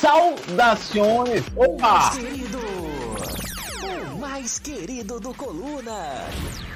[0.00, 1.46] Saudações!
[1.56, 2.10] Opa!
[2.10, 2.58] Querido!
[4.12, 6.28] O mais querido do Coluna,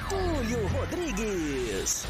[0.09, 2.07] Túlio Rodrigues.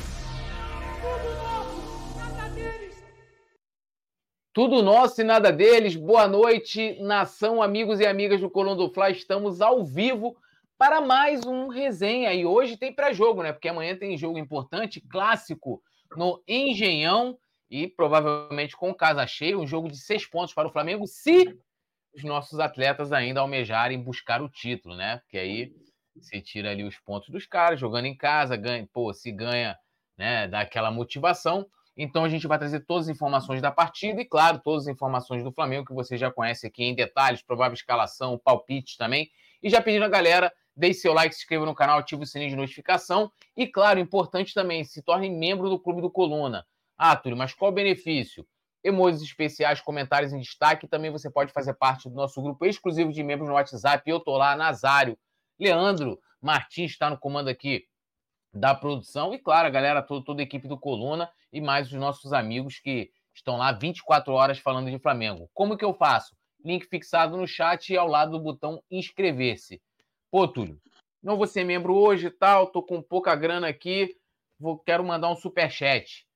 [4.53, 5.96] Tudo nosso e nada deles.
[5.96, 9.11] Boa noite, nação, amigos e amigas do Coluna do Fla.
[9.11, 10.37] Estamos ao vivo
[10.79, 12.33] para mais um resenha.
[12.33, 13.53] E hoje tem pré-jogo, né?
[13.53, 15.83] Porque amanhã tem jogo importante, clássico,
[16.16, 17.37] no Engenhão
[17.70, 19.59] e provavelmente com casa cheia.
[19.59, 21.56] Um jogo de seis pontos para o Flamengo, se
[22.12, 25.19] os nossos atletas ainda almejarem buscar o título, né?
[25.19, 25.73] Porque aí
[26.16, 29.78] você tira ali os pontos dos caras, jogando em casa, ganha, pô, se ganha,
[30.19, 30.48] né?
[30.48, 31.66] Dá aquela motivação.
[31.97, 35.45] Então a gente vai trazer todas as informações da partida e, claro, todas as informações
[35.45, 39.30] do Flamengo que você já conhece aqui em detalhes, provável escalação, palpite também.
[39.62, 42.50] E já pedindo a galera, deixe seu like, se inscreva no canal, ative o sininho
[42.50, 43.30] de notificação.
[43.56, 46.66] E, claro, importante também, se torne membro do Clube do Coluna.
[47.03, 48.47] Ah, Túlio, mas qual o benefício?
[48.85, 50.87] Emojis especiais, comentários em destaque.
[50.87, 54.03] Também você pode fazer parte do nosso grupo exclusivo de membros no WhatsApp.
[54.05, 55.19] Eu tô lá, Nazário,
[55.59, 57.87] Leandro Martins está no comando aqui
[58.53, 59.33] da produção.
[59.33, 62.79] E, claro, a galera, toda, toda a equipe do Coluna e mais os nossos amigos
[62.79, 65.48] que estão lá 24 horas falando de Flamengo.
[65.55, 66.37] Como que eu faço?
[66.62, 69.81] Link fixado no chat e ao lado do botão inscrever-se.
[70.31, 70.79] Pô, Túlio,
[71.23, 74.14] não vou ser membro hoje e tal, tô com pouca grana aqui,
[74.59, 76.29] vou, quero mandar um super chat.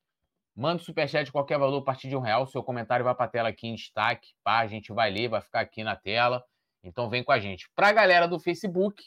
[0.57, 2.47] Manda um superchat de qualquer valor a partir de um real.
[2.47, 4.35] Seu comentário vai para a tela aqui em destaque.
[4.43, 6.45] Pá, a gente vai ler, vai ficar aqui na tela.
[6.83, 7.69] Então vem com a gente.
[7.75, 9.03] Para a galera do Facebook,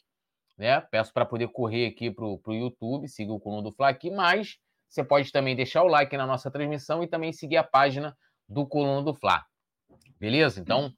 [0.58, 0.82] né?
[0.82, 4.58] Peço para poder correr aqui para o YouTube, siga o Coluna do Fla aqui, mas
[4.90, 8.18] você pode também deixar o like na nossa transmissão e também seguir a página
[8.50, 9.46] do Coluna do Fla.
[10.20, 10.60] Beleza?
[10.60, 10.92] Então,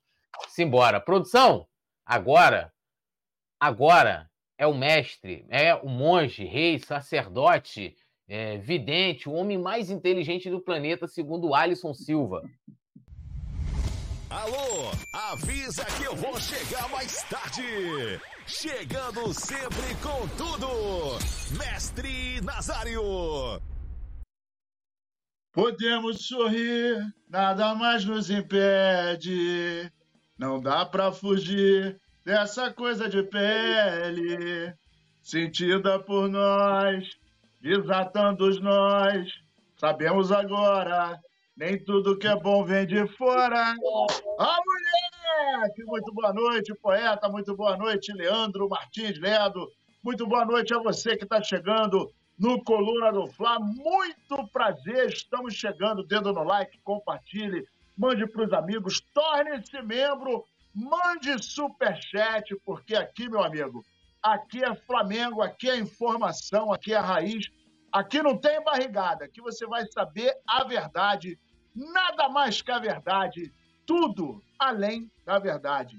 [0.47, 0.99] simbora.
[0.99, 1.67] Produção,
[2.05, 2.73] agora,
[3.59, 7.95] agora é o mestre, é o monge, rei, sacerdote,
[8.29, 12.43] é, vidente, o homem mais inteligente do planeta, segundo Alisson Silva.
[14.29, 18.21] Alô, avisa que eu vou chegar mais tarde.
[18.45, 21.17] Chegando sempre com tudo,
[21.57, 23.01] Mestre Nazário.
[25.51, 29.91] Podemos sorrir, nada mais nos impede.
[30.37, 34.71] Não dá pra fugir dessa coisa de pele,
[35.23, 37.09] sentida por nós,
[37.59, 39.31] desatando os nós.
[39.77, 41.19] Sabemos agora,
[41.55, 43.71] nem tudo que é bom vem de fora.
[44.39, 45.73] A mulher!
[45.85, 49.69] Muito boa noite, poeta, muito boa noite, Leandro Martins Ledo.
[50.03, 53.59] Muito boa noite a você que está chegando no Coluna do Fla.
[53.59, 56.03] Muito prazer, estamos chegando.
[56.03, 57.65] Dedo no like, compartilhe,
[57.97, 63.83] mande para os amigos, torne-se membro, mande superchat, porque aqui, meu amigo,
[64.21, 67.49] aqui é Flamengo, aqui é informação, aqui é raiz.
[67.91, 71.39] Aqui não tem barrigada, aqui você vai saber a verdade,
[71.75, 73.51] nada mais que a verdade,
[73.85, 75.97] tudo além da verdade.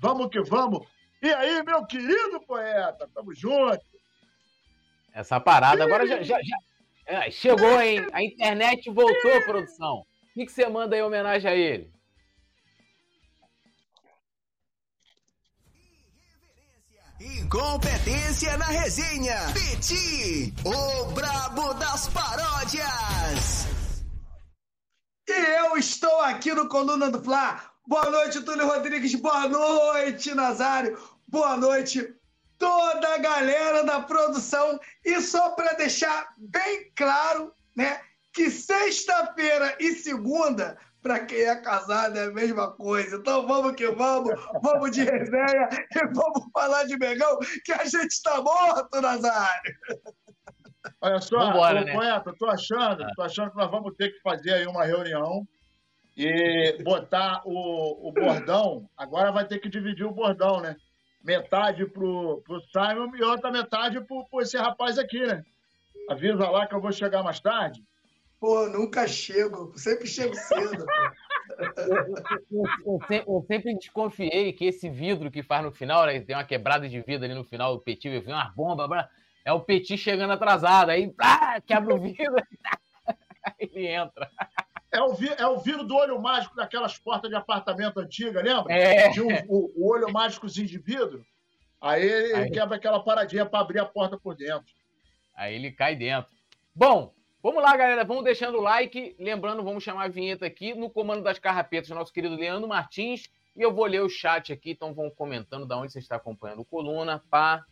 [0.00, 0.84] Vamos que vamos.
[1.22, 3.80] E aí, meu querido poeta, tamo junto.
[5.12, 6.56] Essa parada agora já, já, já...
[7.06, 8.06] É, chegou, hein?
[8.12, 10.00] A internet voltou, produção.
[10.00, 11.90] O que, que você manda em homenagem a ele?
[17.20, 19.34] Incompetência na resenha.
[19.52, 23.66] Peti, o brabo das paródias.
[25.28, 27.60] E eu estou aqui no Coluna do Fla.
[27.84, 29.16] Boa noite, Túlio Rodrigues.
[29.16, 30.96] Boa noite, Nazário.
[31.26, 32.08] Boa noite,
[32.56, 34.78] toda a galera da produção.
[35.04, 38.00] E só para deixar bem claro, né,
[38.32, 43.16] que sexta-feira e segunda para quem é casado é a mesma coisa.
[43.16, 44.30] Então vamos que vamos,
[44.62, 49.74] vamos de resenha e vamos falar de Megão, que a gente está morto, Nazário.
[51.00, 51.92] Olha só, Vambora, né?
[51.92, 55.48] poeta, tô achando, tô achando que nós vamos ter que fazer aí uma reunião
[56.14, 58.86] e botar o, o bordão.
[58.94, 60.76] Agora vai ter que dividir o bordão, né?
[61.24, 65.42] Metade pro, pro Simon e outra metade pro, pro esse rapaz aqui, né?
[66.10, 67.82] Avisa lá que eu vou chegar mais tarde.
[68.40, 70.86] Pô, nunca chego, sempre chego cedo.
[72.48, 76.44] Eu, eu eu sempre desconfiei que esse vidro que faz no final, né, tem uma
[76.44, 79.08] quebrada de vidro ali no final, o Petit vir uma bomba, blá,
[79.44, 82.34] é o Petit chegando atrasado, aí ah, quebra o vidro,
[83.44, 84.30] aí ele entra.
[84.92, 88.72] É o, vi- é o vidro do olho mágico daquelas portas de apartamento antiga, lembra?
[88.72, 89.10] É.
[89.10, 91.24] Tinha um- o, o olho mágicozinho de vidro.
[91.80, 94.66] Aí ele Aí- quebra aquela paradinha para abrir a porta por dentro.
[95.36, 96.30] Aí ele cai dentro.
[96.74, 97.12] Bom,
[97.42, 98.04] vamos lá, galera.
[98.04, 99.16] Vamos deixando o like.
[99.18, 103.28] Lembrando, vamos chamar a vinheta aqui no comando das carrapetas, nosso querido Leandro Martins.
[103.56, 106.60] E eu vou ler o chat aqui, então vão comentando da onde você está acompanhando
[106.60, 107.22] o coluna.
[107.30, 107.64] Pá,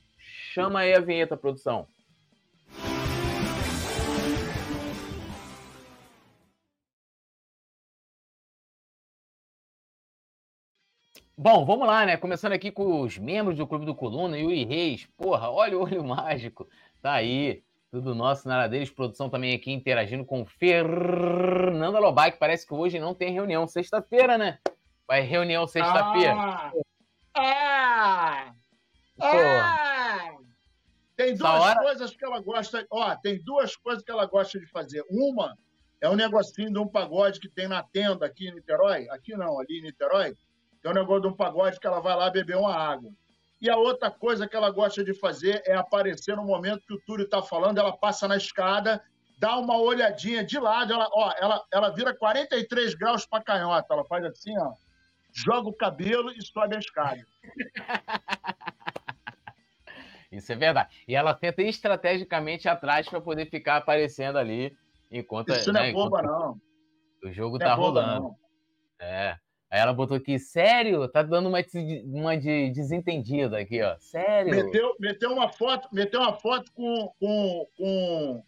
[0.53, 1.87] chama aí a vinheta, produção.
[11.39, 12.17] Bom, vamos lá, né?
[12.17, 15.07] Começando aqui com os membros do Clube do Coluna, Yuri Reis.
[15.19, 16.67] Porra, olha o olho mágico.
[17.03, 17.63] Tá aí.
[17.97, 18.91] Tudo nosso, nada deles.
[18.91, 23.67] Produção também aqui interagindo com Fernanda Lobai, que parece que hoje não tem reunião.
[23.67, 24.59] Sexta-feira, né?
[25.09, 26.35] Vai reunião sexta-feira.
[26.35, 26.73] Ah!
[27.35, 28.53] ah!
[29.19, 30.37] ah!
[31.17, 31.81] Tem duas hora...
[31.81, 32.87] coisas que ela gosta.
[32.91, 35.03] Ó, tem duas coisas que ela gosta de fazer.
[35.09, 35.57] Uma
[35.99, 39.09] é um negocinho de um pagode que tem na tenda aqui em Niterói.
[39.09, 40.35] Aqui não, ali em Niterói.
[40.83, 43.11] Tem um negócio de um pagode que ela vai lá beber uma água.
[43.67, 47.01] E a outra coisa que ela gosta de fazer é aparecer no momento que o
[47.01, 49.03] Túlio está falando, ela passa na escada,
[49.41, 54.05] dá uma olhadinha de lado, ela, ó, ela, ela vira 43 graus para canhota, ela
[54.05, 54.73] faz assim, ó,
[55.33, 57.27] joga o cabelo e sobe a escada.
[60.31, 60.97] Isso é verdade.
[61.09, 64.73] E ela tenta estrategicamente atrás para poder ficar aparecendo ali
[65.11, 65.49] enquanto.
[65.49, 66.61] Isso né, não é boba, não.
[67.25, 68.21] O jogo não tá é boba, rolando.
[68.21, 68.37] Não.
[69.01, 69.37] É.
[69.71, 71.09] Aí ela botou aqui, sério?
[71.09, 71.59] Tá dando uma,
[72.05, 73.97] uma de desentendida aqui, ó.
[73.99, 74.55] Sério?
[74.55, 78.45] Meteu, meteu uma foto, meteu uma foto com, com, com,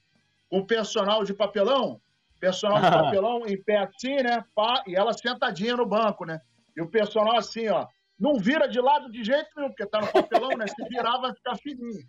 [0.48, 2.00] com personal de papelão,
[2.38, 4.44] personal de papelão em pé assim, né?
[4.54, 6.40] Pá, e ela sentadinha no banco, né?
[6.76, 7.86] E o personal assim, ó.
[8.18, 10.66] Não vira de lado de jeito nenhum, porque tá no papelão, né?
[10.66, 12.04] Se virar, vai ficar fininho.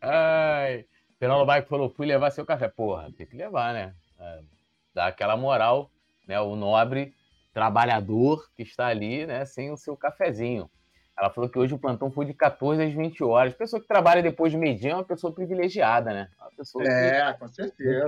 [0.00, 0.86] Ai.
[1.18, 2.68] Fernando Baico falou: fui levar seu café.
[2.68, 3.94] Porra, tem que levar, né?
[4.18, 4.40] É,
[4.94, 5.90] dá aquela moral
[6.30, 7.12] né, o nobre
[7.52, 10.70] trabalhador que está ali, né, sem o seu cafezinho.
[11.18, 13.52] Ela falou que hoje o plantão foi de 14 às 20 horas.
[13.52, 16.28] Pessoa que trabalha depois de meio-dia é uma pessoa privilegiada, né?
[16.40, 17.38] Uma pessoa é, que...
[17.40, 18.06] com certeza.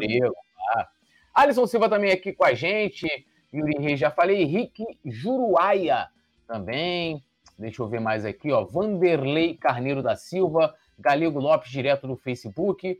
[0.72, 0.88] tá?
[1.34, 3.06] Alisson Silva também aqui com a gente.
[3.52, 4.40] Yuri Reis, já falei.
[4.40, 6.08] Henrique Juruaia
[6.46, 7.22] também.
[7.58, 8.64] Deixa eu ver mais aqui, ó.
[8.64, 10.74] Vanderlei Carneiro da Silva.
[10.98, 12.98] Galego Lopes, direto do Facebook.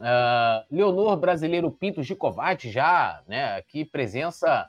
[0.00, 4.68] Uh, Leonor Brasileiro Pinto Gicovati já, né, aqui presença,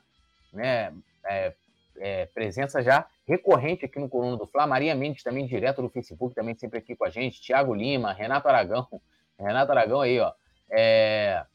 [0.51, 0.93] né,
[1.25, 1.53] é,
[1.97, 6.35] é, presença já recorrente aqui no Coluna do Fla, Maria Mendes também direto do Facebook,
[6.35, 8.87] também sempre aqui com a gente, Tiago Lima, Renato Aragão,
[9.39, 10.33] Renato Aragão aí, ó,
[10.69, 11.45] é,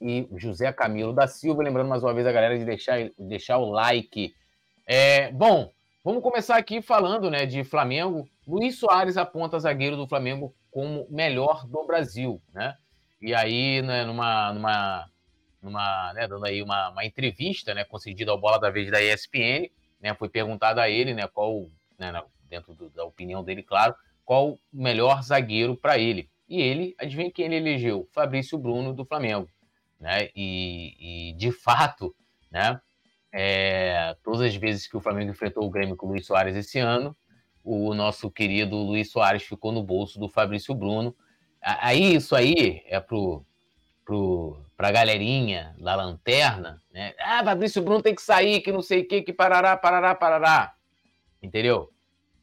[0.00, 3.70] e José Camilo da Silva, lembrando mais uma vez a galera de deixar, deixar o
[3.70, 4.34] like.
[4.86, 5.70] É, bom,
[6.02, 11.66] vamos começar aqui falando, né, de Flamengo, Luiz Soares aponta zagueiro do Flamengo como melhor
[11.66, 12.76] do Brasil, né?
[13.20, 15.10] E aí, né, numa, numa,
[15.62, 19.70] numa né, dando aí uma, uma entrevista, né, concedida ao Bola da Vez da ESPN,
[20.00, 21.66] né, foi perguntado a ele, né, qual,
[21.98, 22.12] né,
[22.48, 23.94] dentro do, da opinião dele, claro,
[24.24, 26.30] qual o melhor zagueiro para ele.
[26.48, 28.08] E ele, adivinha quem ele elegeu?
[28.12, 29.48] Fabrício Bruno do Flamengo,
[30.00, 30.30] né?
[30.34, 32.14] E, e de fato,
[32.50, 32.80] né,
[33.32, 36.78] é, todas as vezes que o Flamengo enfrentou o Grêmio com o Luiz Soares esse
[36.78, 37.16] ano,
[37.64, 41.14] o nosso querido Luiz Soares ficou no bolso do Fabrício Bruno.
[41.60, 43.44] Aí isso aí é pro,
[44.04, 47.14] pro, pra galerinha da lanterna, né?
[47.18, 50.74] Ah, Fabrício Bruno tem que sair, que não sei o que, que parará, parará, parará.
[51.42, 51.90] Entendeu?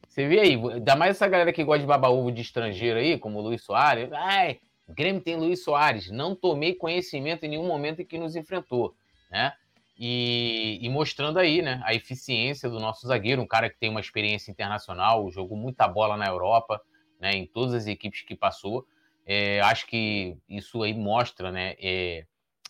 [0.08, 3.18] Você vê aí, ainda mais essa galera que gosta de babar ovo de estrangeiro aí,
[3.18, 4.10] como o Luiz Soares.
[4.12, 6.10] Ai, Grêmio tem Luiz Soares.
[6.10, 8.94] Não tomei conhecimento em nenhum momento em que nos enfrentou,
[9.30, 9.52] né?
[9.98, 14.00] E, e, mostrando aí, né, a eficiência do nosso zagueiro, um cara que tem uma
[14.00, 16.80] experiência internacional, jogou muita bola na Europa,
[17.20, 18.86] né, em todas as equipes que passou.
[19.26, 22.24] É, acho que isso aí mostra, né, é,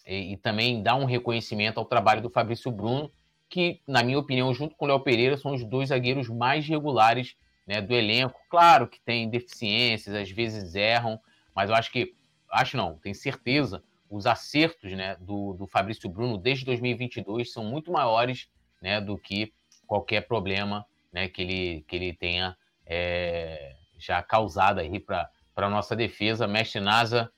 [0.06, 3.12] é, e também dá um reconhecimento ao trabalho do Fabrício Bruno,
[3.50, 7.36] que, na minha opinião, junto com o Léo Pereira, são os dois zagueiros mais regulares
[7.66, 8.40] né, do elenco.
[8.48, 11.20] Claro que tem deficiências, às vezes erram,
[11.54, 12.14] mas eu acho que,
[12.50, 17.92] acho não, tenho certeza os acertos né, do, do Fabrício Bruno desde 2022 são muito
[17.92, 18.48] maiores
[18.80, 19.52] né, do que
[19.86, 25.94] qualquer problema né, que, ele, que ele tenha é, já causado aí para a nossa
[25.94, 26.46] defesa.
[26.46, 27.30] Mestre Nasa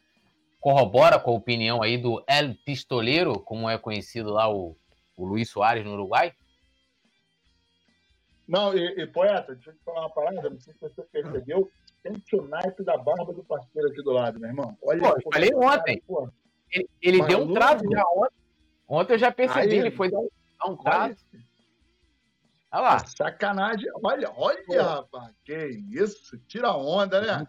[0.60, 4.76] corrobora com a opinião aí do El Pistoleiro, como é conhecido lá o,
[5.16, 6.34] o Luiz Soares no Uruguai?
[8.46, 11.70] Não, e, e, poeta, deixa eu te falar uma parada, não sei se você percebeu,
[12.02, 14.76] sente o naipe da barba do parceiro aqui do lado, meu irmão.
[14.82, 16.00] Olha, pô, falei ontem.
[16.00, 16.32] Cara,
[16.72, 18.40] ele, ele deu um trato já ontem.
[18.88, 21.16] Ontem eu já percebi, Aí, ele foi dar um, dar um trato.
[22.72, 22.98] Olha lá.
[23.06, 23.88] Sacanagem.
[24.02, 24.82] Olha, olha, Pô.
[24.82, 25.32] rapaz.
[25.44, 26.38] Que isso.
[26.46, 27.46] Tira onda, né?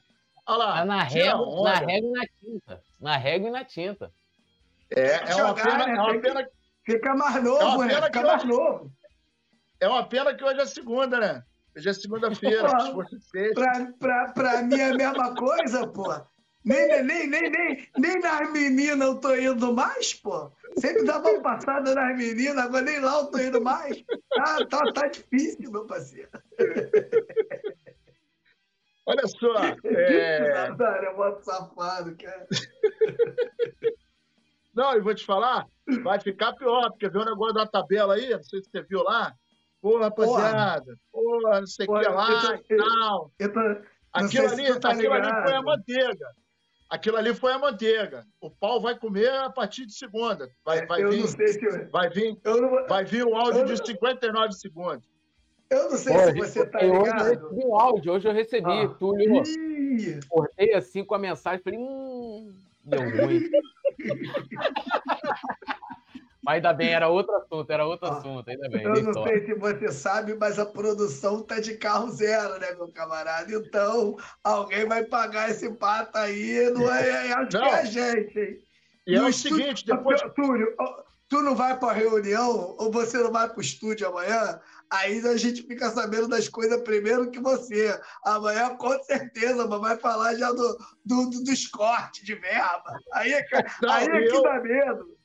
[0.48, 0.74] Olha lá.
[0.78, 2.84] Tá na régua, na régua e na tinta.
[3.00, 4.12] Na régua e na tinta.
[4.96, 5.88] É, é uma pena.
[5.88, 5.96] Né?
[5.96, 6.50] É uma pena...
[6.84, 8.02] Fica mais novo, é né?
[8.02, 8.52] Fica mais hoje...
[8.52, 8.92] novo.
[9.80, 11.44] É uma pena que hoje é segunda, né?
[11.76, 12.70] Hoje é segunda-feira.
[13.54, 16.12] pra, pra, pra mim é a mesma coisa, pô.
[16.64, 20.52] Nem, nem, nem, nem, nem nas meninas eu tô indo mais, pô.
[20.78, 24.04] Sempre dava uma passada nas meninas, agora nem lá eu tô indo mais.
[24.38, 26.30] Ah, tá, tá difícil, meu parceiro.
[29.06, 29.56] Olha só.
[29.84, 30.70] É...
[30.70, 32.48] Natário é muito safado, cara.
[34.74, 35.68] Não, e vou te falar,
[36.02, 39.04] vai ficar pior, porque viu o negócio da tabela aí, não sei se você viu
[39.04, 39.36] lá,
[39.82, 43.32] Pô, rapaziada, porra, não sei o que lá e tal.
[44.14, 46.36] Aquilo ali, tá aquilo ali foi a manteiga.
[46.92, 48.28] Aquilo ali foi a manteiga.
[48.42, 50.50] O pau vai comer a partir de segunda.
[50.66, 51.88] Vai, vai, vir, se...
[51.90, 52.86] vai, vir, não...
[52.86, 55.10] vai vir um áudio de 59 segundos.
[55.70, 57.00] Eu não sei Pô, se você tá ligado.
[57.00, 58.70] Hoje eu recebi um áudio, hoje eu recebi.
[58.70, 58.90] Ah.
[58.90, 59.42] Túlio,
[60.28, 63.50] cortei assim com a mensagem, falei, hum, deu ruim.
[66.44, 68.84] Mas ainda bem, era outro assunto, era outro ah, assunto, ainda bem.
[68.84, 72.88] Eu não sei se você sabe, mas a produção tá de carro zero, né, meu
[72.92, 73.54] camarada?
[73.54, 77.64] Então, alguém vai pagar esse pato aí, não é, é acho não.
[77.64, 78.58] que é a gente, hein?
[79.06, 80.20] E, e é o seguinte, depois...
[80.36, 80.76] Túlio,
[81.30, 84.60] tu não vai para reunião ou você não vai para o estúdio amanhã?
[84.92, 87.98] Aí a gente fica sabendo das coisas primeiro que você.
[88.26, 93.00] Amanhã, com certeza, vai falar já do, do, do dos cortes de verba.
[93.14, 93.46] Aí, é
[93.82, 95.21] não, aí é que dá medo.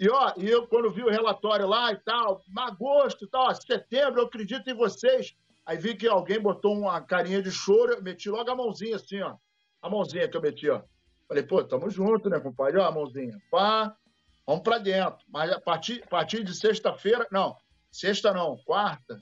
[0.00, 4.20] E, ó, e eu, quando vi o relatório lá e tal, agosto e tal, setembro,
[4.20, 5.34] eu acredito em vocês.
[5.66, 9.20] Aí vi que alguém botou uma carinha de choro, eu meti logo a mãozinha assim,
[9.20, 9.36] ó.
[9.82, 10.82] A mãozinha que eu meti, ó.
[11.26, 12.78] Falei, pô, tamo junto, né, compadre?
[12.78, 13.36] Ó, a mãozinha.
[13.50, 13.94] Pá,
[14.46, 15.18] vamos para dentro.
[15.28, 17.56] Mas a partir, a partir de sexta-feira, não,
[17.90, 19.20] Sexta não, quarta.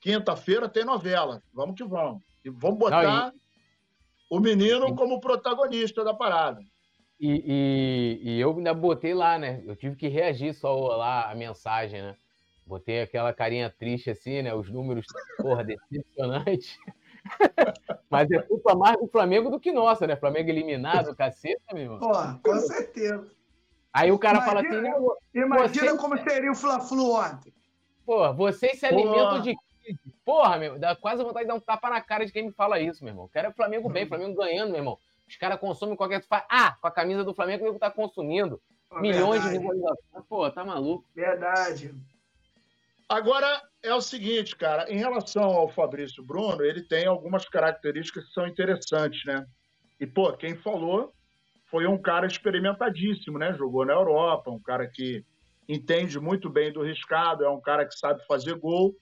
[0.00, 1.42] Quinta-feira tem novela.
[1.52, 2.22] Vamos que vamos.
[2.44, 3.32] E vamos botar não, e...
[4.30, 6.60] o menino como protagonista da parada.
[7.18, 9.62] E, e, e, eu ainda botei lá, né?
[9.64, 12.16] Eu tive que reagir só lá a mensagem, né?
[12.66, 14.54] Botei aquela carinha triste assim, né?
[14.54, 15.06] Os números,
[15.38, 16.78] porra, decepcionante.
[18.10, 20.14] Mas é culpa mais do Flamengo do que nossa, né?
[20.16, 21.98] Flamengo eliminado, caceta, meu irmão.
[21.98, 23.30] Porra, com certeza.
[23.92, 25.98] Aí o cara imagina, fala assim, não, Imagina você...
[25.98, 27.52] como seria o Fla-Flu ontem.
[28.04, 29.56] Pô, vocês se alimentam de
[30.24, 32.80] Porra, meu, dá quase vontade de dar um tapa na cara de quem me fala
[32.80, 33.28] isso, meu irmão.
[33.32, 34.98] Quero o Flamengo bem, Flamengo ganhando, meu irmão.
[35.28, 36.24] Os caras consomem qualquer.
[36.30, 38.60] Ah, com a camisa do Flamengo, o nego tá consumindo.
[38.88, 39.52] Pô, Milhões verdade.
[39.52, 40.24] de visualizações.
[40.28, 41.04] Pô, tá maluco.
[41.14, 41.94] Verdade.
[43.08, 48.32] Agora é o seguinte, cara, em relação ao Fabrício Bruno, ele tem algumas características que
[48.32, 49.46] são interessantes, né?
[50.00, 51.12] E, pô, quem falou
[51.70, 53.52] foi um cara experimentadíssimo, né?
[53.54, 55.24] Jogou na Europa, um cara que
[55.68, 58.94] entende muito bem do riscado, é um cara que sabe fazer gol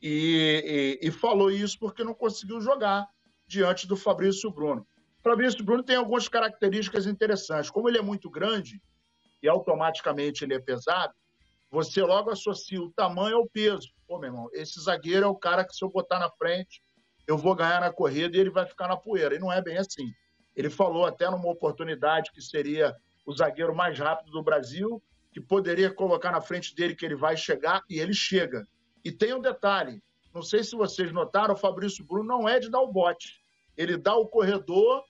[0.00, 3.06] e, e, e falou isso porque não conseguiu jogar
[3.46, 4.86] diante do Fabrício Bruno.
[5.22, 7.70] Fabrício Bruno tem algumas características interessantes.
[7.70, 8.82] Como ele é muito grande
[9.42, 11.14] e automaticamente ele é pesado,
[11.70, 13.88] você logo associa o tamanho ao peso.
[14.06, 16.82] Pô, meu irmão, esse zagueiro é o cara que se eu botar na frente,
[17.26, 19.34] eu vou ganhar na corrida e ele vai ficar na poeira.
[19.34, 20.12] E não é bem assim.
[20.56, 25.02] Ele falou até numa oportunidade que seria o zagueiro mais rápido do Brasil
[25.32, 28.68] que poderia colocar na frente dele que ele vai chegar e ele chega.
[29.04, 30.02] E tem um detalhe:
[30.34, 33.40] não sei se vocês notaram, o Fabrício Bruno não é de dar o bote.
[33.76, 35.02] Ele dá o corredor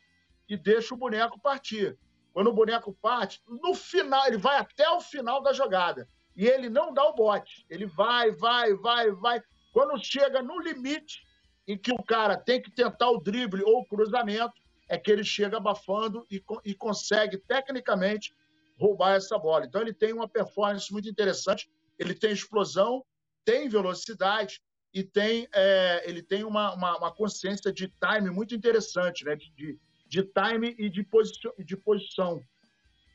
[0.52, 1.99] e deixa o boneco partir.
[2.30, 6.06] Quando o boneco parte, no final, ele vai até o final da jogada.
[6.37, 7.64] E ele não dá o bote.
[7.71, 9.42] Ele vai, vai, vai, vai.
[9.73, 11.23] Quando chega no limite
[11.66, 14.52] em que o cara tem que tentar o drible ou o cruzamento,
[14.90, 18.35] é que ele chega abafando e, e consegue, tecnicamente,
[18.78, 19.64] roubar essa bola.
[19.64, 23.02] Então ele tem uma performance muito interessante, ele tem explosão,
[23.42, 24.61] tem velocidade
[24.92, 29.35] e tem, é, ele tem uma, uma, uma, consciência de time muito interessante, né?
[29.35, 29.78] de, de,
[30.12, 32.42] de time e de, posição, de posição.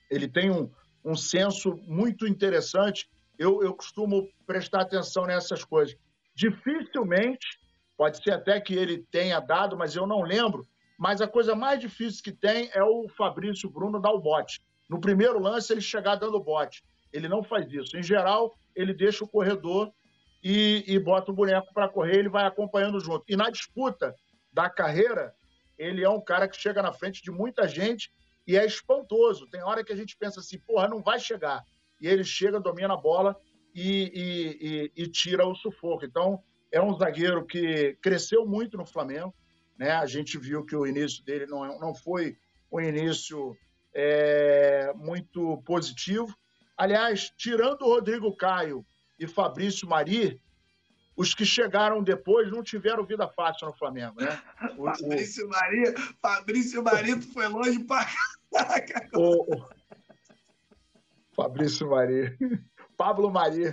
[0.09, 0.67] Ele tem um,
[1.05, 3.07] um senso muito interessante.
[3.37, 5.95] Eu, eu costumo prestar atenção nessas coisas.
[6.35, 7.45] Dificilmente,
[7.95, 10.65] pode ser até que ele tenha dado, mas eu não lembro.
[10.97, 14.59] Mas a coisa mais difícil que tem é o Fabrício Bruno dar o bote.
[14.89, 16.83] No primeiro lance, ele chegar dando bote.
[17.13, 17.95] Ele não faz isso.
[17.95, 19.93] Em geral, ele deixa o corredor
[20.43, 23.23] e, e bota o boneco para correr, ele vai acompanhando junto.
[23.27, 24.15] E na disputa
[24.51, 25.35] da carreira,
[25.77, 28.11] ele é um cara que chega na frente de muita gente
[28.45, 29.47] e é espantoso.
[29.47, 31.63] Tem hora que a gente pensa assim, porra, não vai chegar.
[32.01, 33.35] E ele chega, domina a bola
[33.73, 36.05] e, e, e, e tira o sufoco.
[36.05, 36.41] Então,
[36.71, 39.33] é um zagueiro que cresceu muito no Flamengo.
[39.77, 39.91] Né?
[39.91, 42.37] A gente viu que o início dele não, não foi
[42.71, 43.55] um início
[43.93, 46.33] é, muito positivo.
[46.75, 48.85] Aliás, tirando o Rodrigo Caio
[49.19, 50.39] e Fabrício Mari,
[51.17, 54.39] os que chegaram depois não tiveram vida fácil no Flamengo, né?
[54.77, 55.49] O, Fabrício o...
[55.49, 58.07] Mari, Fabrício Marito foi longe pra
[58.53, 59.09] caraca.
[59.15, 59.65] O,
[61.35, 62.37] Fabrício Mari.
[62.95, 63.65] Pablo Mari.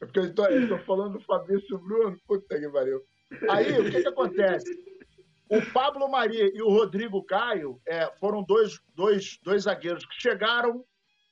[0.00, 2.18] É porque eu estou falando do Fabrício Bruno.
[2.26, 3.02] Puta que pariu.
[3.50, 4.70] Aí, o que, que acontece?
[5.50, 10.84] O Pablo Maria e o Rodrigo Caio é, foram dois, dois, dois zagueiros que chegaram,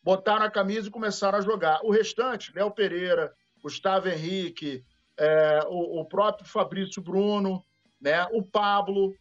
[0.02, 1.80] botaram a camisa e começaram a jogar.
[1.82, 3.32] O restante, Léo Pereira,
[3.62, 4.82] Gustavo Henrique,
[5.18, 7.62] é, o, o, próprio Fabrício Bruno,
[8.00, 9.14] né, o Pablo,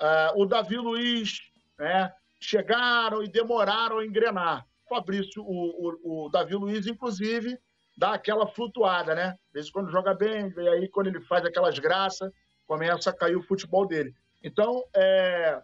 [0.00, 1.40] é, o Davi Luiz,
[1.78, 4.66] né, chegaram e demoraram a engrenar.
[4.88, 7.58] Fabrício, o, o, o Davi Luiz, inclusive,
[7.96, 9.36] dá aquela flutuada, né?
[9.52, 12.30] Vezes quando joga bem, e aí quando ele faz aquelas graças,
[12.66, 14.14] começa a cair o futebol dele.
[14.42, 15.60] Então, é,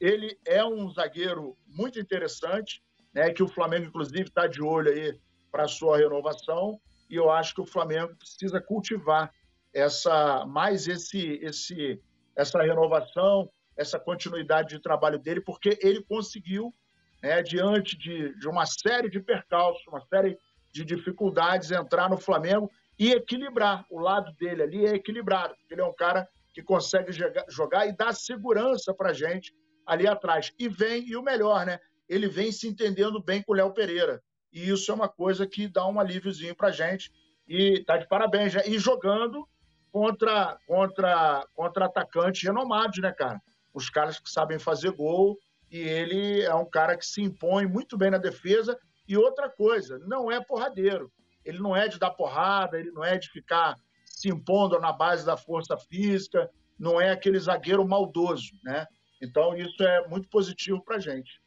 [0.00, 2.82] ele é um zagueiro muito interessante,
[3.14, 3.30] né?
[3.30, 5.18] Que o Flamengo, inclusive, está de olho aí
[5.50, 6.80] para sua renovação.
[7.08, 9.32] E eu acho que o Flamengo precisa cultivar
[9.72, 12.00] essa mais esse, esse,
[12.36, 16.74] essa renovação, essa continuidade de trabalho dele, porque ele conseguiu,
[17.22, 20.38] né, diante de, de uma série de percalços, uma série
[20.72, 23.86] de dificuldades, entrar no Flamengo e equilibrar.
[23.90, 27.12] O lado dele ali é equilibrado, porque ele é um cara que consegue
[27.48, 29.54] jogar e dar segurança para gente
[29.86, 30.52] ali atrás.
[30.58, 31.78] E vem, e o melhor, né?
[32.08, 34.22] Ele vem se entendendo bem com o Léo Pereira.
[34.52, 37.10] E isso é uma coisa que dá um alíviozinho para gente.
[37.46, 38.64] E tá de parabéns, já.
[38.66, 39.48] E jogando
[39.90, 43.40] contra, contra, contra atacantes renomados, né, cara?
[43.72, 45.38] Os caras que sabem fazer gol.
[45.70, 48.78] E ele é um cara que se impõe muito bem na defesa.
[49.06, 51.10] E outra coisa, não é porradeiro.
[51.44, 53.74] Ele não é de dar porrada, ele não é de ficar
[54.04, 58.86] se impondo na base da força física, não é aquele zagueiro maldoso, né?
[59.22, 61.40] Então isso é muito positivo para gente.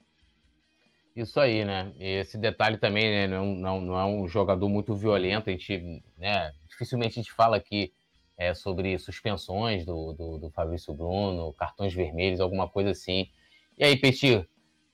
[1.16, 1.94] Isso aí, né?
[2.00, 3.28] Esse detalhe também, né?
[3.28, 5.50] Não, não, não, é um jogador muito violento.
[5.50, 6.54] A gente, né?
[6.70, 7.94] Dificilmente a gente fala aqui
[8.38, 13.30] é, sobre suspensões do, do, do, Fabrício Bruno, cartões vermelhos, alguma coisa assim.
[13.78, 14.48] E aí, Petit,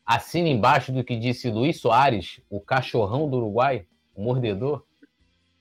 [0.05, 4.83] assina embaixo do que disse Luiz Soares, o cachorrão do Uruguai, o mordedor?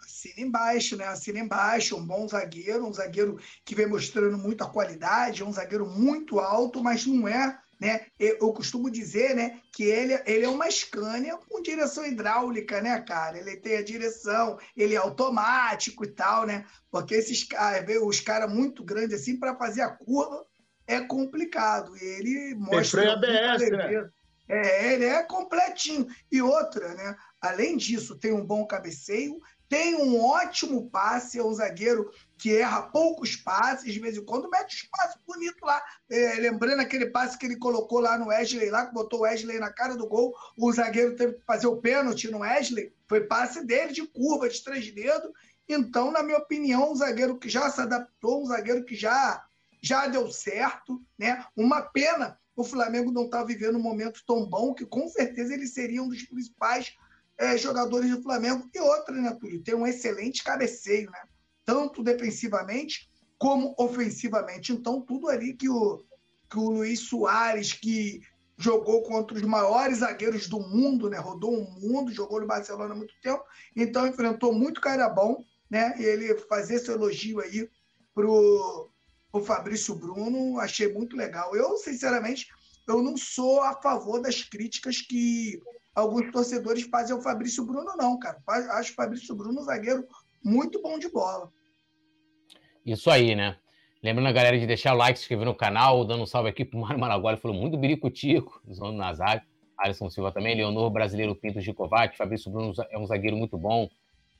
[0.00, 1.04] Assina embaixo, né?
[1.04, 6.40] Assina embaixo, um bom zagueiro, um zagueiro que vem mostrando muita qualidade, um zagueiro muito
[6.40, 8.06] alto, mas não é né?
[8.18, 13.38] Eu costumo dizer, né, que ele, ele é uma Scania com direção hidráulica, né, cara?
[13.38, 16.64] Ele tem a direção, ele é automático e tal, né?
[16.90, 17.46] Porque esses
[18.02, 20.44] os caras muito grandes assim para fazer a curva
[20.86, 21.96] é complicado.
[21.96, 24.10] E ele mostra ABS, né?
[24.48, 26.06] É, ele é completinho.
[26.30, 27.16] E outra, né?
[27.40, 32.82] Além disso, tem um bom cabeceio, tem um ótimo passe, é um zagueiro que erra
[32.82, 35.82] poucos passes, de vez em quando mete um passe bonito lá.
[36.10, 39.58] É, lembrando aquele passe que ele colocou lá no Wesley, lá, que botou o Wesley
[39.58, 43.64] na cara do gol, o zagueiro teve que fazer o pênalti no Wesley, foi passe
[43.64, 45.30] dele de curva, de três dedos.
[45.68, 49.44] Então, na minha opinião, um zagueiro que já se adaptou, um zagueiro que já,
[49.82, 51.44] já deu certo, né?
[51.56, 55.52] Uma pena o Flamengo não estar tá vivendo um momento tão bom que com certeza
[55.52, 56.96] ele seria um dos principais
[57.36, 58.66] é, jogadores do Flamengo.
[58.74, 59.62] E outra, né, Túlio?
[59.62, 61.20] Tem um excelente cabeceio, né?
[61.66, 64.72] Tanto defensivamente como ofensivamente.
[64.72, 66.02] Então, tudo ali que o,
[66.48, 68.22] que o Luiz Soares, que
[68.56, 71.18] jogou contra os maiores zagueiros do mundo, né?
[71.18, 75.94] Rodou o mundo, jogou no Barcelona há muito tempo, então enfrentou muito cara bom, né?
[75.98, 77.68] E ele fazer esse elogio aí
[78.14, 78.90] pro,
[79.30, 81.54] pro Fabrício Bruno, achei muito legal.
[81.54, 82.48] Eu, sinceramente,
[82.88, 85.60] eu não sou a favor das críticas que
[85.94, 88.42] alguns torcedores fazem o Fabrício Bruno, não, cara.
[88.46, 90.06] Acho o Fabrício Bruno um zagueiro
[90.44, 91.50] muito bom de bola.
[92.84, 93.56] Isso aí, né?
[94.02, 96.64] Lembrando a galera de deixar o like, se inscrever no canal, dando um salve aqui
[96.64, 99.42] pro Mário Maragoli, falou muito biricutico, Zono Nazário,
[99.76, 103.88] Alisson Silva também, Leonor Brasileiro Pinto Gicovac, Fabrício Bruno é um zagueiro muito bom.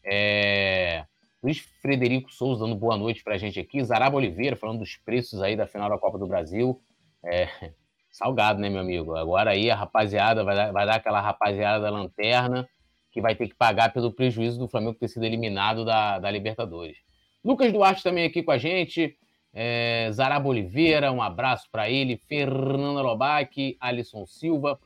[0.05, 1.05] É...
[1.43, 5.57] Luiz Frederico Souza dando boa noite pra gente aqui, Zaraba Oliveira falando dos preços aí
[5.57, 6.81] da final da Copa do Brasil.
[7.25, 7.49] É
[8.13, 9.17] salgado, né, meu amigo?
[9.17, 12.69] Agora aí a rapaziada vai dar, vai dar aquela rapaziada da lanterna
[13.17, 16.99] que vai ter que pagar pelo prejuízo do Flamengo ter sido eliminado da, da Libertadores.
[17.43, 19.17] Lucas Duarte também aqui com a gente.
[19.55, 22.19] É, Zaraba Oliveira, um abraço para ele.
[22.19, 24.79] Fernanda Lobac, Alisson Silva,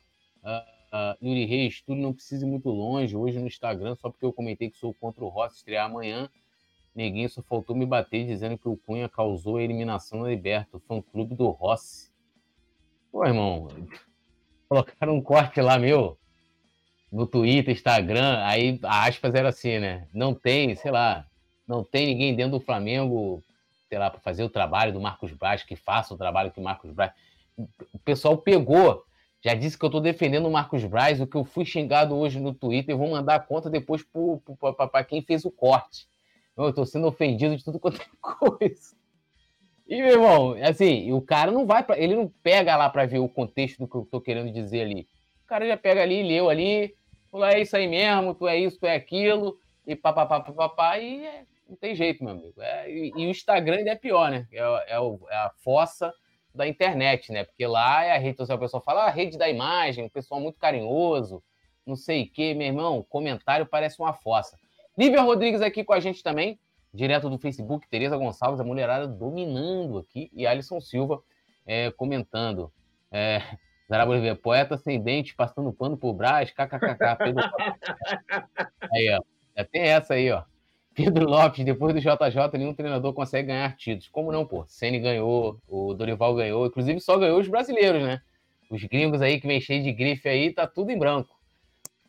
[0.45, 0.49] uh,
[0.97, 3.17] uh, Yuri Reis, tudo não precisa ir muito longe.
[3.17, 6.31] Hoje no Instagram, só porque eu comentei que sou contra o Rossi estrear amanhã.
[6.95, 11.35] Neguinho só faltou me bater dizendo que o Cunha causou a eliminação da Liberta, fã-clube
[11.35, 12.13] do Rossi.
[13.11, 13.67] Pô, irmão,
[14.71, 16.20] colocaram um corte lá meu
[17.11, 20.07] no Twitter, Instagram, aí a aspas era assim, né?
[20.15, 21.27] Não tem, sei lá,
[21.67, 23.43] não tem ninguém dentro do Flamengo,
[23.89, 26.63] sei lá, para fazer o trabalho do Marcos Braz, que faça o trabalho que o
[26.63, 27.13] Marcos Braz.
[27.57, 29.05] O pessoal pegou,
[29.43, 32.39] já disse que eu estou defendendo o Marcos Braz, o que eu fui xingado hoje
[32.39, 34.05] no Twitter, vou mandar a conta depois
[34.91, 36.09] para quem fez o corte.
[36.57, 38.95] Eu estou sendo ofendido de tudo quanto é coisa.
[39.89, 43.19] E, meu irmão, assim, o cara não vai para Ele não pega lá para ver
[43.19, 45.09] o contexto do que eu tô querendo dizer ali.
[45.45, 46.95] O cara já pega ali, leu ali,
[47.31, 51.25] falou, é isso aí mesmo, tu é isso, tu é aquilo, e papapá, papapá, e
[51.25, 52.61] é, não tem jeito, meu amigo.
[52.61, 54.47] É, e, e, o Instagram ainda é pior, né?
[54.53, 56.13] É, é, o, é, a fossa
[56.55, 57.45] da internet, né?
[57.45, 60.11] Porque lá é a rede social, o pessoal fala, ah, a rede da imagem, o
[60.11, 61.43] pessoal muito carinhoso,
[61.87, 64.59] não sei o quê, meu irmão, comentário parece uma fossa.
[64.99, 66.59] Lívia Rodrigues aqui com a gente também
[66.93, 71.23] direto do Facebook, Tereza Gonçalves, a mulherada dominando aqui, e Alisson Silva
[71.67, 72.73] é, comentando.
[73.13, 73.41] É,
[73.91, 77.17] Zara poeta sem dente, passando pano por Brás, kkkk.
[77.19, 77.43] Pedro...
[78.95, 79.21] Aí, ó.
[79.57, 80.45] Já tem essa aí, ó.
[80.95, 84.09] Pedro Lopes, depois do JJ, nenhum treinador consegue ganhar títulos.
[84.09, 84.65] Como não, pô?
[84.69, 88.23] Ceni ganhou, o Dorival ganhou, inclusive só ganhou os brasileiros, né?
[88.71, 91.37] Os gringos aí que vem cheio de grife aí, tá tudo em branco.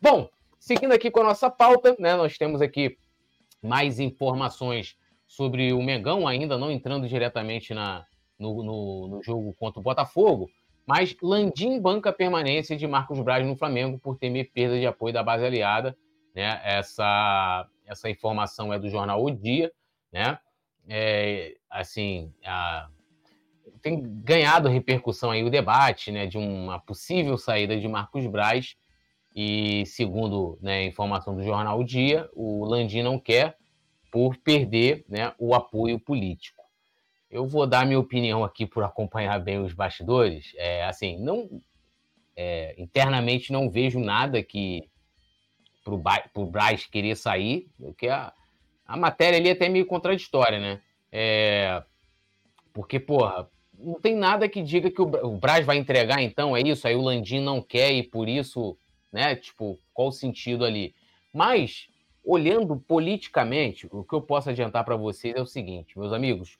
[0.00, 0.28] Bom,
[0.60, 2.14] seguindo aqui com a nossa pauta, né?
[2.14, 2.96] Nós temos aqui
[3.60, 8.06] mais informações sobre o Mengão, ainda não entrando diretamente na,
[8.38, 10.48] no, no, no jogo contra o Botafogo,
[10.86, 15.14] mas Landim banca a permanência de Marcos Braz no Flamengo por temer perda de apoio
[15.14, 15.96] da base aliada.
[16.34, 16.60] Né?
[16.64, 19.72] Essa, essa informação é do jornal O Dia.
[20.12, 20.38] Né?
[20.88, 22.88] É, assim, a,
[23.80, 28.76] tem ganhado repercussão aí o debate né, de uma possível saída de Marcos Braz.
[29.34, 33.56] E segundo né, a informação do jornal O Dia, o Landim não quer
[34.10, 36.61] por perder né, o apoio político.
[37.32, 40.52] Eu vou dar minha opinião aqui por acompanhar bem os bastidores.
[40.56, 41.48] É, assim, não
[42.36, 44.86] é, internamente não vejo nada que
[45.82, 45.94] para
[46.42, 48.34] o Braz querer sair, porque a,
[48.86, 50.80] a matéria ali é até meio contraditória, né?
[51.10, 51.82] É,
[52.72, 56.60] porque, porra, não tem nada que diga que o, o Braz vai entregar, então, é
[56.60, 58.76] isso, aí o Landim não quer e por isso,
[59.10, 59.34] né?
[59.34, 60.94] Tipo, qual o sentido ali?
[61.32, 61.88] Mas,
[62.22, 66.58] olhando politicamente, o que eu posso adiantar para vocês é o seguinte, meus amigos,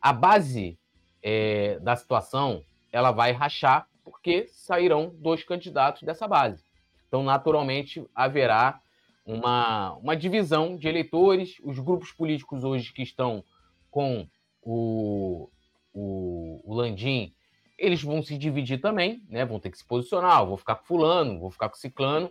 [0.00, 0.78] a base
[1.22, 6.64] é, da situação ela vai rachar porque sairão dois candidatos dessa base.
[7.08, 8.80] Então, naturalmente, haverá
[9.24, 11.56] uma, uma divisão de eleitores.
[11.62, 13.44] Os grupos políticos hoje que estão
[13.90, 14.28] com
[14.62, 15.50] o,
[15.92, 17.34] o, o Landim,
[17.78, 19.44] eles vão se dividir também, né?
[19.44, 20.46] vão ter que se posicionar.
[20.46, 22.30] vou ficar com fulano, vou ficar com ciclano,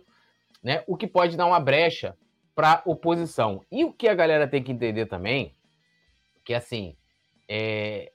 [0.62, 0.82] né?
[0.86, 2.16] o que pode dar uma brecha
[2.54, 3.62] para oposição.
[3.70, 5.54] E o que a galera tem que entender também,
[6.44, 6.96] que assim,
[7.48, 8.12] é,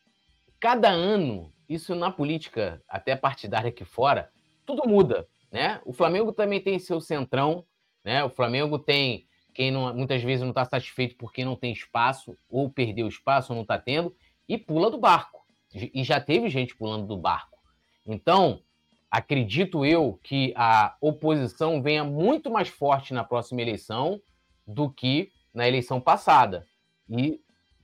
[0.59, 4.29] cada ano, isso na política, até partidária aqui fora,
[4.65, 5.81] tudo muda, né?
[5.85, 7.65] O Flamengo também tem seu centrão,
[8.03, 8.23] né?
[8.23, 12.69] O Flamengo tem quem não, muitas vezes não está satisfeito porque não tem espaço, ou
[12.69, 14.15] perdeu espaço, ou não está tendo,
[14.47, 15.41] e pula do barco.
[15.73, 17.59] E já teve gente pulando do barco.
[18.05, 18.61] Então,
[19.09, 24.21] acredito eu que a oposição venha muito mais forte na próxima eleição
[24.65, 26.65] do que na eleição passada.
[27.09, 27.41] E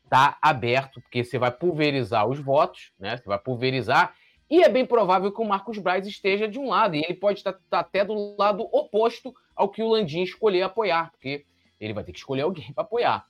[0.08, 3.18] está aberto, porque você vai pulverizar os votos, né?
[3.18, 4.16] Você vai pulverizar.
[4.50, 7.40] E é bem provável que o Marcos Braz esteja de um lado, e ele pode
[7.40, 11.46] estar, estar até do lado oposto ao que o Landim escolher apoiar, porque
[11.80, 13.26] ele vai ter que escolher alguém para apoiar.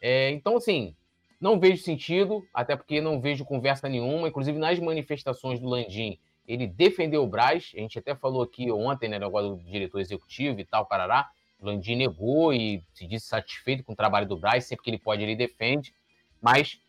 [0.00, 0.94] É, então, assim,
[1.40, 4.28] não vejo sentido, até porque não vejo conversa nenhuma.
[4.28, 7.72] Inclusive, nas manifestações do Landim, ele defendeu o Braz.
[7.74, 11.28] A gente até falou aqui ontem, né, negócio do diretor executivo e tal, parará.
[11.58, 14.98] O Landim negou e se disse satisfeito com o trabalho do Braz, sempre que ele
[14.98, 15.92] pode, ele defende.
[16.40, 16.80] Mas.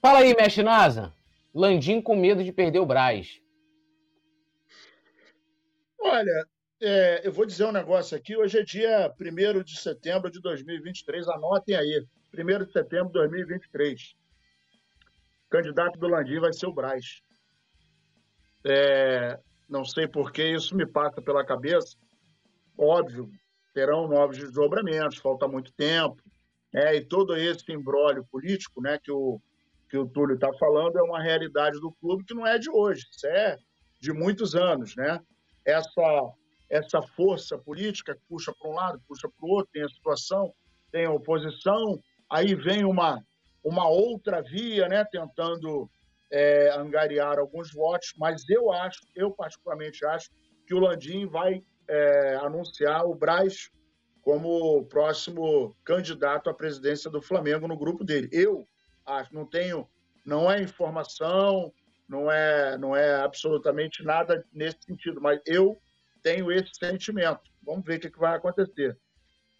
[0.00, 1.12] Fala aí, mestre Nasa.
[1.54, 3.40] Landim com medo de perder o Braz.
[6.00, 6.46] Olha,
[6.80, 8.36] é, eu vou dizer um negócio aqui.
[8.36, 11.28] Hoje é dia 1 de setembro de 2023.
[11.28, 12.04] Anotem aí.
[12.34, 14.16] 1 de setembro de 2023.
[15.46, 17.22] O candidato do Landim vai ser o Braz.
[18.64, 21.96] É, não sei por que isso me passa pela cabeça.
[22.76, 23.30] Óbvio,
[23.74, 26.22] terão novos desdobramentos, falta muito tempo.
[26.74, 29.40] É, e todo esse embrólio político né, que, o,
[29.90, 33.06] que o Túlio está falando é uma realidade do clube que não é de hoje,
[33.10, 33.56] isso é
[34.00, 34.96] de muitos anos.
[34.96, 35.20] Né?
[35.64, 36.32] Essa,
[36.70, 40.52] essa força política que puxa para um lado, puxa para o outro, tem a situação,
[40.90, 41.98] tem a oposição,
[42.30, 43.22] aí vem uma,
[43.62, 45.90] uma outra via né, tentando
[46.30, 50.30] é, angariar alguns votos, mas eu acho, eu particularmente acho,
[50.66, 53.70] que o Landim vai é, anunciar o Braz
[54.22, 58.28] como próximo candidato à presidência do Flamengo no grupo dele.
[58.32, 58.66] Eu
[59.04, 59.88] acho, não tenho,
[60.24, 61.72] não é informação,
[62.08, 65.76] não é, não é absolutamente nada nesse sentido, mas eu
[66.22, 67.40] tenho esse sentimento.
[67.62, 68.96] Vamos ver o que, vai acontecer.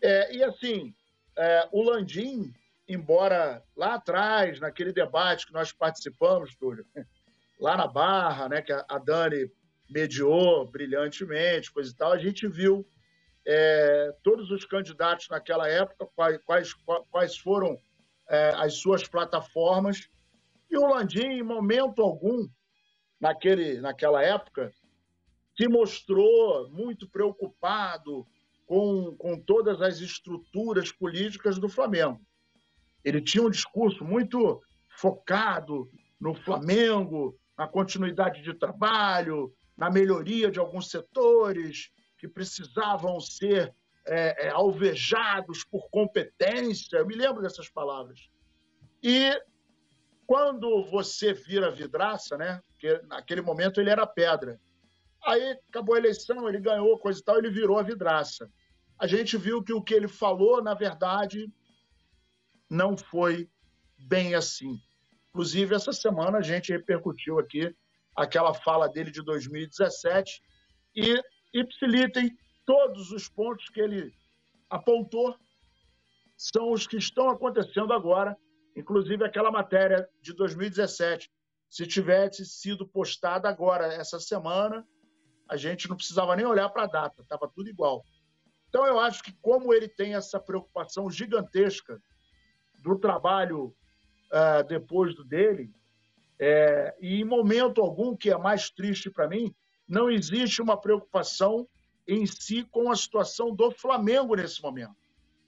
[0.01, 0.95] É, e assim,
[1.37, 2.53] é, o Landim,
[2.89, 6.87] embora lá atrás, naquele debate que nós participamos, Túlio,
[7.59, 9.51] lá na Barra, né, que a Dani
[9.91, 12.87] mediou brilhantemente, coisa e tal, a gente viu
[13.47, 16.75] é, todos os candidatos naquela época, quais,
[17.11, 17.77] quais, foram
[18.29, 20.09] é, as suas plataformas.
[20.71, 22.49] E o Landim, em momento algum,
[23.21, 24.73] naquele, naquela época,
[25.57, 28.27] se mostrou muito preocupado
[28.67, 32.21] com, com todas as estruturas políticas do Flamengo.
[33.05, 34.63] Ele tinha um discurso muito
[34.97, 41.91] focado no Flamengo, na continuidade de trabalho, na melhoria de alguns setores,
[42.23, 43.75] que precisavam ser
[44.07, 46.99] é, é, alvejados por competência.
[46.99, 48.31] Eu me lembro dessas palavras.
[49.03, 49.37] E
[50.25, 52.63] quando você vira vidraça, né?
[52.69, 54.61] Porque naquele momento ele era pedra.
[55.25, 58.49] Aí acabou a eleição, ele ganhou, coisa e tal, ele virou a vidraça.
[58.97, 61.53] a gente viu que o que ele falou, na verdade,
[62.71, 63.51] não foi
[63.99, 64.81] bem assim.
[65.31, 67.75] Inclusive, essa semana a gente repercutiu aqui
[68.15, 70.41] aquela fala dele de 2017
[70.95, 71.21] e
[71.53, 74.13] ipsilitem todos os pontos que ele
[74.71, 75.37] apontou
[76.37, 78.37] são os que estão acontecendo agora,
[78.77, 81.31] inclusive aquela matéria de 2017.
[81.71, 84.87] Se tivesse sido postada agora, essa semana,
[85.49, 88.05] a gente não precisava nem olhar para a data, estava tudo igual.
[88.69, 92.03] Então, eu acho que, como ele tem essa preocupação gigantesca
[92.79, 95.71] do trabalho uh, depois do dele,
[96.41, 99.55] é, e em momento algum, que é mais triste para mim,
[99.89, 101.67] não existe uma preocupação
[102.07, 104.97] em si com a situação do Flamengo nesse momento.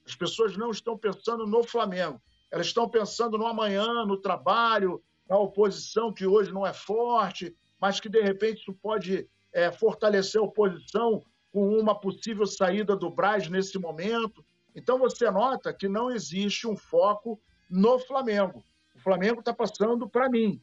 [0.07, 2.21] As pessoas não estão pensando no Flamengo,
[2.51, 7.99] elas estão pensando no amanhã, no trabalho, na oposição que hoje não é forte, mas
[7.99, 13.49] que de repente isso pode é, fortalecer a oposição com uma possível saída do Braz
[13.49, 14.45] nesse momento.
[14.75, 18.63] Então você nota que não existe um foco no Flamengo.
[18.95, 20.61] O Flamengo está passando, para mim,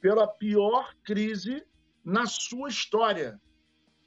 [0.00, 1.64] pela pior crise
[2.04, 3.40] na sua história.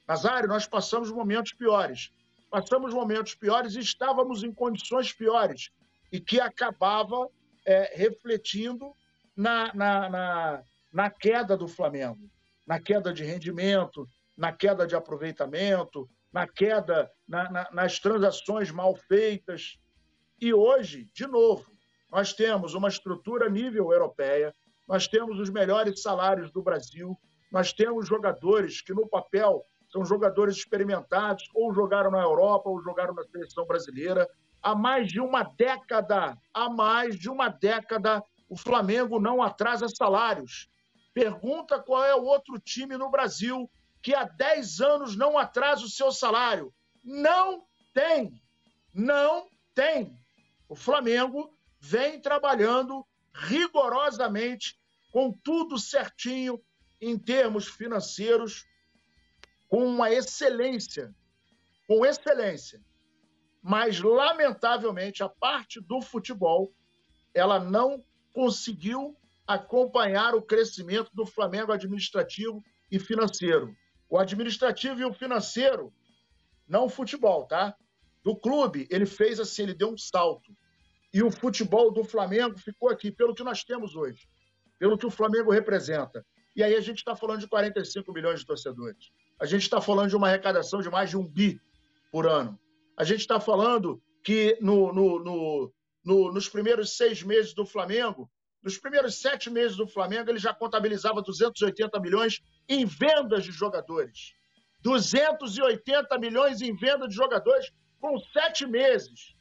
[0.06, 2.12] Nazário, nós passamos momentos piores.
[2.50, 5.70] Passamos momentos piores e estávamos em condições piores
[6.10, 7.28] e que acabava
[7.66, 8.94] é, refletindo
[9.36, 12.30] na, na, na, na queda do Flamengo,
[12.66, 18.94] na queda de rendimento, na queda de aproveitamento, na queda, na, na, nas transações mal
[18.96, 19.78] feitas.
[20.40, 21.70] E hoje, de novo,
[22.10, 24.54] nós temos uma estrutura nível europeia,
[24.86, 27.18] nós temos os melhores salários do Brasil,
[27.50, 33.14] nós temos jogadores que, no papel, são jogadores experimentados, ou jogaram na Europa, ou jogaram
[33.14, 34.28] na seleção brasileira.
[34.62, 40.68] Há mais de uma década, há mais de uma década, o Flamengo não atrasa salários.
[41.14, 43.70] Pergunta qual é o outro time no Brasil
[44.02, 46.72] que há 10 anos não atrasa o seu salário.
[47.02, 48.40] Não tem.
[48.94, 50.18] Não tem.
[50.68, 54.78] O Flamengo vem trabalhando rigorosamente,
[55.12, 56.60] com tudo certinho
[57.00, 58.66] em termos financeiros,
[59.68, 61.14] com uma excelência,
[61.86, 62.80] com excelência.
[63.62, 66.72] Mas, lamentavelmente, a parte do futebol,
[67.34, 73.74] ela não conseguiu acompanhar o crescimento do Flamengo administrativo e financeiro.
[74.08, 75.92] O administrativo e o financeiro,
[76.66, 77.74] não o futebol, tá?
[78.22, 80.54] Do clube, ele fez assim, ele deu um salto.
[81.12, 84.28] E o futebol do Flamengo ficou aqui, pelo que nós temos hoje,
[84.78, 86.24] pelo que o Flamengo representa.
[86.58, 89.12] E aí a gente está falando de 45 milhões de torcedores.
[89.38, 91.60] A gente está falando de uma arrecadação de mais de um bi
[92.10, 92.58] por ano.
[92.96, 95.72] A gente está falando que no, no, no,
[96.04, 98.28] no, nos primeiros seis meses do Flamengo,
[98.60, 104.32] nos primeiros sete meses do Flamengo, ele já contabilizava 280 milhões em vendas de jogadores.
[104.82, 109.36] 280 milhões em venda de jogadores com sete meses.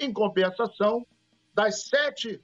[0.00, 1.06] Em compensação,
[1.52, 2.42] das sete,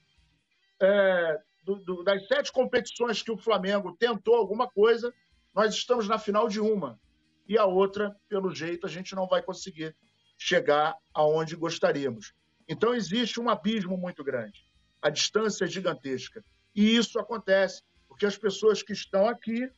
[0.82, 5.12] é, do, do, das sete competições que o Flamengo tentou alguma coisa,
[5.54, 7.00] nós estamos na final de uma.
[7.48, 9.96] E a outra, pelo jeito, a gente não vai conseguir
[10.38, 12.34] chegar aonde gostaríamos.
[12.68, 14.64] Então, existe um abismo muito grande.
[15.00, 16.44] A distância é gigantesca.
[16.74, 19.68] E isso acontece porque as pessoas que estão aqui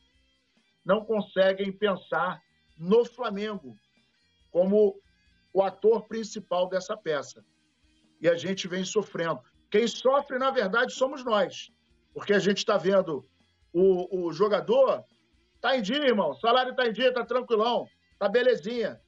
[0.85, 2.41] não conseguem pensar
[2.77, 3.77] no Flamengo
[4.51, 4.99] como
[5.53, 7.43] o ator principal dessa peça.
[8.21, 9.41] E a gente vem sofrendo.
[9.69, 11.71] Quem sofre, na verdade, somos nós.
[12.13, 13.27] Porque a gente está vendo
[13.73, 15.05] o, o jogador
[15.61, 16.33] Tá em dia, irmão.
[16.35, 17.87] Salário tá em dia, tá tranquilão.
[18.19, 18.99] Tá belezinha.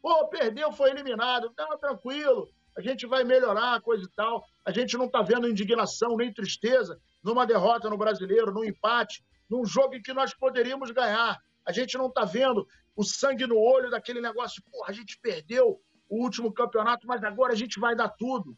[0.00, 1.50] Pô, perdeu, foi eliminado.
[1.50, 2.48] Tá tranquilo.
[2.76, 4.44] A gente vai melhorar, coisa e tal.
[4.64, 9.64] A gente não tá vendo indignação nem tristeza numa derrota no brasileiro, num empate, num
[9.64, 11.38] jogo em que nós poderíamos ganhar.
[11.64, 12.66] A gente não tá vendo
[12.96, 17.52] o sangue no olho daquele negócio, porra, a gente perdeu o último campeonato, mas agora
[17.52, 18.56] a gente vai dar tudo.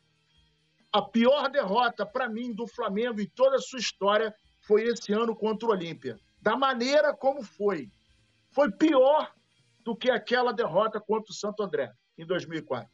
[0.97, 5.37] A pior derrota para mim do Flamengo em toda a sua história foi esse ano
[5.37, 7.93] contra o Olímpia da maneira como foi.
[8.51, 9.31] Foi pior
[9.85, 12.91] do que aquela derrota contra o Santo André, em 2004.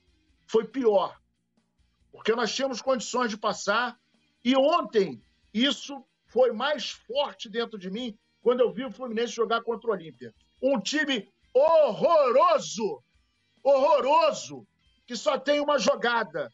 [0.48, 1.16] Foi pior.
[2.10, 3.96] Porque nós tínhamos condições de passar,
[4.44, 5.22] e ontem
[5.54, 9.92] isso foi mais forte dentro de mim quando eu vi o Fluminense jogar contra o
[9.92, 10.34] Olímpia.
[10.60, 13.00] Um time horroroso,
[13.62, 14.66] horroroso,
[15.06, 16.50] que só tem uma jogada.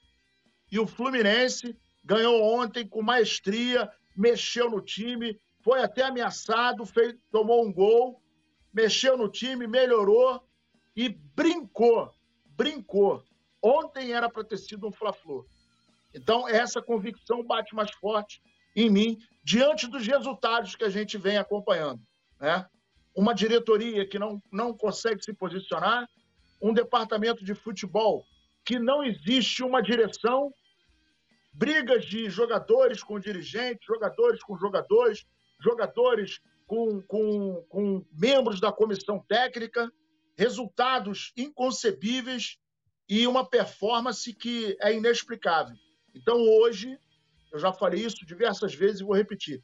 [0.70, 7.66] E o Fluminense ganhou ontem com maestria, mexeu no time, foi até ameaçado, fez, tomou
[7.66, 8.22] um gol,
[8.72, 10.42] mexeu no time, melhorou
[10.96, 12.12] e brincou,
[12.46, 13.22] brincou.
[13.62, 15.46] Ontem era para ter sido um Fla-Flu.
[16.14, 18.40] Então, essa convicção bate mais forte
[18.74, 22.00] em mim diante dos resultados que a gente vem acompanhando.
[22.40, 22.66] Né?
[23.14, 26.08] Uma diretoria que não, não consegue se posicionar,
[26.60, 28.24] um departamento de futebol
[28.64, 30.52] que não existe uma direção,
[31.58, 35.26] brigas de jogadores com dirigentes, jogadores com jogadores,
[35.60, 39.90] jogadores com, com, com membros da comissão técnica,
[40.36, 42.58] resultados inconcebíveis
[43.08, 45.74] e uma performance que é inexplicável.
[46.14, 46.96] Então, hoje,
[47.52, 49.60] eu já falei isso diversas vezes e vou repetir.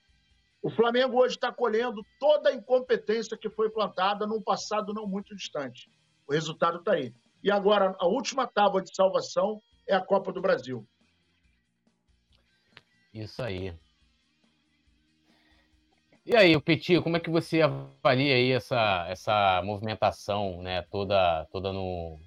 [0.61, 5.37] O Flamengo hoje está colhendo toda a incompetência que foi plantada num passado não muito
[5.37, 5.89] distante.
[6.27, 7.15] O resultado está aí.
[7.43, 10.85] E agora, a última tábua de salvação é a Copa do Brasil.
[13.15, 13.73] Isso aí.
[16.27, 21.47] E aí, o Petit, como é que você avalia aí essa, essa movimentação, né, toda,
[21.53, 22.19] toda no,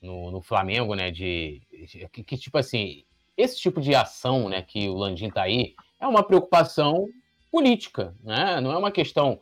[0.00, 3.04] no, no Flamengo, né, de, de que, que, tipo assim,
[3.36, 7.08] esse tipo de ação, né, que o Landim tá aí, é uma preocupação
[7.50, 9.40] política, né, não é uma questão,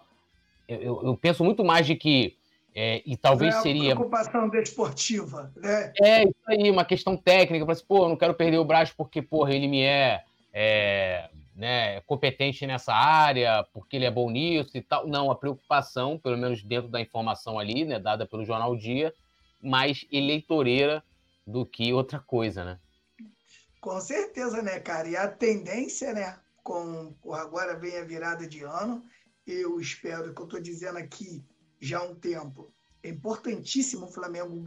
[0.66, 2.38] eu, eu penso muito mais de que,
[2.74, 3.94] é, e talvez é seria...
[3.94, 5.92] preocupação desportiva, né?
[6.02, 8.90] É, isso aí, uma questão técnica, para assim, pô, eu não quero perder o Braz
[8.90, 14.76] porque, porra, ele me é, é né, competente nessa área, porque ele é bom nisso
[14.76, 15.06] e tal.
[15.06, 19.14] Não, a preocupação, pelo menos dentro da informação ali, né, dada pelo Jornal Dia,
[19.62, 21.04] mais eleitoreira
[21.46, 22.80] do que outra coisa, né?
[23.80, 25.08] Com certeza, né, cara?
[25.08, 29.02] E a tendência, né, com agora vem a virada de ano,
[29.46, 31.44] eu espero que eu estou dizendo aqui
[31.80, 34.62] já há um tempo, é importantíssimo o Flamengo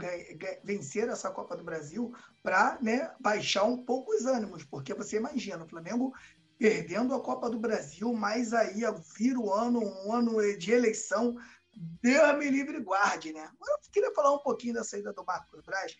[0.62, 5.64] vencer essa Copa do Brasil para né, baixar um pouco os ânimos, porque você imagina,
[5.64, 6.12] o Flamengo
[6.58, 8.82] perdendo a Copa do Brasil, mas aí
[9.16, 11.36] vira o ano, um ano de eleição,
[12.02, 13.50] Deus me livre guarde, né?
[13.60, 15.96] Eu queria falar um pouquinho da saída do Marcos Braz,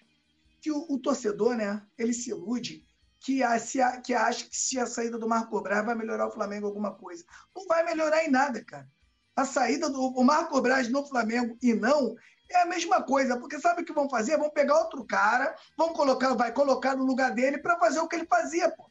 [0.60, 2.84] que o, o, torcedor, né, ele se ilude
[3.20, 6.28] que, a, se a, que acha que se a saída do Marco Braz vai melhorar
[6.28, 7.24] o Flamengo alguma coisa.
[7.54, 8.88] Não vai melhorar em nada, cara.
[9.36, 12.16] A saída do o Marco Braz no Flamengo e não
[12.50, 14.38] é a mesma coisa, porque sabe o que vão fazer?
[14.38, 18.16] Vão pegar outro cara, vão colocar, vai colocar no lugar dele para fazer o que
[18.16, 18.86] ele fazia, pô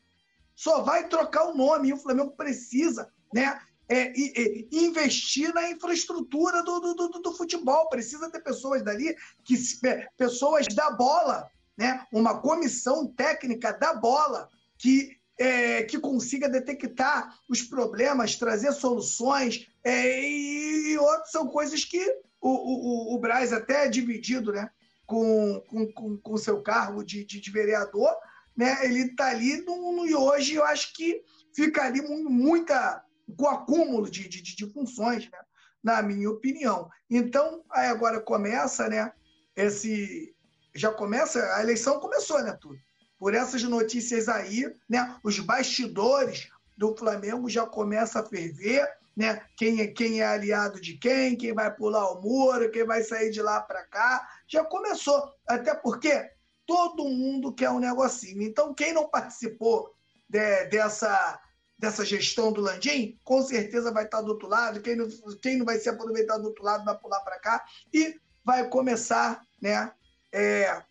[0.56, 1.90] só vai trocar o nome.
[1.90, 7.90] E o Flamengo precisa né, é, é, investir na infraestrutura do, do, do, do, futebol.
[7.90, 9.56] Precisa ter pessoas dali, que
[9.86, 17.38] é, pessoas da bola, né, uma comissão técnica da bola que, é, que consiga detectar
[17.50, 19.68] os problemas, trazer soluções.
[19.86, 22.04] É, e, e outras são coisas que
[22.42, 24.70] o, o, o Braz até é dividido né,
[25.06, 28.14] com o com, com seu cargo de, de, de vereador,
[28.58, 28.84] né?
[28.84, 31.22] Ele está ali no, e hoje eu acho que
[31.56, 33.04] fica ali muita
[33.38, 35.40] com acúmulo de, de, de funções, né?
[35.84, 36.90] na minha opinião.
[37.08, 39.12] Então, aí agora começa, né?
[39.56, 40.36] Esse
[40.74, 42.78] já começa, a eleição começou, né, tudo.
[43.18, 45.16] Por essas notícias aí, né?
[45.24, 49.42] Os bastidores do Flamengo já começa a ferver, né?
[49.58, 53.32] Quem é quem é aliado de quem, quem vai pular o muro, quem vai sair
[53.32, 55.34] de lá para cá, já começou.
[55.48, 56.30] Até porque
[56.66, 58.42] todo mundo quer um negocinho.
[58.42, 59.94] Então, quem não participou
[60.28, 61.40] de, dessa,
[61.78, 64.82] dessa gestão do Landim, com certeza vai estar do outro lado.
[64.82, 65.08] Quem não,
[65.42, 69.42] quem não vai se aproveitar do outro lado vai pular para cá e vai começar
[69.62, 69.92] né,
[70.34, 70.84] é,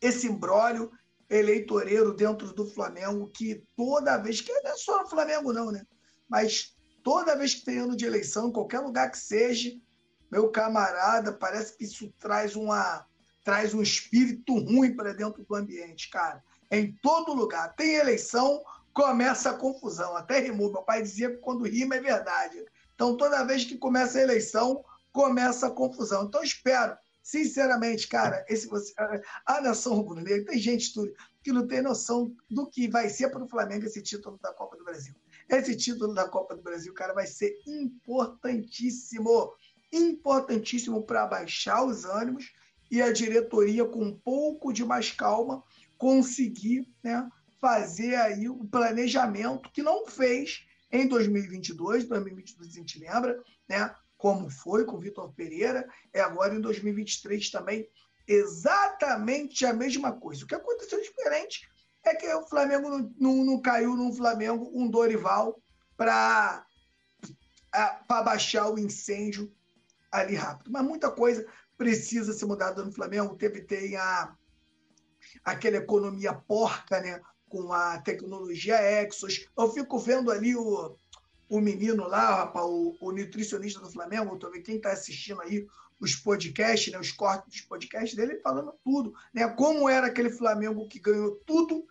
[0.00, 0.90] esse imbróglio
[1.28, 5.84] eleitoreiro dentro do Flamengo, que toda vez, que não é só no Flamengo não, né?
[6.28, 6.73] Mas
[7.04, 9.70] toda vez que tem ano de eleição, em qualquer lugar que seja,
[10.32, 13.06] meu camarada, parece que isso traz uma,
[13.44, 16.42] traz um espírito ruim para dentro do ambiente, cara.
[16.70, 17.76] Em todo lugar.
[17.76, 20.16] Tem eleição, começa a confusão.
[20.16, 20.72] Até rimou.
[20.72, 22.64] Meu pai dizia que quando rima é verdade.
[22.94, 26.24] Então, toda vez que começa a eleição, começa a confusão.
[26.24, 28.68] Então, espero, sinceramente, cara, esse,
[29.46, 30.92] a nação rubro-negra, tem gente
[31.42, 34.76] que não tem noção do que vai ser para o Flamengo esse título da Copa
[34.76, 35.14] do Brasil.
[35.48, 39.54] Esse título da Copa do Brasil, cara, vai ser importantíssimo.
[39.92, 42.52] Importantíssimo para baixar os ânimos
[42.90, 45.62] e a diretoria, com um pouco de mais calma,
[45.96, 47.28] conseguir né,
[47.60, 52.04] fazer aí o planejamento que não fez em 2022.
[52.04, 57.50] 2022 a gente lembra, né, como foi com o Vitor Pereira, é agora em 2023
[57.50, 57.88] também
[58.26, 60.44] exatamente a mesma coisa.
[60.44, 61.68] O que aconteceu diferente
[62.10, 65.60] é que o Flamengo não, não, não caiu num Flamengo, um Dorival,
[65.96, 66.66] para
[68.24, 69.52] baixar o incêndio
[70.10, 70.70] ali rápido.
[70.70, 71.46] Mas muita coisa
[71.76, 73.36] precisa ser mudado no Flamengo.
[73.36, 74.34] Teve tem a,
[75.44, 77.20] aquela economia porca, né?
[77.48, 79.46] Com a tecnologia Exos.
[79.56, 80.96] Eu fico vendo ali o,
[81.48, 85.66] o menino lá, rapaz, o, o nutricionista do Flamengo, vendo quem está assistindo aí
[86.00, 89.48] os podcasts, né, os cortes dos podcasts dele, falando tudo, né?
[89.48, 91.86] Como era aquele Flamengo que ganhou tudo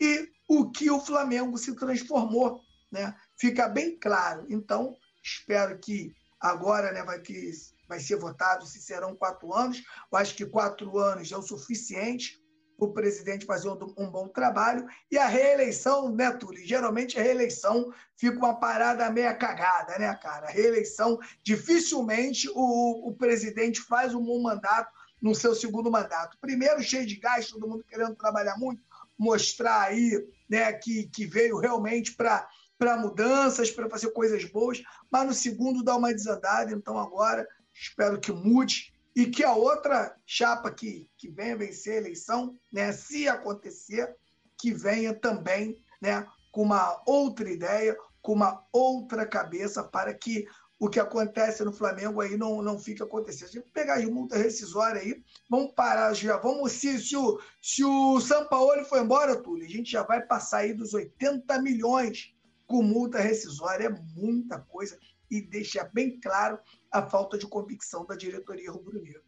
[0.00, 3.14] e o que o Flamengo se transformou, né?
[3.38, 4.46] Fica bem claro.
[4.48, 7.50] Então, espero que agora, né, vai que
[7.88, 9.82] vai ser votado se serão quatro anos.
[10.12, 12.38] Eu acho que quatro anos é o suficiente
[12.78, 14.86] o presidente fazer um, um, bom trabalho.
[15.10, 16.64] E a reeleição, né, Túlio?
[16.64, 20.46] Geralmente a reeleição fica uma parada meia cagada, né, cara?
[20.46, 26.38] A reeleição, dificilmente o, o presidente faz um bom mandato no seu segundo mandato.
[26.40, 28.80] Primeiro, cheio de gás, todo mundo querendo trabalhar muito,
[29.18, 32.48] mostrar aí né, que, que veio realmente para
[32.78, 37.44] para mudanças, para fazer coisas boas, mas no segundo dá uma desandada, então agora
[37.74, 42.92] espero que mude e que a outra chapa que, que venha vencer a eleição, né,
[42.92, 44.14] se acontecer,
[44.56, 50.46] que venha também né, com uma outra ideia, com uma outra cabeça, para que
[50.78, 53.48] o que acontece no Flamengo aí não, não fique acontecendo.
[53.48, 56.36] Se pegar as multas rescisórias aí, vamos parar já.
[56.36, 60.22] Vamos, se, se, o, se o São Paulo for embora, Túlio, a gente já vai
[60.22, 62.32] passar aí dos 80 milhões
[62.66, 63.86] com multa rescisória.
[63.86, 64.96] É muita coisa
[65.28, 66.58] e deixa bem claro
[66.92, 69.22] a falta de convicção da diretoria rubro-negra.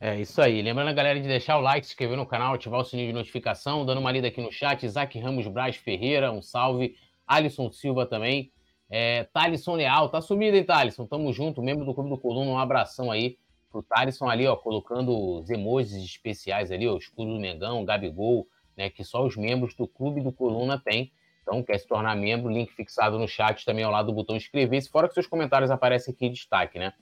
[0.00, 0.62] É isso aí.
[0.62, 3.12] Lembrando a galera de deixar o like, se inscrever no canal, ativar o sininho de
[3.12, 4.84] notificação, dando uma lida aqui no chat.
[4.84, 6.96] Isaac Ramos Braz Ferreira, um salve.
[7.26, 8.52] Alisson Silva também.
[8.90, 11.06] É, Thalisson Leal, tá sumido, hein, Thalisson?
[11.06, 13.36] Tamo junto, membro do Clube do Coluna, um abração aí
[13.70, 18.46] pro Thalisson ali, ó, colocando os emojis especiais ali, ó, o escudo do Mengão, Gabigol,
[18.76, 21.12] né, que só os membros do Clube do Coluna têm.
[21.42, 24.90] Então, quer se tornar membro, link fixado no chat também ao lado do botão inscrever-se,
[24.90, 26.92] fora que seus comentários aparecem aqui em destaque, né?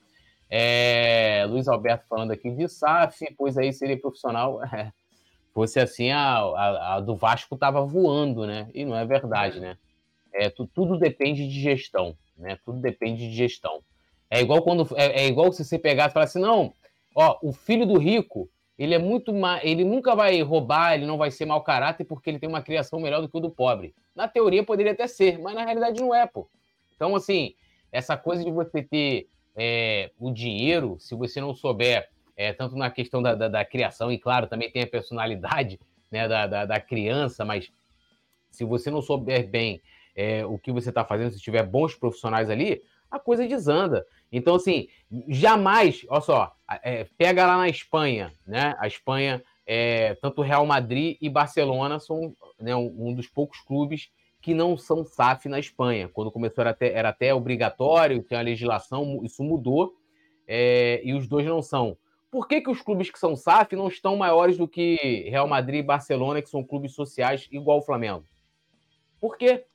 [0.49, 4.63] É, Luiz Alberto falando aqui de SAF, pois aí seria profissional.
[4.63, 4.91] É,
[5.53, 8.69] fosse assim, a, a, a, do Vasco tava voando, né?
[8.73, 9.77] E não é verdade, né?
[10.33, 12.57] É, tu, tudo depende de gestão, né?
[12.63, 13.81] Tudo depende de gestão.
[14.29, 16.73] É igual quando é, é igual se você pegar e falar assim, não,
[17.15, 19.59] ó, o filho do rico ele é muito ma...
[19.63, 22.99] ele nunca vai roubar, ele não vai ser mau caráter porque ele tem uma criação
[22.99, 23.95] melhor do que o do pobre.
[24.15, 26.47] Na teoria poderia até ser, mas na realidade não é, pô.
[26.95, 27.55] Então, assim,
[27.91, 32.91] essa coisa de você ter é, o dinheiro, se você não souber, é, tanto na
[32.91, 35.79] questão da, da, da, criação, e claro, também tem a personalidade
[36.11, 37.71] né, da, da, da criança, mas
[38.51, 39.81] se você não souber bem
[40.17, 44.03] é, o que você está fazendo, se tiver bons profissionais ali, a coisa desanda.
[44.31, 44.87] Então, assim,
[45.29, 48.75] jamais, olha só, é, pega lá na Espanha, né?
[48.79, 54.09] A Espanha, é, tanto Real Madrid e Barcelona são né, um, dos poucos clubes
[54.41, 56.09] que não são SAF na Espanha.
[56.09, 59.93] Quando começou era até, era até obrigatório, tem a legislação, isso mudou,
[60.47, 61.95] é, e os dois não são.
[62.31, 65.79] Por que, que os clubes que são SAF não estão maiores do que Real Madrid
[65.79, 68.25] e Barcelona, que são clubes sociais igual o Flamengo?
[69.19, 69.65] Por quê?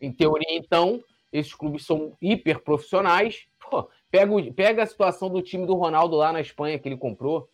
[0.00, 3.46] Em teoria, então, esses clubes são hiper profissionais.
[3.58, 6.96] Pô, pega, o, pega a situação do time do Ronaldo lá na Espanha que ele
[6.96, 7.48] comprou.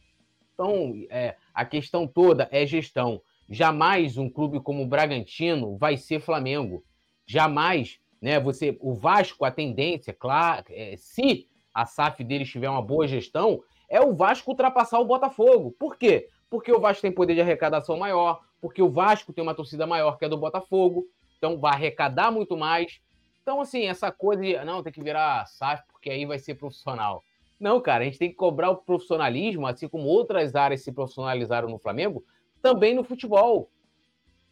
[0.55, 3.20] Então, é, a questão toda é gestão.
[3.49, 6.84] Jamais um clube como o Bragantino vai ser Flamengo.
[7.26, 8.38] Jamais, né?
[8.40, 13.62] Você, o Vasco, a tendência, claro, é, se a SAF deles tiver uma boa gestão,
[13.88, 15.74] é o Vasco ultrapassar o Botafogo.
[15.78, 16.28] Por quê?
[16.49, 20.18] Porque o Vasco tem poder de arrecadação maior, porque o Vasco tem uma torcida maior
[20.18, 21.07] que a do Botafogo,
[21.43, 23.01] então vai arrecadar muito mais,
[23.43, 27.24] então, assim, essa coisa de não, tem que virar SAF porque aí vai ser profissional.
[27.59, 31.68] Não, cara, a gente tem que cobrar o profissionalismo, assim como outras áreas se profissionalizaram
[31.68, 32.24] no Flamengo,
[32.61, 33.68] também no futebol.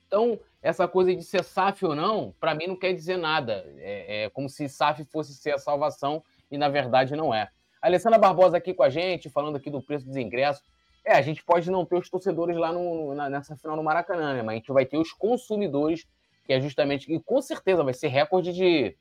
[0.07, 3.65] Então, essa coisa de ser SAF ou não, para mim não quer dizer nada.
[3.79, 7.49] É, é, como se SAF fosse ser a salvação e na verdade não é.
[7.81, 10.65] A Alessandra Barbosa aqui com a gente, falando aqui do preço dos ingressos.
[11.05, 14.35] É, a gente pode não ter os torcedores lá no, na, nessa final no Maracanã,
[14.35, 14.43] né?
[14.43, 16.07] Mas a gente vai ter os consumidores
[16.45, 18.97] que é justamente, e com certeza vai ser recorde de,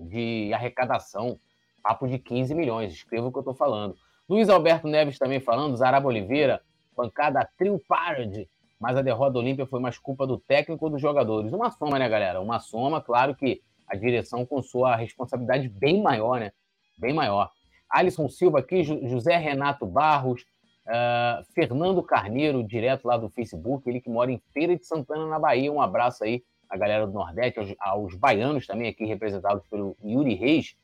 [0.00, 1.38] de arrecadação,
[1.82, 3.96] papo de 15 milhões, escreva o que eu estou falando.
[4.28, 6.60] Luiz Alberto Neves também falando, Zaraba Oliveira,
[6.96, 8.48] bancada Trio Parade,
[8.78, 11.52] mas a derrota do Olímpia foi mais culpa do técnico ou dos jogadores.
[11.52, 12.40] Uma soma, né, galera?
[12.40, 16.52] Uma soma, claro que a direção com sua responsabilidade bem maior, né?
[16.96, 17.50] Bem maior.
[17.90, 20.44] Alisson Silva aqui, José Renato Barros,
[20.88, 25.38] uh, Fernando Carneiro, direto lá do Facebook, ele que mora em Feira de Santana, na
[25.38, 25.72] Bahia.
[25.72, 30.34] Um abraço aí a galera do Nordeste, aos, aos, baianos também aqui representados pelo Yuri
[30.34, 30.76] Reis,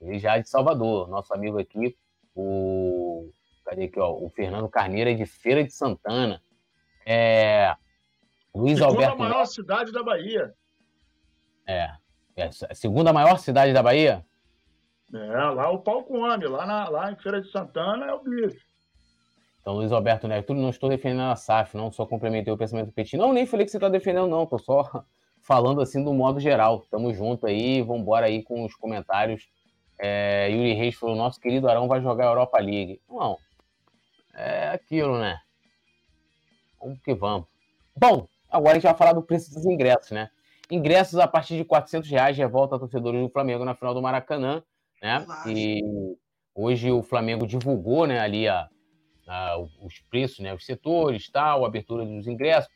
[0.00, 1.96] ele já é de Salvador, nosso amigo aqui,
[2.34, 3.30] o
[3.64, 6.42] cadê aqui, ó, o Fernando Carneiro é de Feira de Santana.
[7.06, 7.74] É,
[8.54, 9.12] Luiz segunda Alberto.
[9.12, 10.54] Segunda maior cidade da Bahia.
[11.66, 11.90] É,
[12.36, 14.24] é a segunda maior cidade da Bahia?
[15.12, 18.71] É, lá o palco homem, lá, na, lá em Feira de Santana é o bicho.
[19.62, 22.92] Então, Luiz Alberto Neto, não estou defendendo a SAF, não só complementei o pensamento do
[22.92, 23.16] Petit.
[23.16, 25.04] Não, nem falei que você está defendendo, não, tô só
[25.40, 26.80] falando assim do modo geral.
[26.90, 29.48] Tamo junto aí, vamos embora aí com os comentários.
[30.00, 33.00] É, Yuri Reis falou: nosso querido Arão vai jogar a Europa League.
[33.08, 33.38] Não,
[34.34, 35.38] é aquilo, né?
[36.80, 37.46] Vamos que vamos.
[37.96, 40.28] Bom, agora a gente vai falar do preço dos ingressos, né?
[40.68, 44.02] Ingressos a partir de 400 reais já volta a torcedores do Flamengo na final do
[44.02, 44.62] Maracanã,
[45.00, 45.24] né?
[45.46, 45.80] E
[46.54, 48.68] Hoje o Flamengo divulgou né, ali a,
[49.26, 52.70] a, os preços, né, os setores, tal, a abertura dos ingressos.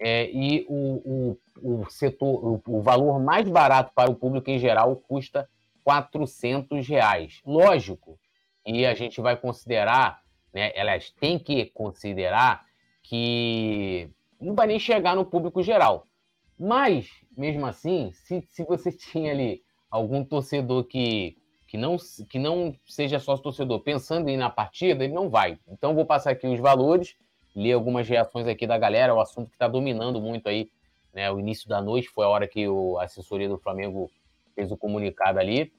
[0.00, 4.58] É, e o, o, o setor, o, o, valor mais barato para o público em
[4.58, 5.48] geral custa
[5.82, 7.40] 400 reais.
[7.44, 8.18] Lógico,
[8.64, 10.20] e a gente vai considerar,
[10.54, 12.64] né, elas têm que considerar
[13.02, 14.08] que
[14.40, 16.04] não vai nem chegar no público geral.
[16.58, 21.36] Mas, mesmo assim, se, se você tinha ali algum torcedor que,
[21.68, 21.96] que, não,
[22.28, 25.58] que não seja sócio torcedor pensando em ir na partida, ele não vai.
[25.68, 27.14] Então, vou passar aqui os valores,
[27.54, 30.70] ler algumas reações aqui da galera, o assunto que está dominando muito aí.
[31.12, 34.10] Né, o início da noite foi a hora que o, a assessoria do Flamengo
[34.54, 35.70] fez o comunicado ali.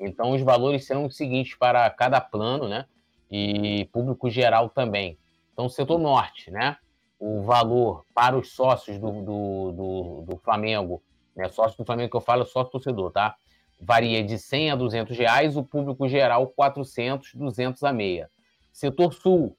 [0.00, 2.84] Então, os valores serão os seguintes para cada plano, né?
[3.30, 5.16] E público geral também.
[5.52, 6.76] Então, setor norte, né?
[7.18, 11.02] O valor para os sócios do, do, do, do Flamengo,
[11.36, 11.48] né?
[11.48, 13.36] Sócio do Flamengo que eu falo, sócio torcedor, tá?
[13.78, 18.30] Varia de 100 a 200 reais, o público geral 400, 200 a meia.
[18.72, 19.56] Setor sul,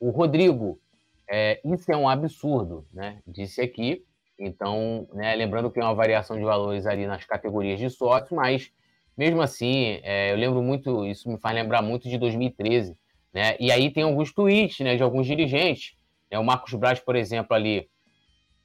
[0.02, 0.82] O Rodrigo,
[1.30, 3.22] é, isso é um absurdo, né?
[3.26, 4.04] Disse aqui.
[4.38, 8.70] Então, né, lembrando que é uma variação de valores ali nas categorias de sócio, mas
[9.18, 12.98] mesmo assim, é, eu lembro muito, isso me faz lembrar muito de 2013,
[13.38, 13.56] né?
[13.60, 15.96] E aí tem alguns tweets, né, de alguns dirigentes,
[16.32, 17.88] né, o Marcos Braz, por exemplo, ali,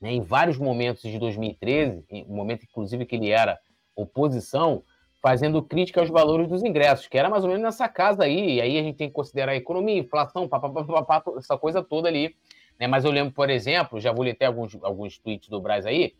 [0.00, 3.58] né, em vários momentos de 2013, no momento inclusive que ele era
[3.94, 4.82] oposição,
[5.20, 8.60] fazendo crítica aos valores dos ingressos, que era mais ou menos nessa casa aí, e
[8.62, 12.34] aí a gente tem que considerar a economia, inflação, papapá, essa coisa toda ali.
[12.80, 12.86] Né?
[12.86, 16.14] Mas eu lembro, por exemplo, já vou ler até alguns, alguns tweets do Braz aí,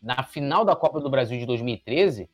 [0.00, 2.30] na final da Copa do Brasil de 2013,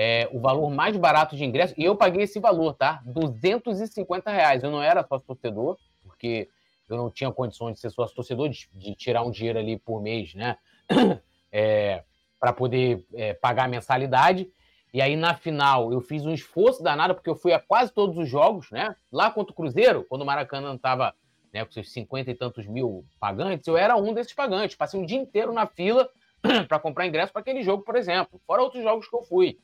[0.00, 3.02] é, o valor mais barato de ingresso, e eu paguei esse valor, tá?
[3.04, 4.62] 250 reais.
[4.62, 6.48] Eu não era sócio torcedor, porque
[6.88, 10.00] eu não tinha condições de ser sócio torcedor, de, de tirar um dinheiro ali por
[10.00, 10.56] mês, né?
[11.50, 12.04] É,
[12.38, 14.52] para poder é, pagar a mensalidade.
[14.92, 18.18] E aí, na final, eu fiz um esforço danado, porque eu fui a quase todos
[18.18, 18.94] os jogos, né?
[19.10, 21.14] Lá contra o Cruzeiro, quando o Maracanã estava
[21.50, 24.76] né, com seus cinquenta e tantos mil pagantes, eu era um desses pagantes.
[24.76, 26.06] Passei um dia inteiro na fila
[26.68, 28.38] para comprar ingresso para aquele jogo, por exemplo.
[28.46, 29.58] Fora outros jogos que eu fui.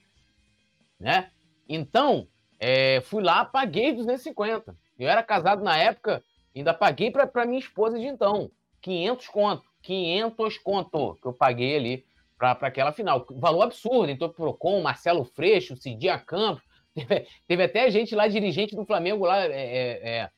[0.99, 1.31] Né?
[1.69, 2.29] Então,
[2.59, 4.77] é, fui lá, paguei 250.
[4.99, 6.23] Eu era casado na época,
[6.55, 8.51] ainda paguei para minha esposa de então.
[8.81, 9.65] 500 conto.
[9.83, 12.05] 500 conto que eu paguei ali
[12.39, 13.27] para aquela final.
[13.31, 14.11] Valor absurdo.
[14.11, 16.63] Então, Procon, Marcelo Freixo, Cidia Campos.
[16.95, 20.31] Teve, teve, até gente lá, dirigente do Flamengo, lá, é, é,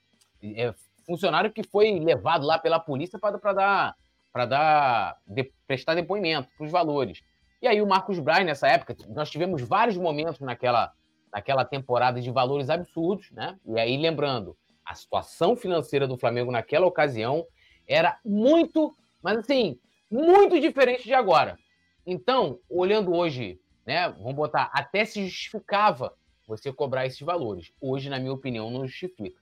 [0.43, 0.75] é, é
[1.07, 3.95] funcionário que foi levado lá pela polícia para dar,
[4.33, 7.21] para dar de, prestar depoimento para os valores.
[7.67, 10.93] E aí o Marcos Braz, nessa época, nós tivemos vários momentos naquela,
[11.33, 13.59] naquela temporada de valores absurdos, né?
[13.67, 17.45] E aí, lembrando, a situação financeira do Flamengo naquela ocasião
[17.85, 21.59] era muito, mas assim, muito diferente de agora.
[22.07, 26.15] Então, olhando hoje, né, vamos botar, até se justificava
[26.47, 27.73] você cobrar esses valores.
[27.81, 29.41] Hoje, na minha opinião, não justifica.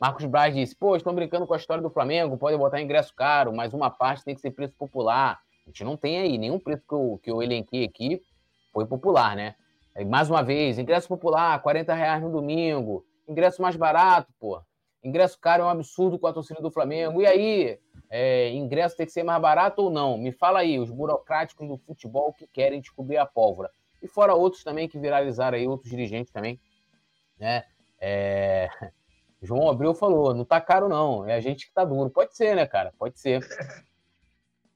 [0.00, 3.54] Marcos Braz disse: pô, estão brincando com a história do Flamengo, podem botar ingresso caro,
[3.54, 5.40] mas uma parte tem que ser preço popular.
[5.70, 8.20] Gente não tem aí nenhum preço que eu, que eu elenquei aqui
[8.72, 9.54] foi popular, né?
[10.06, 14.60] Mais uma vez, ingresso popular, 40 reais no domingo, ingresso mais barato, pô.
[15.02, 17.22] Ingresso caro é um absurdo com a torcida do Flamengo.
[17.22, 17.78] E aí,
[18.10, 20.18] é, ingresso tem que ser mais barato ou não?
[20.18, 23.70] Me fala aí, os burocráticos do futebol que querem descobrir a pólvora.
[24.02, 26.60] e fora outros também que viralizaram aí, outros dirigentes também,
[27.38, 27.64] né?
[28.00, 28.68] É...
[29.42, 32.10] João Abreu falou, não tá caro não, é a gente que tá duro.
[32.10, 32.92] Pode ser, né, cara?
[32.98, 33.40] Pode ser.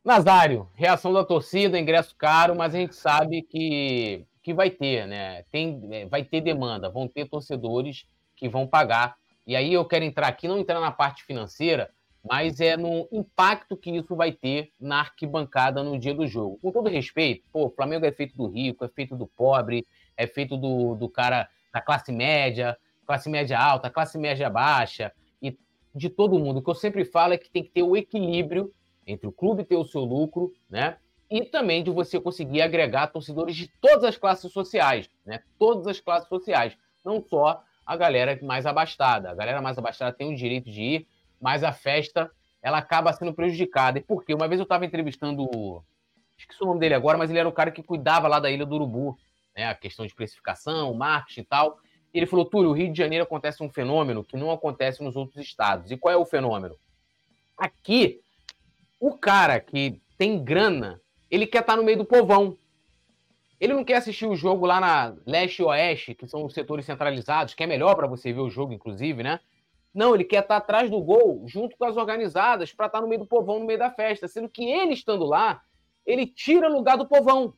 [0.05, 5.45] Nazário, reação da torcida, ingresso caro, mas a gente sabe que, que vai ter, né?
[5.51, 8.05] Tem, é, vai ter demanda, vão ter torcedores
[8.37, 9.17] que vão pagar.
[9.47, 11.91] E aí eu quero entrar aqui, não entrar na parte financeira,
[12.23, 16.59] mas é no impacto que isso vai ter na arquibancada no dia do jogo.
[16.61, 19.87] Com todo respeito, pô, o Flamengo é feito do rico, é feito do pobre,
[20.19, 22.77] é feito do, do cara da classe média,
[23.07, 25.57] classe média alta, classe média baixa, e
[25.95, 26.59] de todo mundo.
[26.59, 28.71] O que eu sempre falo é que tem que ter o equilíbrio
[29.07, 30.97] entre o clube ter o seu lucro, né?
[31.31, 35.43] E também de você conseguir agregar torcedores de todas as classes sociais, né?
[35.59, 39.31] Todas as classes sociais, não só a galera mais abastada.
[39.31, 41.09] A galera mais abastada tem o direito de ir,
[41.41, 42.31] mas a festa
[42.63, 43.99] ela acaba sendo prejudicada.
[43.99, 44.35] E por quê?
[44.35, 45.85] Uma vez eu estava entrevistando,
[46.39, 48.65] esqueci o nome dele agora, mas ele era o cara que cuidava lá da Ilha
[48.65, 49.19] do Urubu,
[49.55, 49.67] né?
[49.67, 51.79] A questão de precificação, marketing e tal.
[52.13, 55.45] Ele falou, Túlio, o Rio de Janeiro acontece um fenômeno que não acontece nos outros
[55.45, 55.91] estados.
[55.91, 56.77] E qual é o fenômeno?
[57.59, 58.21] Aqui,
[59.01, 62.57] o cara que tem grana, ele quer estar tá no meio do povão.
[63.61, 66.84] Ele não quer assistir o jogo lá na leste e oeste, que são os setores
[66.84, 69.40] centralizados, que é melhor para você ver o jogo, inclusive, né?
[69.95, 73.03] Não, ele quer estar tá atrás do gol, junto com as organizadas, para estar tá
[73.03, 74.26] no meio do povão, no meio da festa.
[74.26, 75.62] Sendo que ele estando lá,
[76.05, 77.55] ele tira lugar do povão.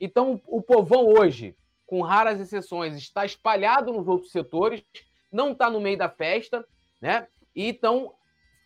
[0.00, 1.56] Então, o povão hoje
[1.90, 4.80] com raras exceções, está espalhado nos outros setores,
[5.30, 6.64] não está no meio da festa,
[7.00, 7.26] né?
[7.52, 8.14] E então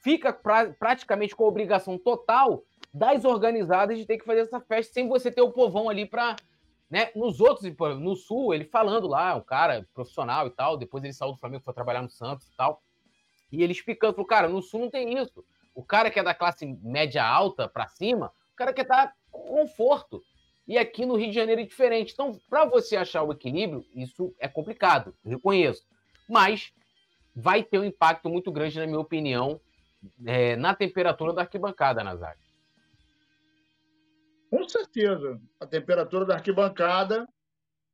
[0.04, 4.92] fica pra, praticamente com a obrigação total das organizadas de ter que fazer essa festa
[4.92, 6.36] sem você ter o povão ali para.
[6.90, 7.10] Né?
[7.16, 7.64] Nos outros,
[7.98, 11.64] no Sul, ele falando lá, o cara profissional e tal, depois ele saiu do Flamengo,
[11.64, 12.82] foi trabalhar no Santos e tal.
[13.50, 15.42] E ele explicando, falou, cara, no Sul não tem isso.
[15.74, 19.14] O cara que é da classe média alta para cima, o cara quer estar tá
[19.32, 20.22] com conforto.
[20.68, 22.12] E aqui no Rio de Janeiro é diferente.
[22.12, 25.84] Então, para você achar o equilíbrio, isso é complicado, reconheço.
[26.28, 26.72] Mas
[27.34, 29.60] vai ter um impacto muito grande, na minha opinião,
[30.26, 32.40] é, na temperatura da arquibancada, Nazário.
[34.50, 35.40] Com certeza.
[35.58, 37.26] A temperatura da arquibancada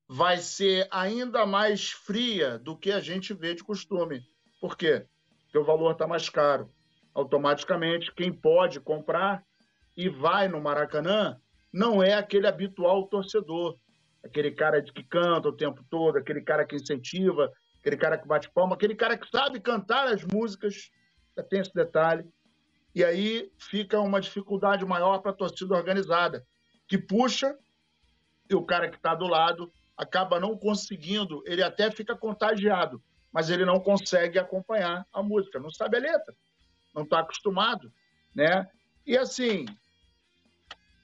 [0.08, 4.22] vai ser ainda mais fria do que a gente vê de costume.
[4.60, 5.06] Por quê?
[5.44, 6.70] Porque o valor está mais caro.
[7.14, 9.42] Automaticamente, quem pode comprar
[9.96, 11.40] e vai no Maracanã
[11.72, 13.78] não é aquele habitual torcedor,
[14.24, 18.50] aquele cara que canta o tempo todo, aquele cara que incentiva, aquele cara que bate
[18.50, 20.90] palma, aquele cara que sabe cantar as músicas,
[21.48, 22.28] tem esse detalhe.
[22.94, 26.44] E aí fica uma dificuldade maior para a torcida organizada,
[26.88, 27.56] que puxa
[28.48, 33.48] e o cara que está do lado acaba não conseguindo, ele até fica contagiado, mas
[33.48, 36.34] ele não consegue acompanhar a música, não sabe a letra,
[36.94, 37.92] não está acostumado,
[38.34, 38.68] né?
[39.06, 39.66] E assim,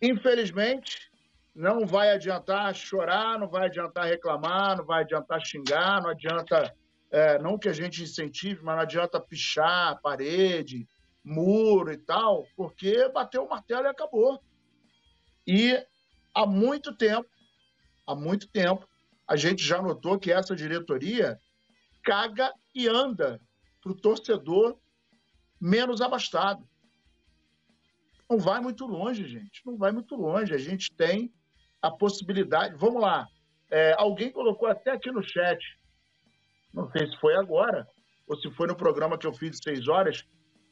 [0.01, 1.11] Infelizmente,
[1.55, 6.75] não vai adiantar chorar, não vai adiantar reclamar, não vai adiantar xingar, não adianta,
[7.17, 10.87] é, não que a gente incentive, mas não adianta pichar parede,
[11.25, 14.41] muro e tal, porque bateu o martelo e acabou.
[15.47, 15.83] E
[16.35, 17.29] há muito tempo,
[18.07, 18.87] há muito tempo,
[19.27, 21.41] a gente já notou que essa diretoria
[22.03, 23.41] caga e anda
[23.81, 24.79] para o torcedor
[25.61, 26.69] menos abastado
[28.29, 29.63] não vai muito longe, gente.
[29.65, 30.53] Não vai muito longe.
[30.53, 31.33] A gente tem
[31.81, 32.77] a possibilidade.
[32.77, 33.29] Vamos lá.
[33.71, 35.59] É, alguém colocou até aqui no chat,
[36.77, 37.89] não sei se foi agora,
[38.29, 40.23] ou se foi no programa que eu fiz de seis horas,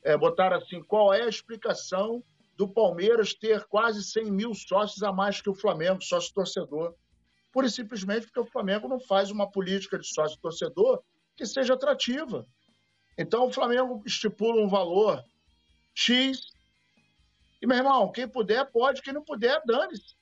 [0.04, 2.22] é, botaram assim: qual é a explicação
[2.56, 6.94] do Palmeiras ter quase 100 mil sócios a mais que o Flamengo, sócio torcedor?
[7.50, 11.02] Pura e simplesmente porque o Flamengo não faz uma política de sócio torcedor
[11.34, 12.46] que seja atrativa.
[13.16, 15.24] Então, o Flamengo estipula um valor
[15.94, 16.52] X
[17.62, 20.14] e, meu irmão, quem puder, pode, quem não puder, dane-se.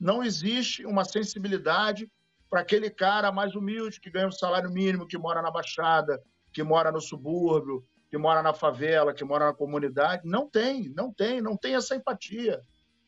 [0.00, 2.10] Não existe uma sensibilidade
[2.54, 6.62] para aquele cara mais humilde que ganha um salário mínimo, que mora na Baixada, que
[6.62, 10.22] mora no subúrbio, que mora na favela, que mora na comunidade.
[10.24, 12.62] Não tem, não tem, não tem essa empatia,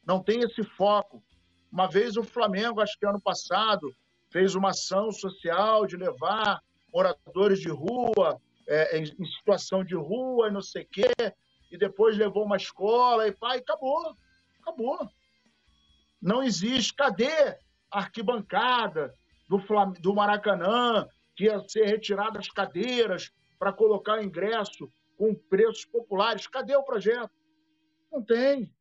[0.05, 1.23] não tem esse foco.
[1.71, 3.95] Uma vez o Flamengo, acho que ano passado,
[4.31, 6.61] fez uma ação social de levar
[6.93, 9.07] moradores de rua, é, em,
[9.39, 11.13] situação de rua e não sei o quê,
[11.71, 14.13] e depois levou uma escola e pai, acabou,
[14.61, 15.09] acabou.
[16.21, 16.93] Não existe.
[16.93, 17.31] Cadê
[17.93, 19.15] a arquibancada
[19.49, 19.93] do, Flam...
[19.93, 26.47] do Maracanã, que ia ser retirada as cadeiras para colocar ingresso com preços populares?
[26.47, 27.31] Cadê o projeto?
[28.11, 28.73] Não tem.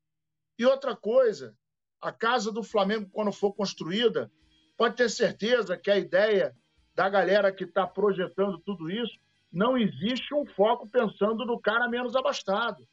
[0.57, 1.55] E outra coisa,
[2.01, 4.31] a casa do Flamengo, quando for construída,
[4.77, 6.55] pode ter certeza que a ideia
[6.93, 9.19] da galera que está projetando tudo isso
[9.51, 12.87] não existe um foco pensando no cara menos abastado.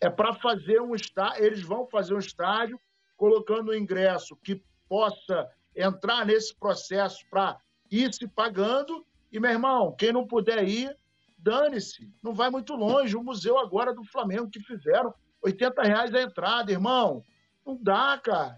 [0.00, 2.78] É para fazer um estádio, eles vão fazer um estádio
[3.16, 7.58] colocando o ingresso que possa entrar nesse processo para
[7.90, 9.04] ir se pagando.
[9.30, 10.96] E, meu irmão, quem não puder ir,
[11.38, 13.16] dane-se, não vai muito longe.
[13.16, 17.22] O museu agora do Flamengo que fizeram 80 reais a entrada, irmão.
[17.66, 18.56] Não dá, cara.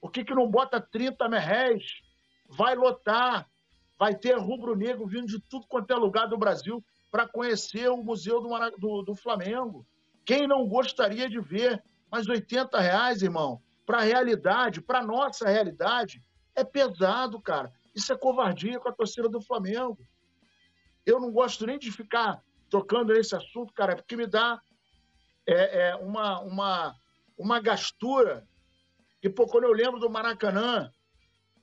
[0.00, 2.00] Por que, que não bota 30 merréis?
[2.48, 3.48] Vai lotar.
[3.98, 8.40] Vai ter rubro-negro vindo de tudo quanto é lugar do Brasil para conhecer o Museu
[8.40, 8.48] do,
[8.78, 9.86] do, do, Flamengo.
[10.24, 11.82] Quem não gostaria de ver?
[12.10, 16.22] Mas 80 reais, irmão, para a realidade, para nossa realidade,
[16.58, 17.72] é pesado, cara.
[17.94, 19.98] Isso é covardia com a torcida do Flamengo.
[21.06, 24.60] Eu não gosto nem de ficar tocando nesse assunto, cara, porque me dá
[25.46, 26.94] é, é, uma, uma,
[27.36, 28.46] uma gastura.
[29.22, 30.90] E, pô, quando eu lembro do Maracanã,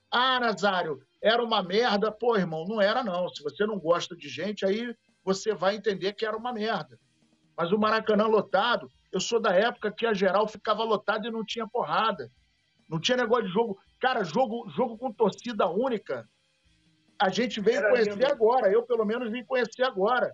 [0.09, 2.11] ah, Nazário, era uma merda.
[2.11, 3.29] Pô, irmão, não era não.
[3.29, 6.99] Se você não gosta de gente, aí você vai entender que era uma merda.
[7.57, 11.45] Mas o Maracanã lotado, eu sou da época que a geral ficava lotada e não
[11.45, 12.31] tinha porrada.
[12.89, 13.79] Não tinha negócio de jogo.
[13.99, 16.27] Cara, jogo, jogo com torcida única,
[17.19, 18.31] a gente veio era conhecer lindo.
[18.31, 18.71] agora.
[18.71, 20.33] Eu, pelo menos, vim conhecer agora.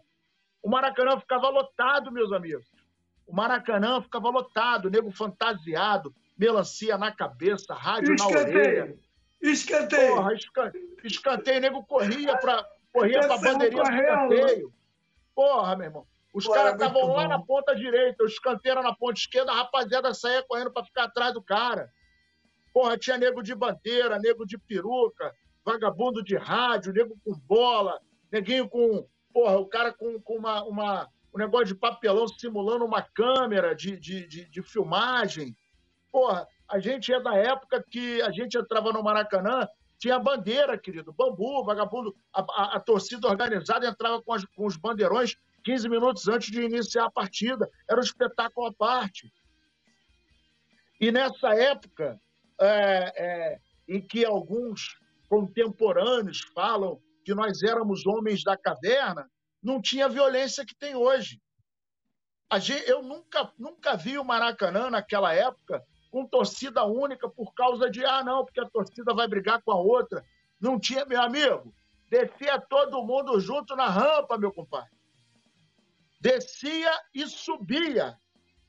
[0.62, 2.66] O Maracanã ficava lotado, meus amigos.
[3.26, 8.43] O Maracanã ficava lotado, nego fantasiado, melancia na cabeça, rádio Escanteio.
[8.43, 8.95] na orelha.
[9.41, 10.16] Escanteio.
[10.16, 10.34] Porra,
[11.03, 14.74] escanteio, nego corria para corria pra bandeirinha do escanteio.
[15.34, 16.07] Porra, meu irmão.
[16.34, 20.43] Os caras estavam lá na ponta direita, os escanteiros na ponta esquerda, a rapaziada saía
[20.43, 21.91] correndo para ficar atrás do cara.
[22.74, 27.99] Porra, tinha nego de bandeira, nego de peruca, vagabundo de rádio, nego com bola,
[28.32, 29.07] neguinho com.
[29.34, 33.97] Porra, o cara com, com uma, uma, um negócio de papelão simulando uma câmera de,
[33.97, 35.55] de, de, de filmagem.
[36.11, 39.67] Porra, a gente é da época que a gente entrava no Maracanã,
[39.97, 42.15] tinha bandeira, querido, bambu, vagabundo.
[42.34, 46.61] A, a, a torcida organizada entrava com, as, com, os bandeirões 15 minutos antes de
[46.61, 47.69] iniciar a partida.
[47.88, 49.32] Era um espetáculo à parte.
[50.99, 52.19] E nessa época,
[52.62, 54.95] é, é, em que alguns
[55.28, 59.30] contemporâneos falam que nós éramos homens da caverna,
[59.62, 61.41] não tinha violência que tem hoje.
[62.59, 65.82] Gente, eu nunca, nunca vi o Maracanã naquela época
[66.12, 69.80] com torcida única por causa de, ah, não, porque a torcida vai brigar com a
[69.80, 70.24] outra.
[70.59, 71.74] Não tinha, meu amigo,
[72.09, 74.91] descia todo mundo junto na rampa, meu compadre.
[76.20, 78.18] Descia e subia.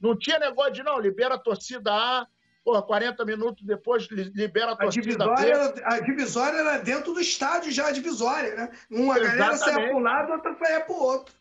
[0.00, 2.26] Não tinha negócio de, não, libera a torcida A,
[2.64, 5.82] Porra, 40 minutos depois libera a torcida a divisória, B.
[5.84, 8.70] A divisória era dentro do estádio já, a divisória, né?
[8.90, 9.38] Uma Exatamente.
[9.38, 11.34] galera saia para um lado, outra saia para o outro.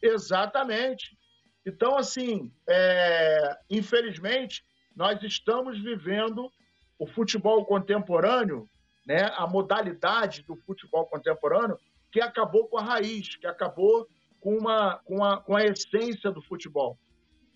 [0.00, 1.18] Exatamente.
[1.66, 3.58] Então, assim, é...
[3.68, 4.64] infelizmente,
[4.94, 6.50] nós estamos vivendo
[6.98, 8.68] o futebol contemporâneo,
[9.06, 9.32] né?
[9.34, 11.78] a modalidade do futebol contemporâneo,
[12.12, 14.06] que acabou com a raiz, que acabou
[14.38, 16.98] com, uma, com, a, com a essência do futebol.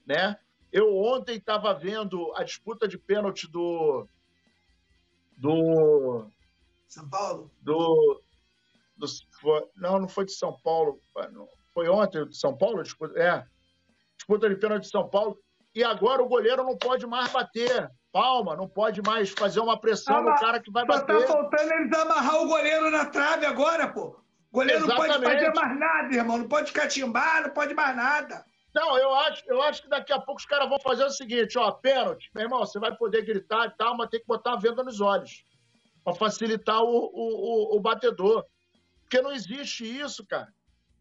[0.06, 0.36] Né?
[0.74, 4.08] Eu ontem estava vendo a disputa de pênalti do.
[5.36, 6.26] Do.
[6.88, 7.48] São Paulo?
[7.62, 8.20] Do.
[8.96, 9.06] do
[9.76, 11.00] não, não foi de São Paulo.
[11.72, 12.82] Foi ontem de São Paulo?
[12.82, 13.46] Disputa, é.
[14.16, 15.38] Disputa de pênalti de São Paulo.
[15.76, 17.88] E agora o goleiro não pode mais bater.
[18.10, 21.20] Palma, não pode mais fazer uma pressão ah, no cara que vai bater.
[21.20, 24.20] Só tá faltando eles amarrar o goleiro na trave agora, pô.
[24.50, 25.08] O goleiro Exatamente.
[25.08, 26.38] não pode fazer mais nada, irmão.
[26.38, 28.44] Não pode catimbar, não pode mais nada.
[28.74, 31.56] Não, eu acho, eu acho que daqui a pouco os caras vão fazer o seguinte,
[31.56, 34.60] ó, pênalti, meu irmão, você vai poder gritar e tal, mas tem que botar uma
[34.60, 35.44] venda nos olhos
[36.02, 38.44] para facilitar o, o, o, o, batedor.
[39.02, 40.52] Porque não existe isso, cara.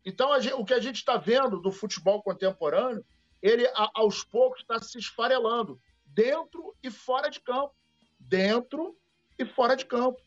[0.05, 3.03] Então, gente, o que a gente está vendo do futebol contemporâneo,
[3.41, 7.75] ele a, aos poucos está se esfarelando, dentro e fora de campo.
[8.19, 8.95] Dentro
[9.37, 10.21] e fora de campo.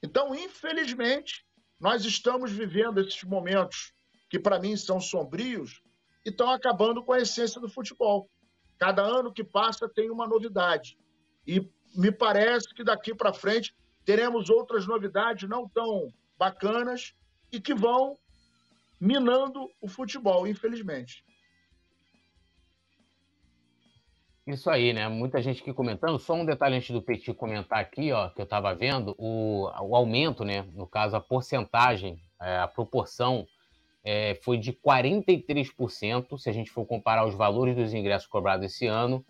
[0.00, 1.44] Então, infelizmente,
[1.80, 3.92] nós estamos vivendo esses momentos
[4.30, 5.82] que, para mim, são sombrios,
[6.24, 8.28] e estão acabando com a essência do futebol.
[8.78, 10.98] Cada ano que passa tem uma novidade.
[11.46, 17.14] E me parece que daqui para frente teremos outras novidades não tão bacanas
[17.52, 18.18] e que vão
[19.00, 21.24] minando o futebol, infelizmente.
[24.46, 25.08] Isso aí, né?
[25.08, 26.18] Muita gente aqui comentando.
[26.18, 29.96] Só um detalhe antes do Petit comentar aqui, ó, que eu estava vendo, o, o
[29.96, 30.62] aumento, né?
[30.74, 33.46] No caso, a porcentagem, é, a proporção
[34.04, 38.86] é, foi de 43%, se a gente for comparar os valores dos ingressos cobrados esse
[38.86, 39.24] ano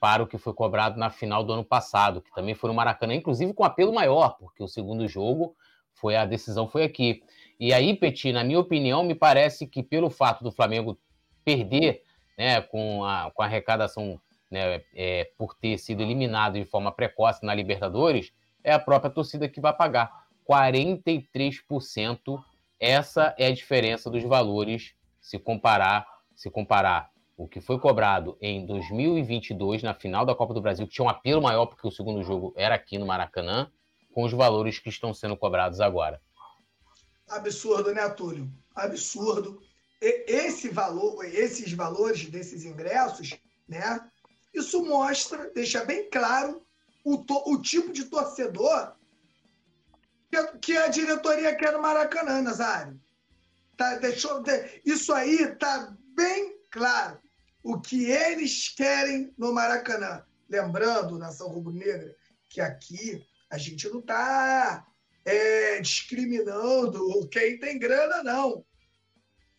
[0.00, 3.14] para o que foi cobrado na final do ano passado, que também foi no Maracanã,
[3.14, 5.54] inclusive com apelo maior, porque o segundo jogo
[5.92, 7.22] foi a decisão foi aqui.
[7.58, 10.98] E aí, Petit, na minha opinião, me parece que pelo fato do Flamengo
[11.44, 12.02] perder
[12.38, 14.18] né, com, a, com a arrecadação
[14.50, 18.32] né, é, por ter sido eliminado de forma precoce na Libertadores,
[18.64, 22.42] é a própria torcida que vai pagar 43%
[22.80, 28.64] essa é a diferença dos valores se comparar, se comparar o que foi cobrado em
[28.66, 32.22] 2022 na final da Copa do Brasil, que tinha um apelo maior porque o segundo
[32.22, 33.70] jogo era aqui no Maracanã,
[34.12, 36.20] com os valores que estão sendo cobrados agora.
[37.28, 38.50] Absurdo, né, Túlio?
[38.74, 39.62] Absurdo.
[40.02, 44.00] E, esse valor, esses valores desses ingressos, né?
[44.52, 46.62] Isso mostra, deixa bem claro
[47.04, 47.22] o,
[47.52, 48.94] o tipo de torcedor
[50.30, 53.00] que, que a diretoria quer no Maracanã, Nazário.
[53.76, 54.42] Tá, deixou,
[54.84, 57.18] isso aí tá bem claro
[57.62, 60.24] o que eles querem no Maracanã.
[60.48, 62.14] Lembrando, nação rubro-negra,
[62.48, 64.86] que aqui a gente não está
[65.24, 68.64] é, discriminando quem tem grana, não.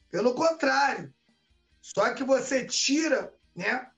[0.10, 1.14] Pelo contrário.
[1.82, 3.90] Só que você tira né,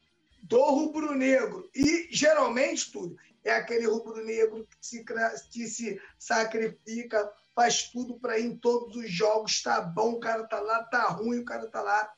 [0.44, 1.70] do rubro-negro.
[1.76, 5.06] E, geralmente, tudo é aquele rubro-negro que se,
[5.52, 9.62] que se sacrifica, faz tudo para ir em todos os jogos.
[9.62, 12.12] Tá bom, o cara tá lá, tá ruim, o cara tá lá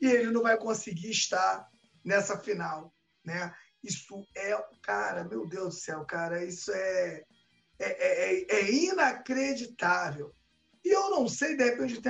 [0.00, 1.68] e ele não vai conseguir estar
[2.04, 3.54] nessa final, né?
[3.82, 7.24] Isso é, cara, meu Deus do céu, cara, isso é,
[7.78, 10.34] é, é, é inacreditável.
[10.84, 12.00] E eu não sei, de repente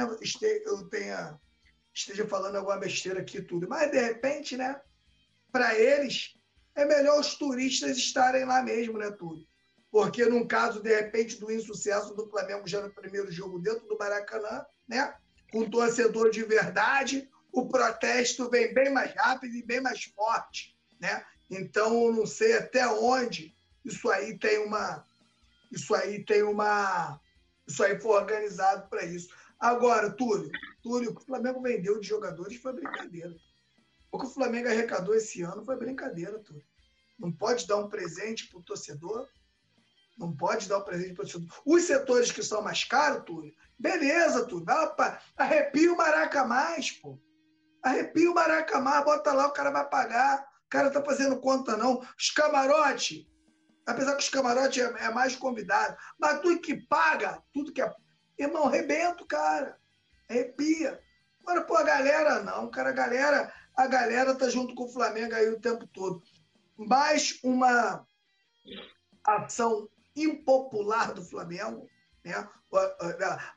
[0.64, 1.38] eu tenha,
[1.92, 4.80] esteja falando alguma besteira aqui tudo, mas de repente, né,
[5.50, 6.36] para eles,
[6.74, 9.46] é melhor os turistas estarem lá mesmo, né, tudo.
[9.90, 13.98] Porque num caso, de repente, do insucesso do Flamengo já no primeiro jogo dentro do
[13.98, 15.14] Maracanã, né,
[15.52, 21.24] com torcedor de verdade, o protesto vem bem mais rápido e bem mais forte, né?
[21.50, 23.52] Então, eu não sei até onde
[23.84, 25.04] isso aí tem uma
[25.72, 27.20] isso aí tem uma
[27.66, 29.28] isso aí foi organizado para isso.
[29.58, 30.50] Agora, Túlio,
[30.82, 33.34] Túlio, o que o Flamengo vendeu de jogadores foi brincadeira.
[34.12, 36.64] O que o Flamengo arrecadou esse ano foi brincadeira, Túlio.
[37.18, 39.28] Não pode dar um presente para o torcedor.
[40.18, 41.62] Não pode dar um presente para o torcedor.
[41.64, 44.66] Os setores que são mais caros, Túlio, beleza, Túlio.
[45.36, 47.18] Arrepia o Maraca mais, pô.
[47.82, 50.42] Arrepia o Maracamá, bota lá, o cara vai pagar.
[50.66, 52.00] O cara tá fazendo conta, não.
[52.18, 53.28] Os camarote,
[53.86, 57.92] apesar que os camarote é, é mais convidado, mas tudo que paga, tudo que é.
[58.38, 59.78] Irmão, rebento, cara.
[60.28, 61.00] Arrepia.
[61.42, 65.35] Agora, pô, a galera não, cara, a galera, a galera tá junto com o Flamengo
[65.35, 66.22] aí o tempo todo.
[66.76, 68.07] Mais uma
[69.24, 71.89] ação impopular do Flamengo,
[72.22, 72.47] né?
[72.70, 72.78] O,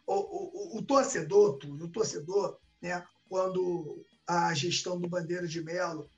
[0.08, 3.06] o, o, o torcedor, o torcedor, né?
[3.28, 6.10] Quando a gestão do Bandeira de Melo,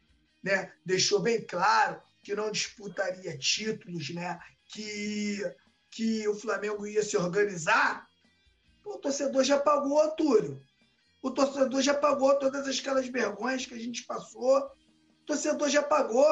[0.43, 0.72] né?
[0.86, 4.39] deixou bem claro que não disputaria títulos, né?
[4.68, 5.41] que,
[5.89, 8.08] que o Flamengo ia se organizar,
[8.86, 10.62] o torcedor já pagou, Túlio.
[11.26, 14.59] O torcedor já pagou todas aquelas vergonhas que a gente passou.
[14.59, 16.23] O torcedor já pagou.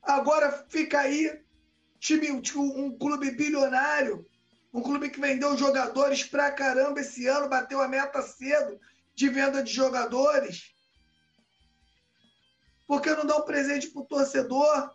[0.00, 1.42] Agora fica aí
[1.98, 4.24] time, um clube bilionário,
[4.72, 8.78] um clube que vendeu jogadores pra caramba esse ano, bateu a meta cedo,
[9.16, 10.72] de venda de jogadores?
[12.86, 14.92] Por que não dá um presente para o torcedor?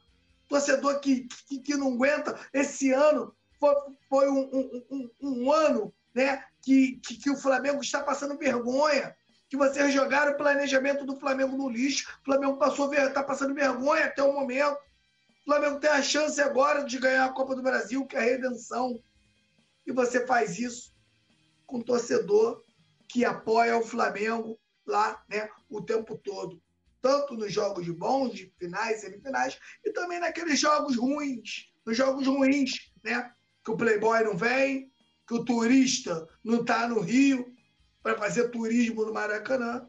[0.48, 2.40] Torcedor que, que, que, não aguenta.
[2.54, 3.76] Esse ano foi,
[4.08, 9.16] foi um, um, um, um ano né, que, que, que, o Flamengo está passando vergonha.
[9.50, 12.06] Que vocês jogaram o planejamento do Flamengo no lixo.
[12.22, 14.76] O Flamengo passou está passando vergonha até o momento.
[14.76, 18.24] O Flamengo tem a chance agora de ganhar a Copa do Brasil, que é a
[18.24, 19.02] redenção.
[19.86, 20.94] E você faz isso
[21.66, 22.62] com o torcedor
[23.08, 26.62] que apoia o Flamengo lá né, o tempo todo.
[27.02, 31.72] Tanto nos jogos bons, de finais, semifinais, e também naqueles jogos ruins.
[31.86, 33.32] Nos jogos ruins, né?
[33.64, 34.92] Que o Playboy não vem,
[35.28, 37.54] que o turista não está no Rio
[38.02, 39.88] para fazer turismo no Maracanã.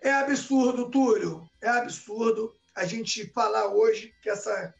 [0.00, 1.48] É absurdo, Túlio.
[1.60, 4.74] É absurdo a gente falar hoje que essa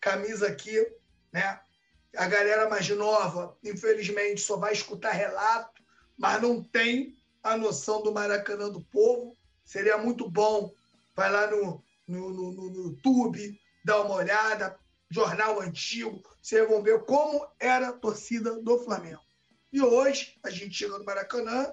[0.00, 0.86] camisa aqui,
[1.32, 1.60] né?
[2.16, 5.76] A galera mais nova, infelizmente, só vai escutar relato
[6.16, 9.36] mas não tem a noção do Maracanã do povo.
[9.64, 10.72] Seria muito bom.
[11.14, 14.78] Vai lá no, no, no, no YouTube, dar uma olhada,
[15.10, 19.20] jornal antigo, vocês vão ver como era a torcida do Flamengo.
[19.72, 21.72] E hoje, a gente chega no Maracanã,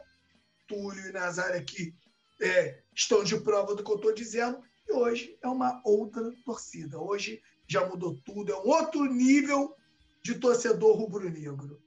[0.68, 1.96] Túlio e Nazário aqui
[2.42, 7.00] é, estão de prova do que eu estou dizendo, e hoje é uma outra torcida.
[7.00, 9.76] Hoje já mudou tudo, é um outro nível
[10.24, 11.82] de torcedor rubro-negro.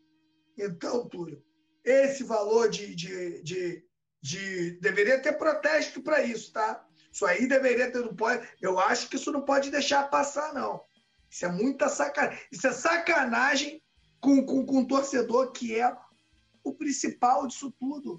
[0.57, 1.43] Então, Túlio,
[1.85, 3.85] esse valor de, de, de,
[4.23, 6.87] de deveria ter protesto para isso, tá?
[7.13, 10.86] Isso aí deveria ter, não pode, eu acho que isso não pode deixar passar, não.
[11.31, 12.39] Isso é muita sacanagem.
[12.51, 13.83] Isso é sacanagem
[14.21, 15.95] com, com, com o torcedor, que é
[16.65, 18.19] o principal disso tudo.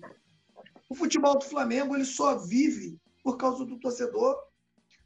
[0.89, 4.37] O futebol do Flamengo ele só vive por causa do torcedor.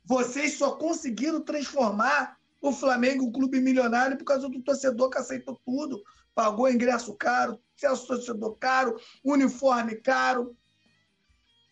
[0.05, 5.59] Vocês só conseguiram transformar o Flamengo um clube milionário por causa do torcedor que aceitou
[5.65, 6.03] tudo,
[6.35, 10.55] pagou ingresso caro, torcedor caro, uniforme caro.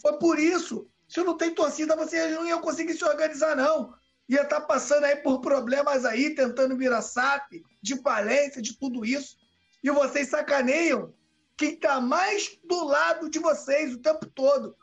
[0.02, 0.90] Foi por isso.
[1.08, 3.94] Se não tem torcida, vocês não iam conseguir se organizar, não.
[4.30, 9.04] Ia estar tá passando aí por problemas aí, tentando virar SAP, de falência, de tudo
[9.04, 9.36] isso.
[9.84, 11.12] E vocês sacaneiam
[11.58, 14.76] quem está mais do lado de vocês o tempo todo,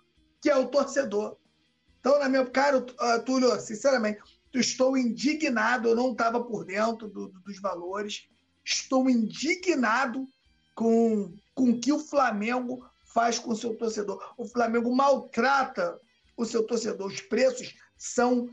[0.42, 1.36] que é o torcedor.
[2.01, 4.20] Então, na minha cara, uh, Túlio, sinceramente,
[4.53, 8.28] estou indignado, eu não estava por dentro do, do, dos valores,
[8.64, 10.26] estou indignado
[10.74, 12.84] com, com que o Flamengo
[13.14, 14.34] faz com o seu torcedor.
[14.36, 15.99] O Flamengo maltrata
[16.36, 17.07] o seu torcedor.
[17.07, 18.49] Os preços são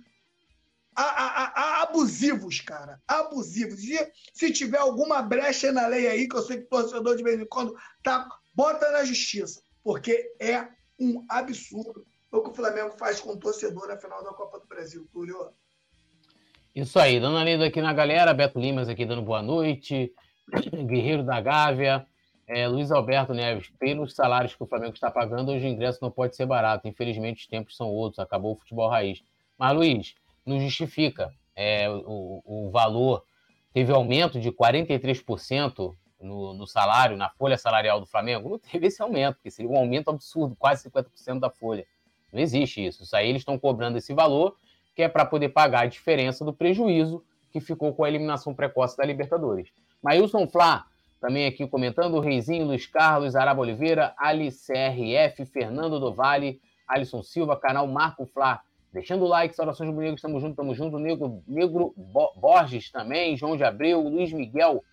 [0.95, 3.01] a, a, a, abusivos, cara.
[3.07, 3.83] Abusivos.
[3.83, 7.39] E se tiver alguma brecha na lei aí, que eu sei que torcedor de vez
[7.39, 9.61] em quando tá, bota na justiça.
[9.83, 10.67] Porque é
[10.99, 14.65] um absurdo o que o Flamengo faz com o torcedor na final da Copa do
[14.65, 15.51] Brasil, Túlio.
[16.73, 20.11] Isso aí, dando a lida aqui na galera, Beto Limas aqui dando boa noite,
[20.87, 22.07] Guerreiro da Gávea,
[22.47, 26.09] é, Luiz Alberto Neves, pelos salários que o Flamengo está pagando, hoje o ingresso não
[26.09, 26.87] pode ser barato.
[26.87, 29.23] Infelizmente, os tempos são outros, acabou o futebol raiz.
[29.55, 30.15] Mas, Luiz,
[30.45, 33.23] não justifica é, o, o valor.
[33.73, 38.49] Teve aumento de 43% no, no salário, na folha salarial do Flamengo.
[38.49, 41.85] Não teve esse aumento, porque seria um aumento absurdo, quase 50% da folha.
[42.31, 43.03] Não existe isso.
[43.03, 44.55] Isso aí eles estão cobrando esse valor,
[44.95, 48.97] que é para poder pagar a diferença do prejuízo que ficou com a eliminação precoce
[48.97, 49.69] da Libertadores.
[50.01, 50.85] Maílson Flá,
[51.21, 57.55] também aqui comentando, Reizinho, Luiz Carlos, Araba Oliveira, Ali CRF, Fernando do Vale, Alisson Silva,
[57.55, 58.61] canal Marco Flá.
[58.93, 61.01] Deixando o like, saudações bonecos, estamos juntos, estamos juntos.
[61.01, 61.95] Negro, Negro
[62.35, 64.83] Borges também, João de Abreu, Luiz Miguel,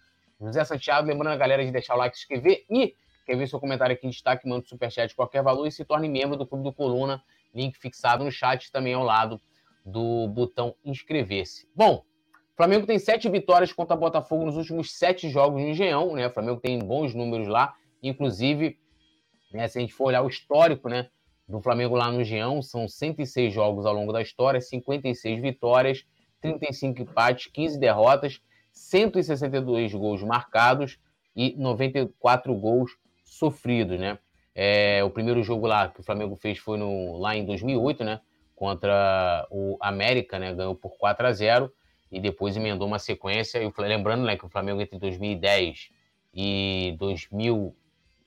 [0.41, 1.07] José Santiago.
[1.07, 2.95] Lembrando a galera de deixar o like, se inscrever e
[3.27, 5.85] quer ver seu comentário aqui em destaque, manda um superchat de qualquer valor e se
[5.85, 7.23] torne membro do Clube do Coluna.
[7.55, 9.39] Link fixado no chat também ao lado
[9.85, 11.69] do botão inscrever-se.
[11.75, 12.03] Bom,
[12.61, 16.27] Flamengo tem sete vitórias contra o Botafogo nos últimos sete jogos no Engenhão, né?
[16.27, 18.79] O Flamengo tem bons números lá, inclusive,
[19.51, 21.09] né, se a gente for olhar o histórico, né,
[21.51, 26.05] do Flamengo lá no Engenhão, são 106 jogos ao longo da história, 56 vitórias,
[26.41, 28.41] 35 empates, 15 derrotas,
[28.73, 30.99] 162 gols marcados
[31.35, 32.93] e 94 gols
[33.25, 34.19] sofridos, né?
[34.55, 38.21] É, o primeiro jogo lá que o Flamengo fez foi no, lá em 2008, né?
[38.55, 40.55] Contra o América, né?
[40.55, 41.73] Ganhou por 4 a 0
[42.13, 43.59] e depois emendou uma sequência.
[43.59, 45.89] E lembrando né, que o Flamengo entre 2010
[46.35, 47.75] e 2000,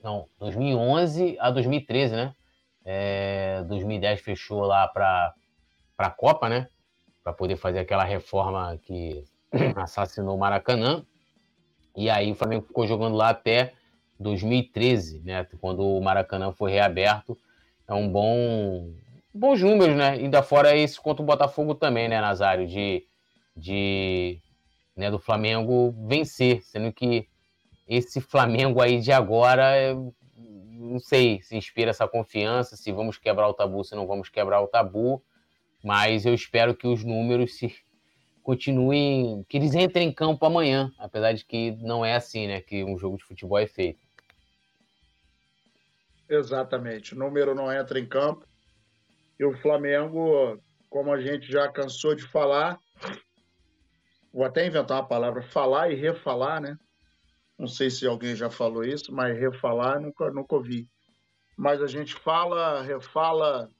[0.02, 2.34] não, 2011 a 2013, né?
[2.84, 5.34] É, 2010 fechou lá para
[5.98, 6.68] a Copa, né?
[7.22, 9.24] Para poder fazer aquela reforma que
[9.76, 11.04] assassinou o Maracanã.
[11.96, 13.72] E aí o Flamengo ficou jogando lá até
[14.20, 15.46] 2013, né?
[15.60, 17.36] Quando o Maracanã foi reaberto.
[17.86, 18.92] É um bom.
[19.32, 20.10] Bons números, né?
[20.10, 22.66] Ainda fora isso contra o Botafogo também, né, Nazário?
[22.66, 23.04] De
[23.56, 24.40] de
[24.96, 27.28] né, do Flamengo vencer, sendo que
[27.86, 29.94] esse Flamengo aí de agora,
[30.84, 34.60] não sei se inspira essa confiança, se vamos quebrar o tabu, se não vamos quebrar
[34.60, 35.24] o tabu,
[35.82, 37.74] mas eu espero que os números se
[38.42, 42.84] continuem, que eles entrem em campo amanhã, apesar de que não é assim, né, que
[42.84, 44.04] um jogo de futebol é feito.
[46.28, 48.46] Exatamente, o número não entra em campo
[49.38, 50.60] e o Flamengo,
[50.90, 52.78] como a gente já cansou de falar,
[54.32, 56.78] vou até inventar uma palavra, falar e refalar, né?
[57.58, 60.88] Não sei se alguém já falou isso, mas refalar nunca, nunca ouvi.
[61.56, 63.70] Mas a gente fala, refala,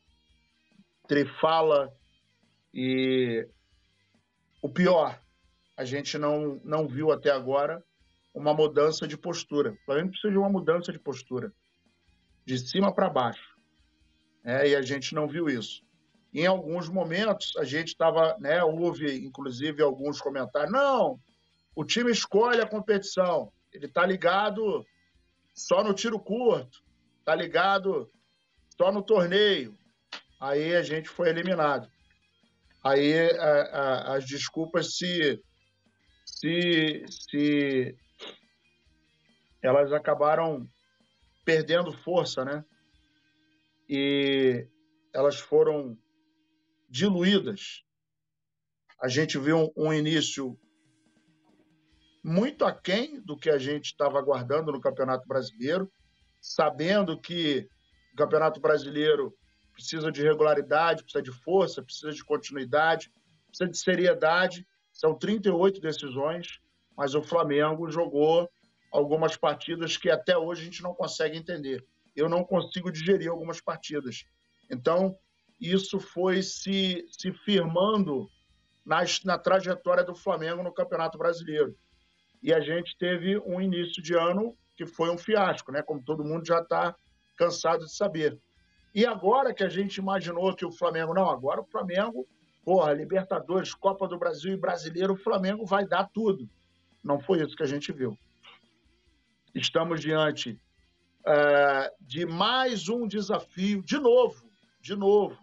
[1.09, 1.93] trifala
[2.73, 3.49] e
[4.63, 5.21] o pior,
[5.77, 7.85] a gente não, não viu até agora
[8.33, 9.73] uma mudança de postura.
[9.73, 11.53] O Flamengo precisa de uma mudança de postura,
[12.45, 13.55] de cima para baixo.
[14.45, 15.83] É, e a gente não viu isso.
[16.33, 21.19] Em alguns momentos, a gente estava, né, houve inclusive alguns comentários, não,
[21.77, 24.87] o time escolhe a competição, ele está ligado
[25.53, 26.79] só no tiro curto,
[27.19, 28.11] está ligado
[28.77, 29.77] só no torneio.
[30.41, 31.91] Aí a gente foi eliminado.
[32.83, 35.43] Aí a, a, as desculpas se,
[36.25, 37.97] se, se
[39.61, 40.69] elas acabaram
[41.45, 42.65] perdendo força, né?
[43.89, 44.69] E
[45.13, 45.99] elas foram
[46.89, 47.83] diluídas.
[49.03, 50.59] A gente viu um, um início
[52.25, 55.93] muito aquém do que a gente estava aguardando no Campeonato Brasileiro,
[56.41, 57.69] sabendo que
[58.15, 59.37] o Campeonato Brasileiro
[59.75, 63.13] precisa de regularidade, precisa de força, precisa de continuidade,
[63.49, 64.67] precisa de seriedade.
[64.91, 66.61] São 38 decisões,
[66.97, 68.49] mas o Flamengo jogou
[68.91, 71.85] algumas partidas que até hoje a gente não consegue entender.
[72.17, 74.25] Eu não consigo digerir algumas partidas.
[74.71, 75.15] Então,
[75.61, 78.29] isso foi se, se firmando
[78.87, 81.77] na, na trajetória do Flamengo no Campeonato Brasileiro.
[82.45, 85.81] E a gente teve um início de ano que foi um fiasco, né?
[85.81, 86.95] como todo mundo já está
[87.39, 88.39] cansado de saber.
[88.95, 91.15] E agora que a gente imaginou que o Flamengo.
[91.15, 92.29] Não, agora o Flamengo,
[92.63, 96.47] porra, Libertadores, Copa do Brasil e Brasileiro, o Flamengo vai dar tudo.
[97.03, 98.17] Não foi isso que a gente viu.
[99.55, 100.61] Estamos diante
[101.27, 104.45] é, de mais um desafio, de novo,
[104.83, 105.39] de novo,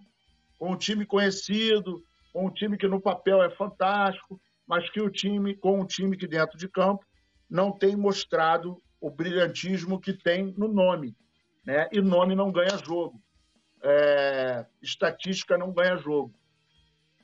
[0.60, 4.40] com um time conhecido, com um time que no papel é fantástico,
[4.72, 7.06] mas que o time, com um time que dentro de campo
[7.50, 11.14] não tem mostrado o brilhantismo que tem no nome.
[11.66, 11.90] Né?
[11.92, 13.22] E nome não ganha jogo.
[13.84, 16.34] É, estatística não ganha jogo.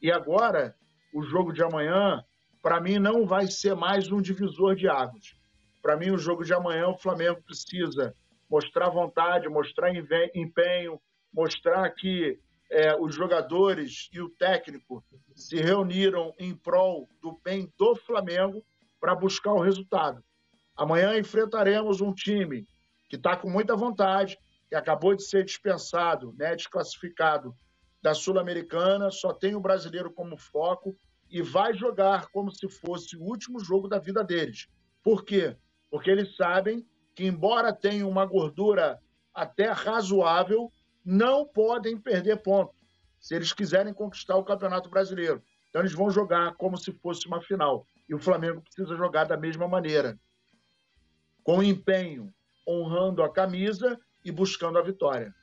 [0.02, 0.76] E agora,
[1.14, 2.22] o jogo de amanhã,
[2.62, 5.34] para mim, não vai ser mais um divisor de águas.
[5.82, 8.14] Para mim, o jogo de amanhã, o Flamengo precisa
[8.52, 11.00] mostrar vontade, mostrar empenho,
[11.34, 12.38] mostrar que
[12.70, 15.03] é, os jogadores e o técnico
[15.36, 18.63] se reuniram em prol do bem do Flamengo
[18.99, 20.24] para buscar o resultado.
[20.76, 22.68] Amanhã enfrentaremos um time
[23.09, 24.38] que está com muita vontade,
[24.70, 27.55] que acabou de ser dispensado, né, desclassificado
[28.01, 30.95] da Sul-Americana, só tem o brasileiro como foco
[31.30, 34.68] e vai jogar como se fosse o último jogo da vida deles.
[35.03, 35.55] Por quê?
[35.89, 38.99] Porque eles sabem que, embora tenham uma gordura
[39.34, 40.72] até razoável,
[41.08, 42.76] não podem perder ponto
[43.18, 45.41] se eles quiserem conquistar o Campeonato Brasileiro.
[45.70, 47.88] Então, eles vão jogar como se fosse uma final.
[48.10, 50.20] E o Flamengo precisa jogar da mesma maneira,
[51.43, 52.34] com empenho,
[52.68, 55.34] honrando a camisa e buscando a vitória.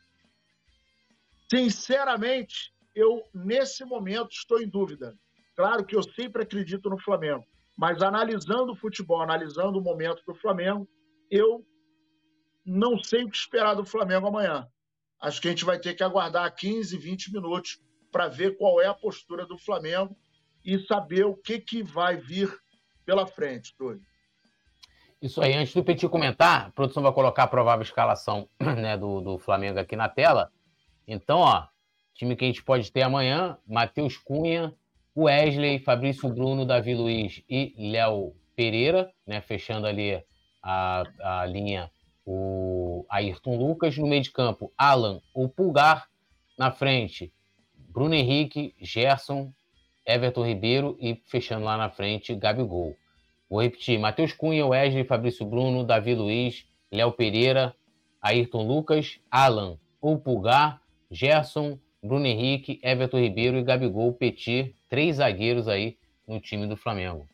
[1.48, 5.16] Sinceramente, eu, nesse momento, estou em dúvida.
[5.56, 7.44] Claro que eu sempre acredito no Flamengo,
[7.74, 10.86] mas analisando o futebol, analisando o momento do Flamengo,
[11.30, 11.66] eu
[12.66, 14.68] não sei o que esperar do Flamengo amanhã.
[15.24, 17.80] Acho que a gente vai ter que aguardar 15, 20 minutos
[18.12, 20.14] para ver qual é a postura do Flamengo
[20.62, 22.54] e saber o que, que vai vir
[23.06, 24.02] pela frente, Túlio.
[25.22, 29.22] Isso aí, antes do Petit comentar, a produção vai colocar a provável escalação né, do,
[29.22, 30.52] do Flamengo aqui na tela.
[31.08, 31.68] Então, ó,
[32.12, 34.74] time que a gente pode ter amanhã: Matheus Cunha,
[35.16, 40.22] Wesley, Fabrício Bruno, Davi Luiz e Léo Pereira, né, fechando ali
[40.62, 41.90] a, a linha
[42.26, 42.73] o
[43.08, 43.96] Ayrton Lucas.
[43.96, 46.08] No meio de campo, Alan, o Pulgar.
[46.56, 47.32] Na frente,
[47.76, 49.52] Bruno Henrique, Gerson,
[50.06, 52.96] Everton Ribeiro e fechando lá na frente, Gabigol.
[53.50, 57.74] Vou repetir: Matheus Cunha, Wesley, Fabrício Bruno, Davi Luiz, Léo Pereira,
[58.20, 60.80] Ayrton Lucas, Alan, o Pulgar,
[61.10, 67.26] Gerson, Bruno Henrique, Everton Ribeiro e Gabigol Petit, três zagueiros aí no time do Flamengo.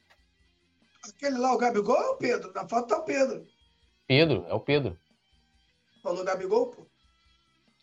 [1.09, 2.53] Aquele lá, o Gabigol é o Pedro?
[2.53, 3.47] Na foto tá o Pedro.
[4.07, 4.99] Pedro, é o Pedro.
[6.03, 6.87] Falou Gabigol, pô?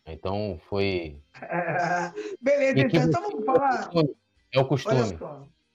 [0.06, 1.20] Então foi.
[2.40, 3.90] beleza, então, então vamos falar.
[4.52, 5.18] É o costume.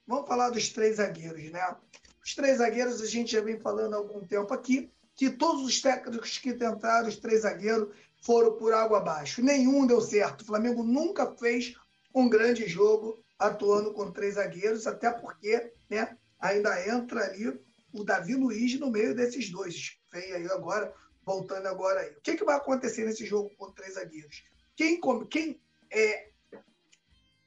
[0.07, 1.75] vamos falar dos três zagueiros, né?
[2.23, 5.81] Os três zagueiros a gente já vem falando há algum tempo aqui, que todos os
[5.81, 9.43] técnicos que tentaram os três zagueiros foram por água abaixo.
[9.43, 10.41] Nenhum deu certo.
[10.41, 11.75] O Flamengo nunca fez
[12.15, 17.59] um grande jogo atuando com três zagueiros, até porque né, ainda entra ali
[17.91, 19.97] o Davi Luiz no meio desses dois.
[20.11, 20.93] Vem aí agora,
[21.25, 22.11] voltando agora aí.
[22.11, 24.43] O que, que vai acontecer nesse jogo com três zagueiros?
[24.75, 24.99] Quem,
[25.29, 25.61] quem,
[25.91, 26.29] é,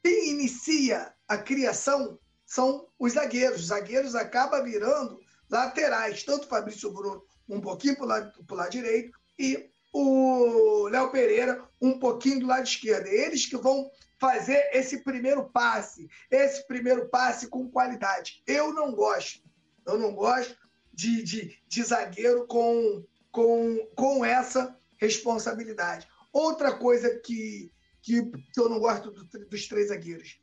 [0.02, 3.60] quem inicia a criação são os zagueiros.
[3.60, 5.20] Os zagueiros acabam virando
[5.50, 11.64] laterais, tanto o Fabrício Bruno um pouquinho para o lado, direito e o Léo Pereira
[11.80, 13.06] um pouquinho do lado esquerdo.
[13.06, 18.42] Eles que vão fazer esse primeiro passe, esse primeiro passe com qualidade.
[18.46, 19.42] Eu não gosto,
[19.86, 20.56] eu não gosto
[20.92, 23.04] de, de, de zagueiro com,
[23.36, 26.08] com, com essa responsabilidade.
[26.32, 30.40] Outra coisa que, que, eu não gosto do, dos três zagueiros.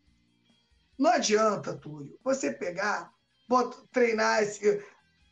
[0.95, 3.11] Não adianta, Túlio, você pegar,
[3.49, 4.79] bota, treinar, esse,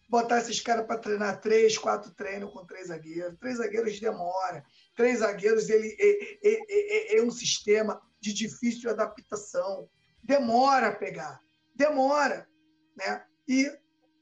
[0.10, 3.38] botar esses caras para treinar três, quatro treinos com três zagueiros.
[3.40, 4.66] Três zagueiros demora.
[4.96, 9.88] Três zagueiros ele é, é, é, é um sistema de difícil adaptação.
[10.24, 11.40] Demora a pegar.
[11.76, 12.50] Demora.
[12.98, 13.24] Né?
[13.48, 13.72] E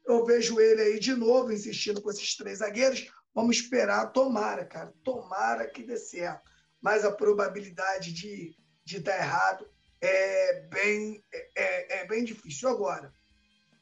[0.05, 3.09] eu vejo ele aí de novo insistindo com esses três zagueiros.
[3.39, 4.93] Vamos esperar, tomara, cara.
[5.01, 6.51] Tomara que dê certo.
[6.81, 8.53] Mas a probabilidade de,
[8.83, 9.65] de dar errado
[10.01, 11.23] é bem,
[11.55, 12.67] é, é bem difícil.
[12.67, 13.13] Agora,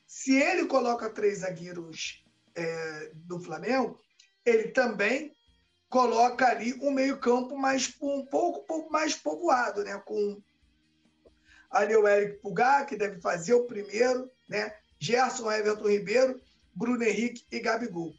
[0.06, 2.24] se ele coloca três zagueiros
[2.54, 4.00] é, do Flamengo,
[4.46, 5.36] ele também
[5.90, 9.98] coloca ali um meio-campo mais um pouco, pouco mais povoado, né?
[10.06, 10.40] Com
[11.72, 14.72] ali o Eric Pulgar, que deve fazer o primeiro, né?
[15.00, 16.40] Gerson, Everton Ribeiro,
[16.76, 18.14] Bruno Henrique e Gabigol.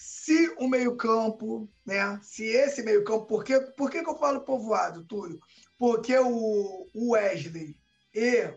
[0.00, 2.20] Se o meio-campo, né?
[2.22, 5.40] Se esse meio-campo, por, que, por que, que eu falo povoado, Túlio?
[5.76, 7.76] Porque o, o Wesley
[8.14, 8.48] e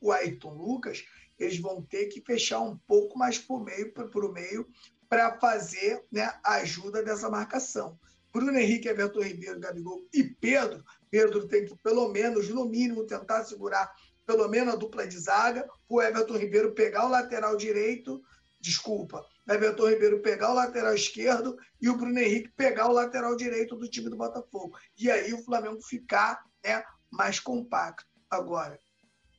[0.00, 1.04] o Ayrton Lucas,
[1.40, 4.64] eles vão ter que fechar um pouco mais por meio para o meio
[5.08, 7.98] para fazer né, a ajuda dessa marcação.
[8.32, 10.84] Bruno Henrique, Everton Ribeiro, Gabigol e Pedro.
[11.10, 13.92] Pedro tem que, pelo menos, no mínimo, tentar segurar
[14.24, 15.68] pelo menos a dupla de zaga.
[15.88, 18.22] O Everton Ribeiro pegar o lateral direito,
[18.60, 23.76] desculpa, Everton Ribeiro pegar o lateral esquerdo e o Bruno Henrique pegar o lateral direito
[23.76, 24.76] do time do Botafogo.
[24.98, 28.06] E aí o Flamengo ficar né, mais compacto.
[28.28, 28.78] Agora,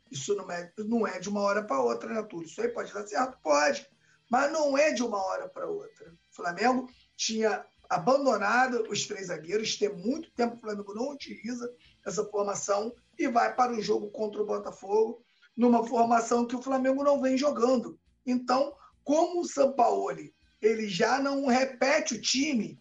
[0.10, 2.48] isso não é, não é de uma hora para outra, né, Túlio?
[2.48, 3.38] Isso aí pode dar certo?
[3.42, 3.86] Pode.
[4.30, 6.12] Mas não é de uma hora para outra.
[6.32, 11.74] O Flamengo tinha abandonado os três zagueiros, tem muito tempo o Flamengo não utiliza
[12.06, 15.24] essa formação e vai para o jogo contra o Botafogo
[15.56, 18.00] numa formação que o Flamengo não vem jogando.
[18.26, 18.76] Então,
[19.08, 22.78] como o Sampaoli ele já não repete o time,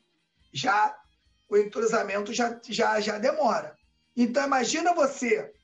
[0.52, 0.92] já
[1.48, 3.76] o entrosamento já, já, já demora.
[4.16, 5.54] Então, imagina você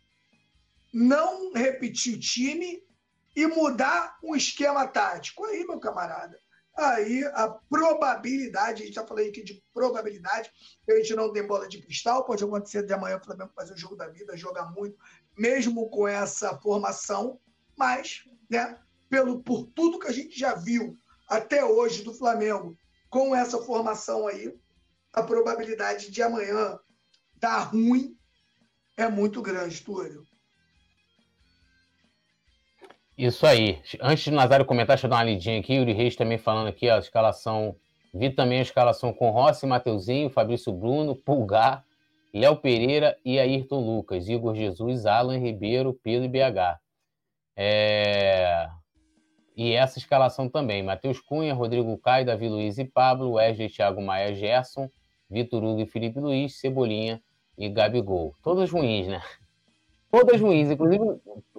[0.94, 2.80] não repetir o time
[3.34, 5.44] e mudar um esquema tático.
[5.46, 6.38] Aí, meu camarada,
[6.76, 10.48] aí a probabilidade, a gente está falando aqui de probabilidade,
[10.88, 13.78] a gente não tem bola de cristal, pode acontecer de amanhã o Flamengo fazer o
[13.78, 14.96] jogo da vida, jogar muito,
[15.36, 17.40] mesmo com essa formação,
[17.76, 18.78] mas, né,
[19.12, 20.96] pelo, por tudo que a gente já viu
[21.28, 22.74] até hoje do Flamengo,
[23.10, 24.50] com essa formação aí,
[25.12, 26.78] a probabilidade de amanhã
[27.36, 28.16] dar ruim
[28.96, 30.22] é muito grande, Túlio.
[33.18, 33.82] Isso aí.
[34.00, 35.74] Antes de Nazário comentar, deixa eu dar uma lidinha aqui.
[35.74, 37.76] Yuri Reis também falando aqui, ó, a escalação.
[38.14, 41.84] Vi também a escalação com Rossi, Mateuzinho, Fabrício Bruno, Pulgar,
[42.32, 46.80] Léo Pereira e Ayrton Lucas, Igor Jesus, Alan Ribeiro, Pedro e BH.
[47.54, 48.70] É...
[49.56, 54.34] E essa escalação também: Matheus Cunha, Rodrigo Caio, Davi Luiz e Pablo, Wesley, Thiago Maia,
[54.34, 54.88] Gerson,
[55.30, 57.22] Vitor Hugo e Felipe Luiz, Cebolinha
[57.56, 58.34] e Gabigol.
[58.42, 59.20] Todas ruins, né?
[60.12, 60.70] todas ruins.
[60.70, 61.02] Inclusive,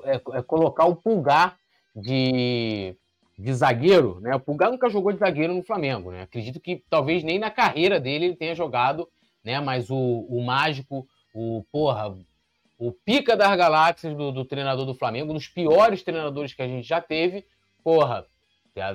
[0.03, 1.57] é, é colocar o Pulgar
[1.95, 2.95] de,
[3.37, 4.35] de zagueiro, né?
[4.35, 6.21] O Pulgar nunca jogou de zagueiro no Flamengo, né?
[6.21, 9.09] Acredito que talvez nem na carreira dele ele tenha jogado,
[9.43, 9.59] né?
[9.59, 12.15] Mas o, o mágico, o porra,
[12.77, 16.67] o pica das galáxias do, do treinador do Flamengo, um dos piores treinadores que a
[16.67, 17.45] gente já teve,
[17.83, 18.25] porra,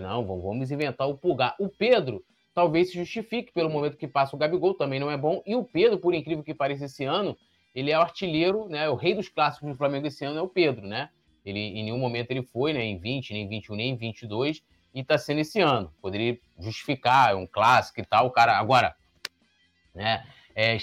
[0.00, 1.54] não, vamos inventar o Pulgar.
[1.58, 2.24] O Pedro
[2.54, 5.42] talvez se justifique pelo momento que passa o Gabigol, também não é bom.
[5.46, 7.36] E o Pedro, por incrível que pareça, esse ano,
[7.72, 8.88] ele é o artilheiro, né?
[8.88, 11.10] O rei dos clássicos do Flamengo esse ano é o Pedro, né?
[11.44, 12.84] Ele em nenhum momento ele foi, né?
[12.84, 14.62] Em 20, nem 21, nem 22
[14.92, 15.92] e tá sendo esse ano.
[16.02, 18.96] Poderia justificar, é um clássico e tal, o cara agora,
[19.94, 20.26] né?
[20.54, 20.76] É,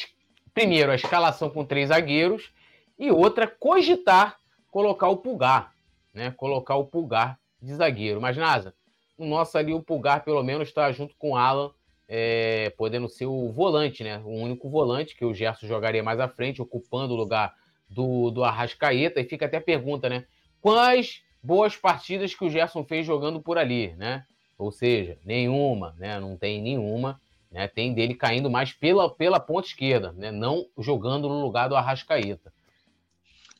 [0.53, 2.53] primeiro a escalação com três zagueiros
[2.97, 4.39] e outra cogitar
[4.71, 5.73] colocar o Pulgar,
[6.13, 6.31] né?
[6.31, 8.21] Colocar o Pulgar de zagueiro.
[8.21, 8.73] Mas Nasa,
[9.17, 11.71] o nosso ali o Pulgar pelo menos está junto com o Alan
[12.07, 14.19] é, podendo ser o volante, né?
[14.19, 17.53] O único volante que o Gerson jogaria mais à frente, ocupando o lugar
[17.89, 19.19] do, do Arrascaeta.
[19.19, 20.25] E fica até a pergunta, né?
[20.61, 24.23] Quais boas partidas que o Gerson fez jogando por ali, né?
[24.57, 26.19] Ou seja, nenhuma, né?
[26.19, 27.19] Não tem nenhuma.
[27.51, 27.67] Né?
[27.67, 30.31] Tem dele caindo mais pela, pela ponta esquerda, né?
[30.31, 32.53] Não jogando no lugar do Arrascaeta.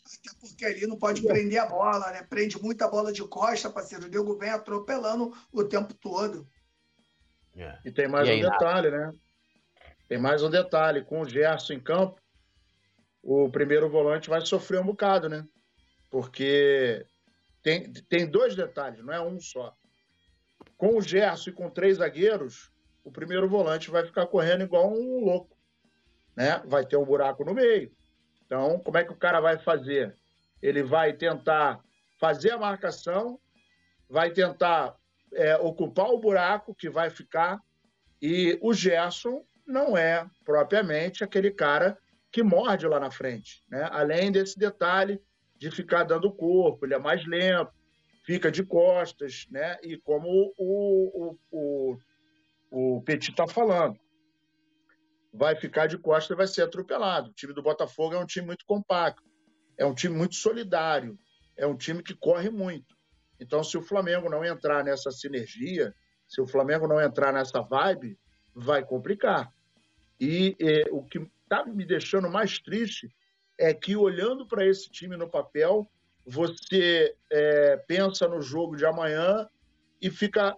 [0.06, 2.24] Até porque ali não pode prender a bola, né?
[2.24, 4.06] Prende muita bola de costa, parceiro.
[4.06, 6.48] O Diego vem atropelando o tempo todo.
[7.56, 7.80] É.
[7.84, 9.12] E tem mais e um detalhe, né?
[10.08, 11.04] Tem mais um detalhe.
[11.04, 12.22] Com o Gerson em campo,
[13.24, 15.44] o primeiro volante vai sofrer um bocado, né?
[16.12, 17.04] Porque
[17.64, 19.76] tem, tem dois detalhes, não é um só.
[20.78, 22.72] Com o Gerson e com três zagueiros,
[23.04, 25.58] o primeiro volante vai ficar correndo igual um louco.
[26.36, 26.62] Né?
[26.66, 27.92] Vai ter um buraco no meio.
[28.46, 30.16] Então, como é que o cara vai fazer?
[30.62, 31.80] Ele vai tentar
[32.20, 33.40] fazer a marcação,
[34.10, 34.96] vai tentar
[35.34, 37.60] é, ocupar o buraco que vai ficar.
[38.22, 41.98] E o Gerson não é propriamente aquele cara
[42.32, 43.64] que morde lá na frente.
[43.70, 43.88] Né?
[43.92, 45.20] Além desse detalhe
[45.58, 47.72] de ficar dando corpo, ele é mais lento,
[48.24, 49.78] fica de costas, né?
[49.82, 50.28] E como
[50.58, 51.98] o, o,
[52.72, 53.98] o, o Petit está falando,
[55.38, 57.30] vai ficar de costas e vai ser atropelado.
[57.30, 59.24] O time do Botafogo é um time muito compacto,
[59.78, 61.18] é um time muito solidário,
[61.58, 62.96] é um time que corre muito.
[63.40, 65.94] Então, se o Flamengo não entrar nessa sinergia,
[66.28, 68.18] se o Flamengo não entrar nessa vibe,
[68.54, 69.52] vai complicar.
[70.20, 73.14] E, e o que está me deixando mais triste
[73.58, 75.90] é que, olhando para esse time no papel,
[76.26, 79.48] você é, pensa no jogo de amanhã
[80.02, 80.58] e fica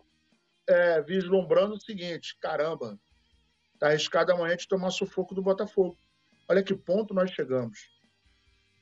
[0.67, 2.97] é, vislumbrando o seguinte: caramba,
[3.77, 5.97] está arriscado amanhã de tomar sufoco do Botafogo.
[6.49, 7.89] Olha que ponto nós chegamos.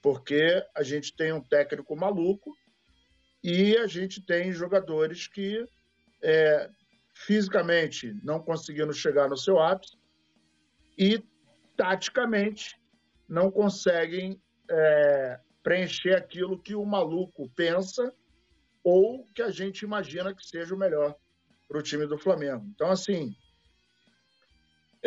[0.01, 2.55] Porque a gente tem um técnico maluco
[3.43, 5.67] e a gente tem jogadores que
[6.23, 6.69] é,
[7.13, 9.97] fisicamente não conseguindo chegar no seu ápice
[10.97, 11.23] e
[11.75, 12.79] taticamente
[13.27, 18.13] não conseguem é, preencher aquilo que o maluco pensa
[18.83, 21.15] ou que a gente imagina que seja o melhor
[21.67, 22.65] para o time do Flamengo.
[22.73, 23.35] Então, assim,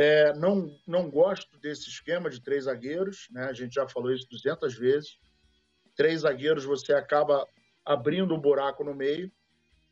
[0.01, 3.47] É, não, não gosto desse esquema de três zagueiros, né?
[3.47, 5.19] a gente já falou isso 200 vezes.
[5.97, 7.45] Três zagueiros você acaba
[7.85, 9.29] abrindo um buraco no meio.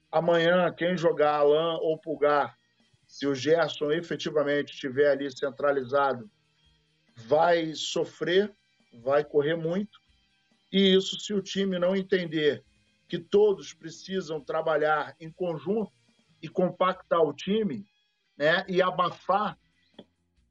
[0.08, 2.56] Amanhã, quem jogar Alain ou Pulgar,
[3.04, 6.30] se o Gerson efetivamente estiver ali centralizado,
[7.16, 8.54] vai sofrer,
[9.02, 9.98] vai correr muito.
[10.72, 12.62] E isso, se o time não entender
[13.08, 15.90] que todos precisam trabalhar em conjunto
[16.40, 17.84] e compactar o time,
[18.38, 19.58] né, e abafar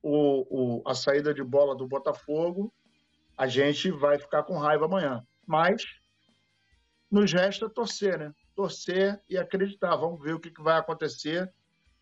[0.07, 0.45] o,
[0.77, 2.71] o, a saída de bola do Botafogo,
[3.35, 5.25] a gente vai ficar com raiva amanhã.
[5.47, 5.83] Mas
[7.09, 8.31] nos resta torcer, né?
[8.55, 9.95] Torcer e acreditar.
[9.95, 11.51] Vamos ver o que, que vai acontecer.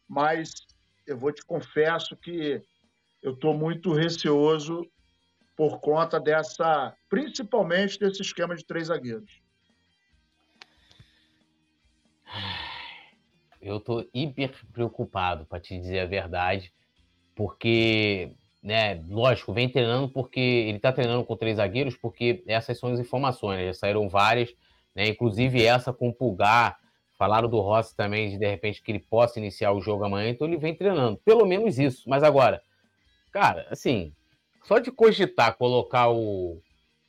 [0.06, 0.52] Mas
[1.08, 2.62] eu vou te confesso que
[3.22, 4.86] eu estou muito receoso
[5.56, 9.42] por conta dessa, principalmente desse esquema de três zagueiros.
[13.62, 16.74] Eu estou hiper preocupado, para te dizer a verdade,
[17.36, 18.32] porque,
[18.62, 23.00] né, lógico, vem treinando porque ele está treinando com três zagueiros, porque essas são as
[23.00, 24.54] informações, né, já saíram várias,
[24.96, 26.78] né, inclusive essa com o Pulgar,
[27.18, 30.48] falaram do Rossi também, de, de repente que ele possa iniciar o jogo amanhã, então
[30.48, 32.10] ele vem treinando, pelo menos isso.
[32.10, 32.62] Mas agora,
[33.32, 34.14] cara, assim,
[34.64, 36.62] só de cogitar colocar o,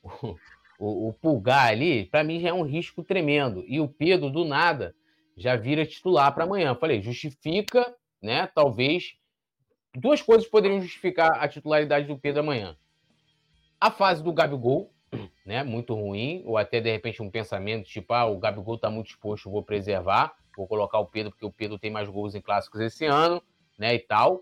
[0.03, 0.35] o,
[0.79, 3.63] o, o Pulgar ali, para mim já é um risco tremendo.
[3.67, 4.93] E o Pedro, do nada,
[5.37, 6.75] já vira titular para amanhã.
[6.75, 8.47] Falei, justifica, né?
[8.47, 9.15] Talvez.
[9.95, 12.75] Duas coisas poderiam justificar a titularidade do Pedro amanhã.
[13.79, 14.91] A fase do Gabigol,
[15.45, 15.63] né?
[15.63, 19.49] Muito ruim, ou até de repente um pensamento tipo, ah, o Gabigol está muito exposto,
[19.49, 23.05] vou preservar, vou colocar o Pedro porque o Pedro tem mais gols em clássicos esse
[23.05, 23.41] ano,
[23.77, 23.95] né?
[23.95, 24.41] E tal.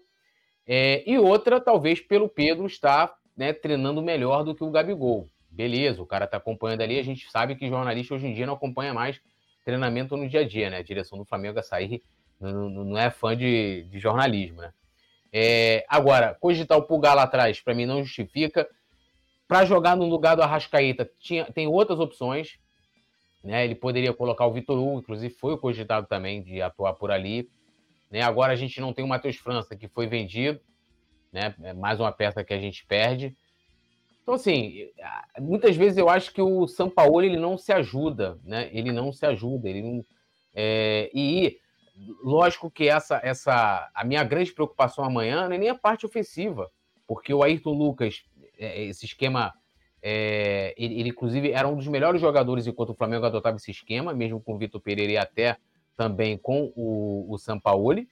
[0.65, 5.27] É, e outra, talvez pelo Pedro estar né, treinando melhor do que o Gabigol.
[5.49, 8.55] Beleza, o cara está acompanhando ali, a gente sabe que jornalista hoje em dia não
[8.55, 9.21] acompanha mais
[9.63, 10.77] treinamento no dia a dia, né?
[10.77, 12.01] A direção do Flamengo, a sair,
[12.39, 14.73] não, não é fã de, de jornalismo, né?
[15.35, 18.69] É, agora, cogitar o Pulgar lá atrás, para mim, não justifica.
[19.47, 22.59] Para jogar no lugar do Arrascaeta, tinha, tem outras opções.
[23.43, 23.65] Né?
[23.65, 27.49] Ele poderia colocar o Vitor Hugo, inclusive foi cogitado também de atuar por ali.
[28.11, 28.21] Né?
[28.21, 30.61] Agora a gente não tem o Matheus França, que foi vendido.
[31.31, 31.53] Né?
[31.63, 33.35] É mais uma peça que a gente perde.
[34.21, 34.87] Então, assim,
[35.39, 38.69] muitas vezes eu acho que o São Paulo ele não se ajuda, né?
[38.71, 40.05] Ele não se ajuda, ele não.
[40.55, 41.59] É, e
[42.23, 43.89] lógico que essa, essa.
[43.93, 46.69] A minha grande preocupação amanhã não é nem a parte ofensiva,
[47.07, 48.23] porque o Ayrton Lucas,
[48.57, 49.53] é, esse esquema.
[50.05, 54.13] É, ele, ele, inclusive, era um dos melhores jogadores enquanto o Flamengo adotava esse esquema,
[54.13, 55.55] mesmo com o Vitor Pereira e até
[55.95, 58.07] também com o, o Sampaoli,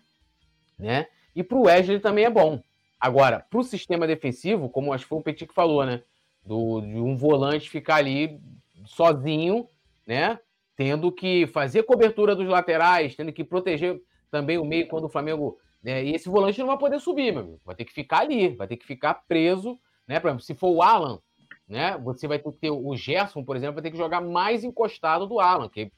[0.79, 1.07] né?
[1.35, 2.61] E para o Wesley também é bom.
[2.99, 6.03] Agora, para o sistema defensivo, como acho que foi o Petit que falou, né?
[6.45, 8.39] Do, de um volante ficar ali
[8.85, 9.67] sozinho,
[10.05, 10.39] né?
[10.81, 14.01] Tendo que fazer cobertura dos laterais, tendo que proteger
[14.31, 15.59] também o meio quando o Flamengo.
[15.83, 16.03] Né?
[16.03, 17.61] E esse volante não vai poder subir, meu amigo.
[17.63, 20.19] Vai ter que ficar ali, vai ter que ficar preso, né?
[20.19, 21.19] Por exemplo, se for o Alan,
[21.67, 21.95] né?
[21.99, 25.27] Você vai ter que ter o Gerson, por exemplo, vai ter que jogar mais encostado
[25.27, 25.91] do Alan, que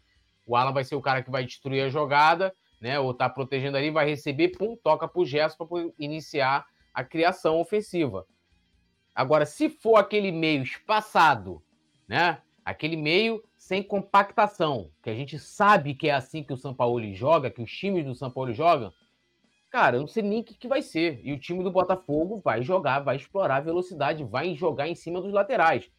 [0.45, 2.99] o Alan vai ser o cara que vai destruir a jogada, né?
[2.99, 8.25] Ou tá protegendo ali, vai receber, pum, toca pro Gerson para iniciar a criação ofensiva.
[9.15, 11.63] Agora, se for aquele meio espaçado,
[12.05, 12.41] né?
[12.65, 17.01] Aquele meio sem compactação, que a gente sabe que é assim que o São Paulo
[17.13, 18.91] joga, que os times do São Paulo jogam,
[19.71, 21.19] cara, eu não sei nem o que, que vai ser.
[21.23, 25.19] E o time do Botafogo vai jogar, vai explorar a velocidade, vai jogar em cima
[25.19, 25.89] dos laterais.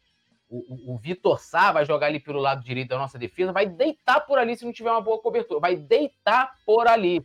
[0.47, 3.65] O, o, o Vitor Sá vai jogar ali pelo lado direito da nossa defesa, vai
[3.65, 5.59] deitar por ali se não tiver uma boa cobertura.
[5.59, 7.23] Vai deitar por ali.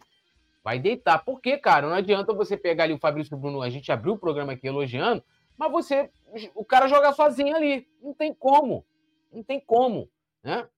[0.65, 1.25] Vai deitar.
[1.25, 1.87] Por quê, cara?
[1.87, 5.23] Não adianta você pegar ali o Fabrício Bruno, a gente abriu o programa aqui elogiando,
[5.57, 6.11] mas você,
[6.55, 7.87] o cara joga sozinho ali.
[8.03, 8.85] Não tem como.
[9.31, 10.09] Não tem como,
[10.43, 10.69] né?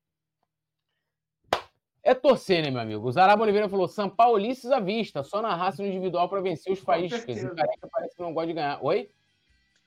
[2.03, 3.07] É torcer, né, meu amigo?
[3.07, 6.73] O Zaraba Oliveira falou: São Paulices à vista, só na raça no individual para vencer
[6.73, 7.45] os faíscas.
[7.45, 8.85] O Careca parece que não gosta de ganhar.
[8.85, 9.09] Oi?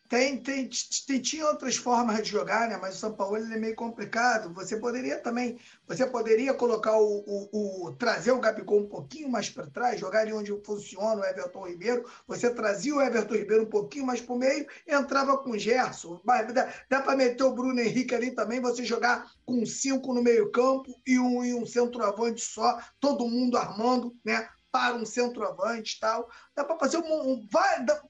[0.08, 0.70] Tem, tem,
[1.08, 2.78] tem, tinha outras formas de jogar, né?
[2.78, 4.54] Mas o São Paulo ele é meio complicado.
[4.54, 5.58] Você poderia também,
[5.88, 10.22] você poderia colocar o, o, o trazer o Gabigol um pouquinho mais para trás, jogar
[10.22, 12.06] ali onde funciona o Everton Ribeiro.
[12.28, 16.22] Você trazia o Everton Ribeiro um pouquinho mais para o meio, entrava com o Gerson.
[16.24, 20.52] Dá, dá para meter o Bruno Henrique ali também, você jogar com cinco no meio
[20.52, 24.48] campo e um, e um centroavante só, todo mundo armando, né?
[24.76, 26.30] Para um centroavante tal.
[26.54, 27.48] Dá para fazer, um, um,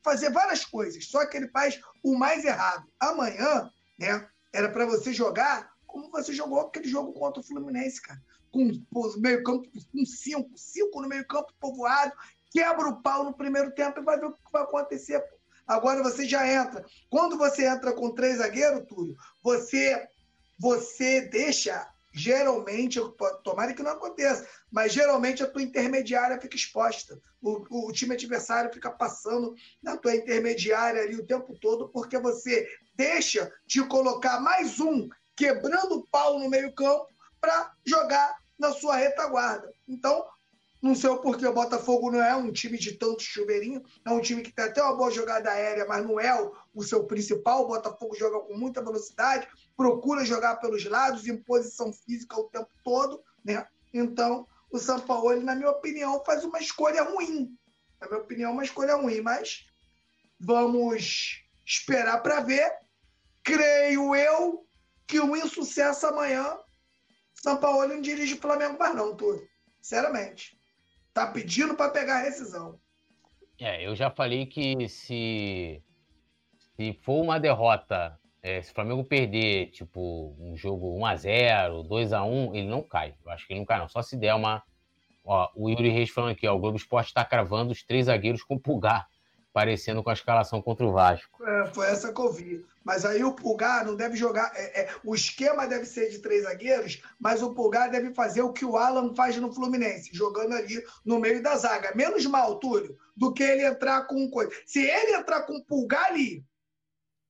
[0.03, 2.83] fazer várias coisas, só que ele faz o mais errado.
[2.99, 3.69] Amanhã,
[3.99, 8.19] né, era para você jogar como você jogou aquele jogo contra o Fluminense, cara.
[8.51, 8.63] Com
[8.95, 12.11] o meio campo, com cinco, cinco no meio campo povoado,
[12.49, 15.23] quebra o pau no primeiro tempo e vai ver o que vai acontecer.
[15.67, 16.83] Agora você já entra.
[17.11, 20.07] Quando você entra com três zagueiros, Túlio, você,
[20.57, 22.99] você deixa geralmente,
[23.43, 27.19] tomara que não aconteça, mas geralmente a tua intermediária fica exposta.
[27.41, 32.67] O, o, time adversário fica passando na tua intermediária ali o tempo todo, porque você
[32.95, 37.07] deixa de colocar mais um quebrando o pau no meio-campo
[37.41, 39.69] para jogar na sua retaguarda.
[39.85, 40.25] Então,
[40.81, 44.21] não sei o porquê, o Botafogo não é um time de tanto chuveirinho, é um
[44.21, 47.63] time que tem até uma boa jogada aérea, mas não é o, o seu principal.
[47.63, 52.69] O Botafogo joga com muita velocidade, procura jogar pelos lados, em posição física o tempo
[52.83, 53.67] todo, né?
[53.93, 57.57] Então, o São Paulo, na minha opinião, faz uma escolha ruim.
[57.99, 59.65] Na minha opinião, uma escolha ruim, mas
[60.39, 62.71] vamos esperar para ver.
[63.43, 64.65] Creio eu
[65.07, 66.57] que o insucesso amanhã,
[67.33, 69.41] São Paulo não dirige o Flamengo mais não, tudo.
[69.81, 70.57] Sinceramente.
[71.13, 72.79] Tá pedindo para pegar a rescisão.
[73.59, 75.81] É, eu já falei que se,
[76.75, 82.67] se for uma derrota, é, se o Flamengo perder, tipo, um jogo 1x0, 2x1, ele
[82.67, 83.15] não cai.
[83.25, 83.89] Eu acho que ele não cai, não.
[83.89, 84.61] Só se der uma.
[85.23, 88.43] Ó, o Yuri Reis falando aqui, ó, o Globo Esporte está cravando os três zagueiros
[88.43, 89.07] com pulgar
[89.55, 91.41] parecendo com a escalação contra o Vasco.
[91.41, 92.65] É, foi essa que eu vi.
[92.83, 94.51] Mas aí o Pulgar não deve jogar.
[94.53, 98.51] É, é, o esquema deve ser de três zagueiros, mas o Pulgar deve fazer o
[98.51, 101.95] que o Alan faz no Fluminense, jogando ali no meio da zaga.
[101.95, 104.51] Menos mal, Túlio, do que ele entrar com coisa.
[104.65, 106.43] Se ele entrar com Pulgar ali,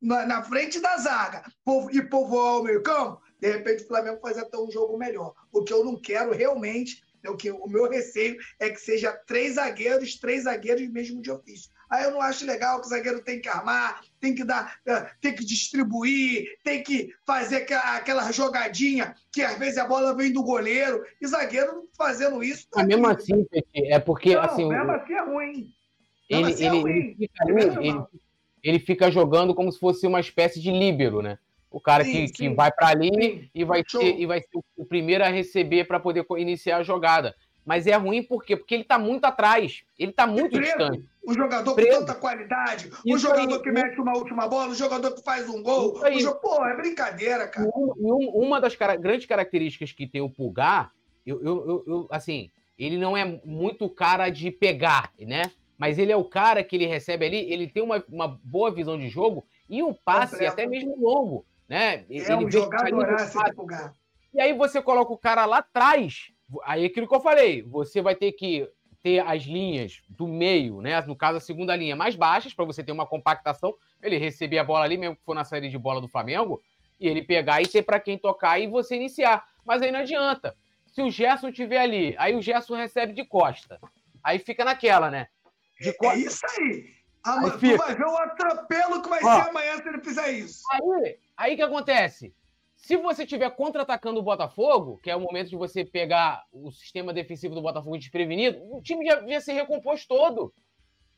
[0.02, 1.44] na, na frente da zaga,
[1.92, 5.34] e povoar o meio-campo, de repente o Flamengo faz até um jogo melhor.
[5.52, 9.12] O que eu não quero realmente, é o que o meu receio é que seja
[9.26, 11.72] três zagueiros, três zagueiros mesmo de ofício.
[11.90, 15.10] Aí eu não acho legal que o zagueiro tem que armar, tem que dar, eh,
[15.22, 20.32] tem que distribuir, tem que fazer aquela, aquela jogadinha que às vezes a bola vem
[20.32, 21.04] do goleiro.
[21.22, 22.68] E zagueiro fazendo isso.
[22.72, 23.46] Tá mesmo assim,
[23.76, 24.36] é porque.
[24.36, 25.70] Não, assim, mesmo assim é ruim.
[26.28, 26.92] Ele, assim é ele, ruim.
[26.92, 28.06] Ele, fica, ele, ele,
[28.80, 31.38] fica, jogando como se fosse uma espécie de líbero, né?
[31.70, 32.34] O cara sim, que, sim.
[32.34, 36.00] que vai para ali e vai, ser, e vai ser o primeiro a receber para
[36.00, 37.36] poder iniciar a jogada
[37.66, 38.56] mas é ruim por quê?
[38.56, 40.78] Porque ele está muito atrás, ele está muito preso.
[40.78, 41.10] distante.
[41.26, 41.90] O jogador preso.
[41.90, 43.62] com tanta qualidade, o jogador aí.
[43.64, 45.94] que mete uma última bola, o jogador que faz um gol.
[46.42, 47.68] Pô, é brincadeira, cara.
[47.74, 48.16] Uma,
[48.46, 48.96] uma das cara...
[48.96, 50.92] grandes características que tem o Pulgar,
[51.26, 55.52] eu, eu, eu, eu, assim, ele não é muito cara de pegar, né?
[55.78, 58.98] Mas ele é o cara que ele recebe ali, ele tem uma, uma boa visão
[58.98, 60.54] de jogo e um passe Completo.
[60.54, 62.06] até mesmo longo, né?
[62.10, 63.06] É ele um jogador
[63.56, 63.94] Pulgar.
[64.34, 66.32] E aí você coloca o cara lá atrás,
[66.64, 68.70] Aí é aquilo que eu falei, você vai ter que
[69.02, 71.00] ter as linhas do meio, né?
[71.02, 73.76] No caso, a segunda linha mais baixas, para você ter uma compactação.
[74.02, 76.62] Ele receber a bola ali, mesmo que for na série de bola do Flamengo,
[77.00, 79.46] e ele pegar e ter para quem tocar e você iniciar.
[79.64, 80.56] Mas aí não adianta.
[80.88, 83.80] Se o Gerson estiver ali, aí o Gerson recebe de costa.
[84.24, 85.28] Aí fica naquela, né?
[85.80, 86.08] De co...
[86.08, 86.96] É isso aí.
[87.24, 90.32] Ah, aí tu vai ver o atropelo que vai Ó, ser amanhã se ele fizer
[90.32, 90.62] isso.
[90.72, 92.34] Aí, aí que acontece?
[92.76, 97.12] Se você estiver contra-atacando o Botafogo, que é o momento de você pegar o sistema
[97.12, 100.54] defensivo do Botafogo desprevenido, o time já ia se recompôs todo.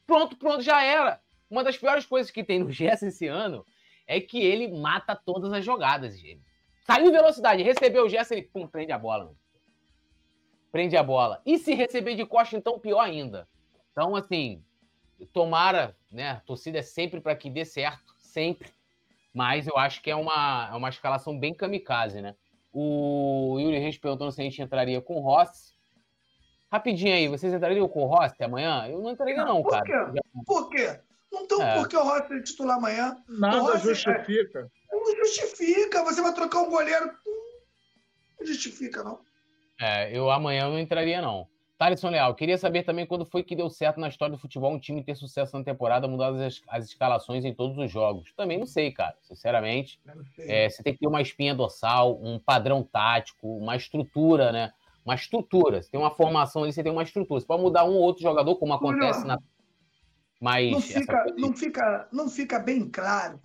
[0.05, 1.19] Pronto, pronto, já era.
[1.49, 3.65] Uma das piores coisas que tem no Gerson esse ano
[4.07, 6.41] é que ele mata todas as jogadas, gente.
[6.85, 9.35] Saiu em velocidade, recebeu o Gerson, ele pum, prende a bola.
[10.71, 11.41] Prende a bola.
[11.45, 13.45] E se receber de costa, então pior ainda.
[13.97, 14.63] Então, assim,
[15.33, 16.29] tomara, né?
[16.29, 18.69] A torcida é sempre para que dê certo, sempre.
[19.33, 22.35] Mas eu acho que é uma, é uma escalação bem kamikaze, né?
[22.71, 25.73] O Yuri Reis perguntando se a gente entraria com o Rossi.
[26.71, 28.87] Rapidinho aí, vocês entrariam com o Rossi amanhã?
[28.87, 30.11] Eu não entraria, não, por cara.
[30.11, 30.21] Quê?
[30.45, 30.99] Por quê?
[31.31, 31.73] Não tem é.
[31.73, 33.17] por que o Rossi é titular amanhã.
[33.27, 34.71] Nada Rossi, justifica.
[34.91, 36.03] É, não justifica.
[36.03, 37.11] Você vai trocar um goleiro.
[38.39, 39.21] Não justifica, não.
[39.81, 41.47] É, eu amanhã não entraria, não.
[41.77, 44.79] Thaleson Leal, queria saber também quando foi que deu certo na história do futebol um
[44.79, 48.33] time ter sucesso na temporada, mudar as, as escalações em todos os jogos.
[48.35, 49.99] Também não sei, cara, sinceramente.
[50.35, 50.49] Sei.
[50.49, 54.73] É, você tem que ter uma espinha dorsal, um padrão tático, uma estrutura, né?
[55.05, 55.83] Uma estrutura.
[55.83, 57.39] Você tem uma formação ali, você tem uma estrutura.
[57.39, 59.37] Você pode mudar um ou outro jogador, como acontece na.
[60.41, 60.71] Mas.
[60.71, 63.39] Não fica, não, fica, não fica bem claro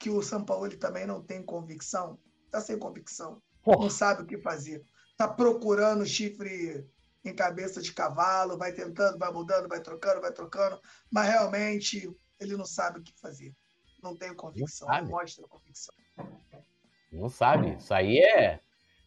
[0.00, 2.18] que o São Paulo também não tem convicção.
[2.46, 3.42] Está sem convicção.
[3.62, 3.82] Porra.
[3.82, 4.82] Não sabe o que fazer
[5.12, 6.86] está procurando chifre
[7.24, 10.80] em cabeça de cavalo, vai tentando, vai mudando, vai trocando, vai trocando,
[11.10, 12.10] mas realmente
[12.40, 13.54] ele não sabe o que fazer.
[14.02, 15.94] Não tem convicção, não, não mostra convicção.
[17.12, 17.76] Não sabe.
[17.76, 18.60] Isso aí é,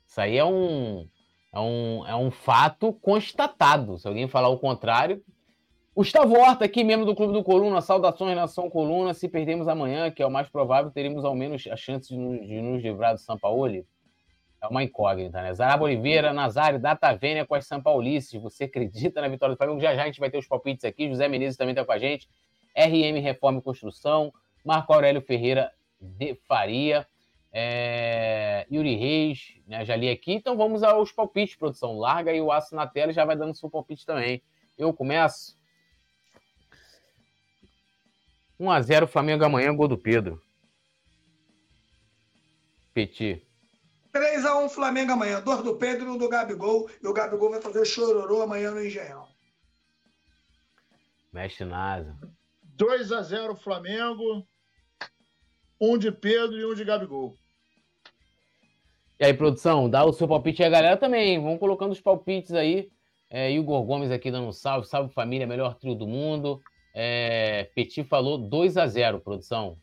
[0.08, 1.10] isso aí é um,
[1.52, 3.98] é um, é um fato constatado.
[3.98, 5.24] Se alguém falar o contrário.
[5.94, 7.82] Gustavo Horta, aqui, membro do Clube do Coluna.
[7.82, 9.14] Saudações, Nação Coluna.
[9.14, 12.40] Se perdemos amanhã, que é o mais provável, teríamos ao menos a chance de nos,
[12.46, 13.86] de nos livrar do São Paulo.
[14.66, 15.54] É uma incógnita, né?
[15.54, 18.42] Zaraba Oliveira, Nazário, Data Vênia com as São Paulices.
[18.42, 19.80] Você acredita na vitória do Flamengo?
[19.80, 21.08] Já já a gente vai ter os palpites aqui.
[21.08, 22.28] José Menezes também está com a gente.
[22.76, 24.34] RM Reforma e Construção.
[24.64, 25.72] Marco Aurélio Ferreira
[26.02, 27.08] de Faria.
[27.54, 28.66] É...
[28.72, 29.86] Yuri Reis, né?
[29.86, 30.34] Já li aqui.
[30.34, 31.98] Então vamos aos palpites, produção.
[31.98, 34.42] Larga aí o aço na tela e já vai dando seu palpite também.
[34.78, 35.56] Eu começo.
[38.60, 40.42] 1x0 Flamengo amanhã, gol do Pedro.
[42.94, 43.45] Petit.
[44.16, 45.42] 3x1 Flamengo amanhã.
[45.42, 46.90] Dois do Pedro e um do Gabigol.
[47.04, 49.28] E o Gabigol vai fazer chororô amanhã no Engenhão.
[51.34, 52.16] Mexe nada.
[52.78, 54.48] 2x0 Flamengo.
[55.82, 57.36] Um de Pedro e um de Gabigol.
[59.20, 61.42] E aí, produção, dá o seu palpite aí, galera também.
[61.42, 62.90] Vamos colocando os palpites aí.
[63.30, 64.88] É, Igor Gomes aqui dando um salve.
[64.88, 66.62] Salve família, melhor trio do mundo.
[66.94, 69.78] É, Petit falou 2x0, produção.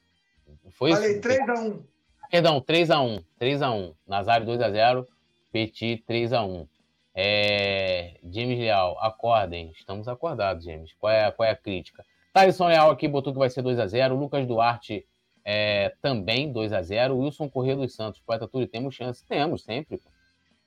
[0.71, 1.92] Foi Falei 3x1.
[2.33, 5.07] Perdão, 3 a 1 3 a 1 Nazário 2 a 0
[5.53, 6.67] Petit 3 a 1
[7.15, 9.71] é, James Leal, acordem.
[9.77, 10.95] Estamos acordados, James.
[10.99, 12.03] Qual é, qual é a crítica?
[12.33, 15.07] Thaleson Leal aqui botou que vai ser 2 a 0 Lucas Duarte
[15.45, 19.23] é, também 2 a 0 Wilson Corrêa dos Santos, poeta Túlio, temos chance?
[19.27, 20.01] Temos, sempre.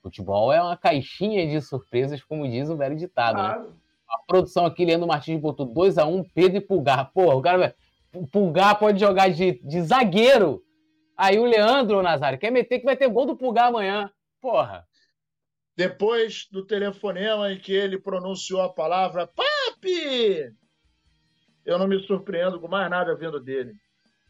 [0.00, 3.54] Futebol é uma caixinha de surpresas, como diz o velho ditado, né?
[3.54, 3.74] Claro.
[4.08, 7.10] A produção aqui, Leandro Martins botou 2x1, Pedro e Pulgar.
[7.12, 7.74] Porra, o cara vai.
[8.30, 10.62] Pulgar pode jogar de, de zagueiro.
[11.16, 14.10] Aí o Leandro, Nazário, quer meter que vai ter gol do Pulgar amanhã.
[14.40, 14.86] Porra.
[15.74, 20.54] Depois do telefonema em que ele pronunciou a palavra PAPI,
[21.64, 23.74] eu não me surpreendo com mais nada vindo dele.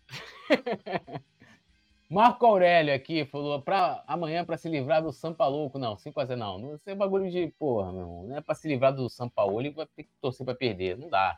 [2.09, 5.79] Marco Aurélio aqui falou pra amanhã para se livrar do Sampalouco.
[5.79, 6.59] Não, 5x0 não.
[6.59, 8.23] Não é bagulho de porra, meu irmão.
[8.29, 10.97] Não é para se livrar do Sampaoli, vai ter que torcer para perder.
[10.97, 11.37] Não dá.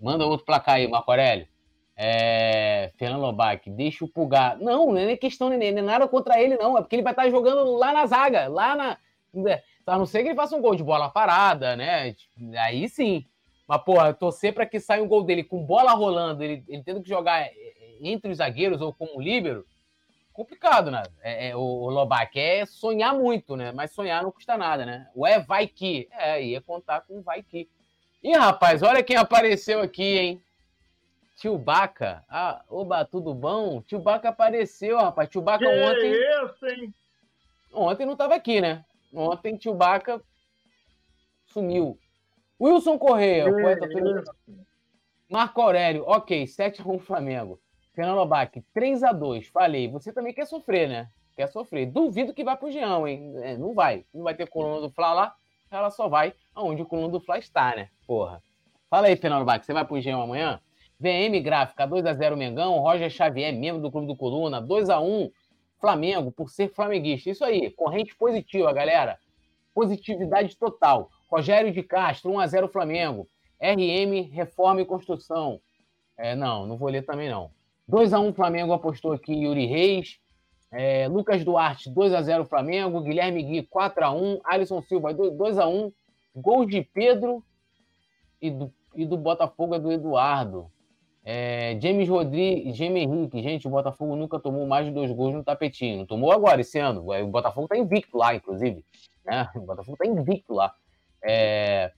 [0.00, 1.48] Manda outro placar aí, Marco Aurélio.
[2.04, 2.90] É...
[2.96, 4.58] Fernando Lobac, deixa o Pulgar.
[4.58, 6.76] Não, não é questão, nem, nem nada contra ele, não.
[6.76, 8.98] É porque ele vai estar jogando lá na zaga, lá na.
[9.86, 12.16] A não ser que ele faça um gol de bola parada, né?
[12.58, 13.24] Aí sim.
[13.68, 17.02] Mas, porra, torcer para que saia um gol dele com bola rolando, ele, ele tendo
[17.02, 17.48] que jogar
[18.00, 19.64] entre os zagueiros ou como líbero,
[20.32, 21.04] complicado, né?
[21.22, 23.70] É, é, o, Lobac é sonhar muito, né?
[23.70, 25.08] Mas sonhar não custa nada, né?
[25.14, 26.08] O é vai que.
[26.12, 27.68] É, ia contar com vai que.
[28.22, 30.42] Ih, rapaz, olha quem apareceu aqui, hein?
[31.42, 32.24] Tio Baca.
[32.28, 33.82] Ah, oba, tudo bom?
[33.82, 35.28] Tio Baca apareceu, rapaz.
[35.28, 36.12] Tio Baca Que ontem.
[36.12, 36.94] isso, hein?
[37.74, 38.84] Ontem não tava aqui, né?
[39.12, 40.22] Ontem Tio Baca
[41.46, 41.98] sumiu.
[42.60, 44.32] Wilson Correia, o poeta isso.
[45.28, 47.58] Marco Aurélio, ok, 7x1 Flamengo.
[47.92, 49.50] Fernando Lobac, 3x2.
[49.50, 51.08] Falei, você também quer sofrer, né?
[51.34, 51.86] Quer sofrer.
[51.86, 53.34] Duvido que vá pro Geão, hein?
[53.42, 54.04] É, não vai.
[54.14, 55.34] Não vai ter coluna do Fla lá.
[55.72, 57.88] Ela só vai aonde o coluna do Fla está, né?
[58.06, 58.40] Porra.
[58.88, 60.60] Fala aí, Fernando Lobac, você vai pro Geão amanhã?
[61.02, 62.78] VM Gráfica, 2x0 Mengão.
[62.78, 65.32] Roger Xavier, membro do Clube do Coluna, 2x1
[65.80, 67.28] Flamengo, por ser flamenguista.
[67.28, 69.18] Isso aí, corrente positiva, galera.
[69.74, 71.10] Positividade total.
[71.28, 73.26] Rogério de Castro, 1x0 Flamengo.
[73.60, 75.60] RM, Reforma e Construção.
[76.16, 77.50] É, não, não vou ler também não.
[77.90, 80.20] 2x1 Flamengo apostou aqui Yuri Reis.
[80.70, 83.00] É, Lucas Duarte, 2x0 Flamengo.
[83.00, 84.40] Guilherme Gui, 4x1.
[84.44, 85.92] Alisson Silva, 2x1.
[86.36, 87.42] Gol de Pedro
[88.40, 90.70] e do, e do Botafogo é do Eduardo.
[91.24, 95.44] É, James Rodrigues, James Henrique, gente, o Botafogo nunca tomou mais de dois gols no
[95.44, 96.06] tapetinho.
[96.06, 97.04] Tomou agora esse ano.
[97.08, 98.84] O Botafogo tá invicto lá, inclusive.
[99.24, 99.48] Né?
[99.54, 100.74] O Botafogo tá invicto lá.
[101.24, 101.92] É,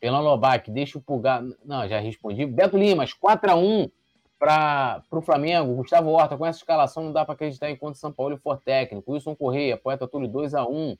[0.00, 1.42] Fernando Lobac, deixa o pulgar.
[1.64, 2.46] Não, já respondi.
[2.46, 3.90] Beto Limas, 4x1
[4.38, 5.74] para o Flamengo.
[5.74, 9.12] Gustavo Horta, com essa escalação não dá para acreditar enquanto São Paulo for técnico.
[9.12, 10.96] Wilson Correia, Poeta Túlio 2x1.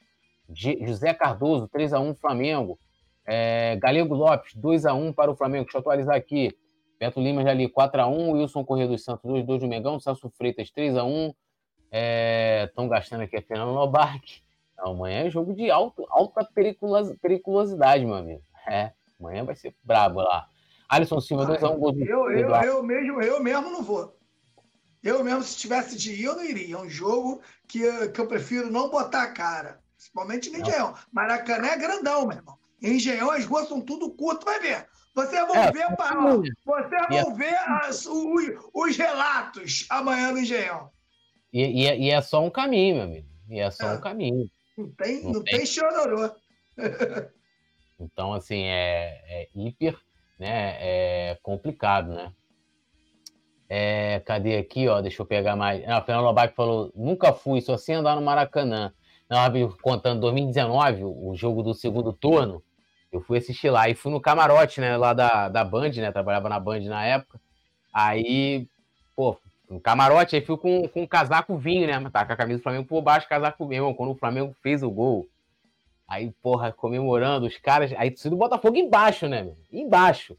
[0.86, 2.78] José Cardoso, 3x1 Flamengo.
[3.27, 5.65] É, Galego Lopes, 2x1 para o Flamengo.
[5.65, 6.55] Deixa eu atualizar aqui.
[7.03, 8.33] Beto Lima já ali 4x1.
[8.33, 9.99] Wilson Correia dos Santos, 2x2 do Mengão.
[9.99, 11.35] Celso Freitas, 3x1.
[12.65, 14.41] Estão é, gastando aqui a Fernando Lobac.
[14.79, 18.43] Amanhã é jogo de alto, alta periculos, periculosidade, meu amigo.
[18.69, 20.47] É, amanhã vai ser brabo lá.
[20.89, 24.16] Alisson Silva, 2x1, gol do eu, eu, eu, mesmo, eu mesmo não vou.
[25.03, 26.77] Eu mesmo, se tivesse de ir, eu não iria.
[26.77, 27.81] É um jogo que,
[28.11, 29.81] que eu prefiro não botar a cara.
[29.97, 30.95] Principalmente no Engenhão.
[31.11, 32.57] Maracanã é grandão, meu irmão.
[32.81, 34.87] Em Engenhão as ruas são tudo curto, vai ver.
[35.14, 36.14] Vocês vão É, ver, para,
[36.64, 40.90] vocês vão ver as- os, os relatos amanhã no Engenhão.
[41.52, 43.28] E, e é- e é só um caminho, meu amigo.
[43.51, 43.93] E é só É.
[43.97, 44.47] um caminho.
[44.78, 45.59] Não tem, Não não tem.
[45.59, 46.30] tem chororô.
[48.01, 49.97] Então, assim, é, é hiper
[50.39, 52.32] né, é complicado, né?
[53.68, 55.01] É, cadê aqui, ó?
[55.01, 55.86] Deixa eu pegar mais.
[55.89, 58.93] Ah, o Fernando Lobac falou: nunca fui, só sei andar no Maracanã.
[59.30, 59.39] Não,
[59.82, 62.62] contando 2019, o o jogo do segundo turno,
[63.12, 66.10] eu fui assistir lá e fui no camarote, né, lá da, da Band, né?
[66.10, 67.40] Trabalhava na Band na época.
[67.93, 68.66] Aí,
[69.14, 69.36] pô,
[69.68, 72.10] no camarote, aí fui com, com um casaco vinho, né?
[72.10, 73.72] Tá com a camisa do Flamengo por baixo, casaco.
[73.72, 75.26] Irmão, Quando o Flamengo fez o gol,
[76.12, 77.90] Aí, porra, comemorando, os caras.
[77.97, 79.56] Aí torcida do Botafogo embaixo, né, meu?
[79.72, 80.36] Embaixo.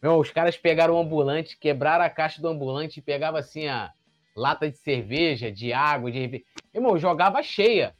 [0.00, 3.92] Meu, os caras pegaram o ambulante, quebraram a caixa do ambulante e pegava assim a,
[4.34, 6.44] lata de cerveja, de água, de.
[6.74, 7.94] Irmão, jogava cheia.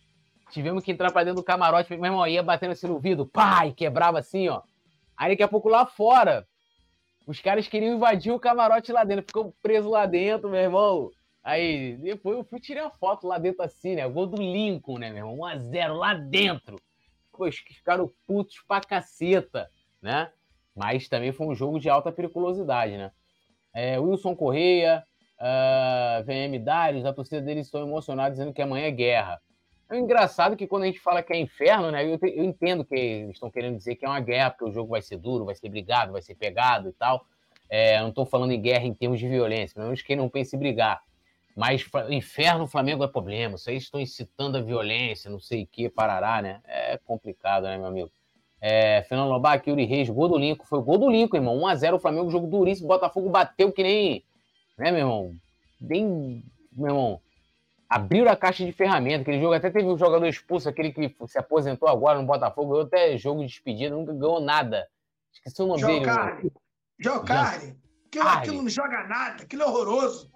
[0.53, 3.67] Tivemos que entrar pra dentro do camarote, meu irmão, ia batendo assim no vidro, pá,
[3.67, 4.61] e quebrava assim, ó.
[5.17, 6.47] Aí daqui a pouco lá fora,
[7.27, 11.11] os caras queriam invadir o camarote lá dentro, ficou preso lá dentro, meu irmão.
[11.43, 14.07] Aí, depois eu fui tirar foto lá dentro assim, né?
[14.07, 15.49] Gol do Lincoln, né, meu irmão?
[15.49, 16.79] 1x0 lá dentro.
[17.33, 19.71] Pois que ficaram putos pra caceta,
[20.03, 20.31] né?
[20.77, 23.11] Mas também foi um jogo de alta periculosidade, né?
[23.73, 25.03] É, Wilson Correia,
[25.41, 29.41] uh, VM Darius, a torcida deles estão emocionados dizendo que amanhã é guerra.
[29.93, 32.03] É engraçado que quando a gente fala que é inferno, né?
[32.03, 34.89] Eu, eu entendo que eles estão querendo dizer que é uma guerra, porque o jogo
[34.89, 37.27] vai ser duro, vai ser brigado, vai ser pegado e tal.
[37.69, 40.57] É, não estou falando em guerra em termos de violência, pelo menos quem não pense
[40.57, 41.03] em brigar.
[41.55, 43.57] Mas inferno, Flamengo é problema.
[43.57, 46.63] Isso aí estão incitando a violência, não sei o que, parará, né?
[46.67, 48.11] É complicado, né, meu amigo?
[48.63, 50.65] É, Fernando Lobac, Yuri Reis, gol do Lincoln.
[50.65, 51.59] Foi o gol do Lincoln, irmão.
[51.59, 52.89] 1x0 o Flamengo, jogo duríssimo.
[52.89, 54.25] Botafogo bateu que nem.
[54.79, 55.35] Né, meu irmão?
[55.79, 56.43] Bem.
[56.73, 57.21] Meu irmão.
[57.93, 59.21] Abriram a caixa de ferramenta.
[59.21, 62.71] Aquele jogo até teve um jogador expulso, aquele que se aposentou agora no Botafogo.
[62.71, 64.89] Ganhou até jogo de despedida, nunca ganhou nada.
[65.31, 66.07] Esqueci o nome dele.
[66.07, 66.53] Carne.
[66.99, 67.77] João Carne.
[68.07, 70.31] Aquilo, aquilo não joga nada, aquilo é horroroso.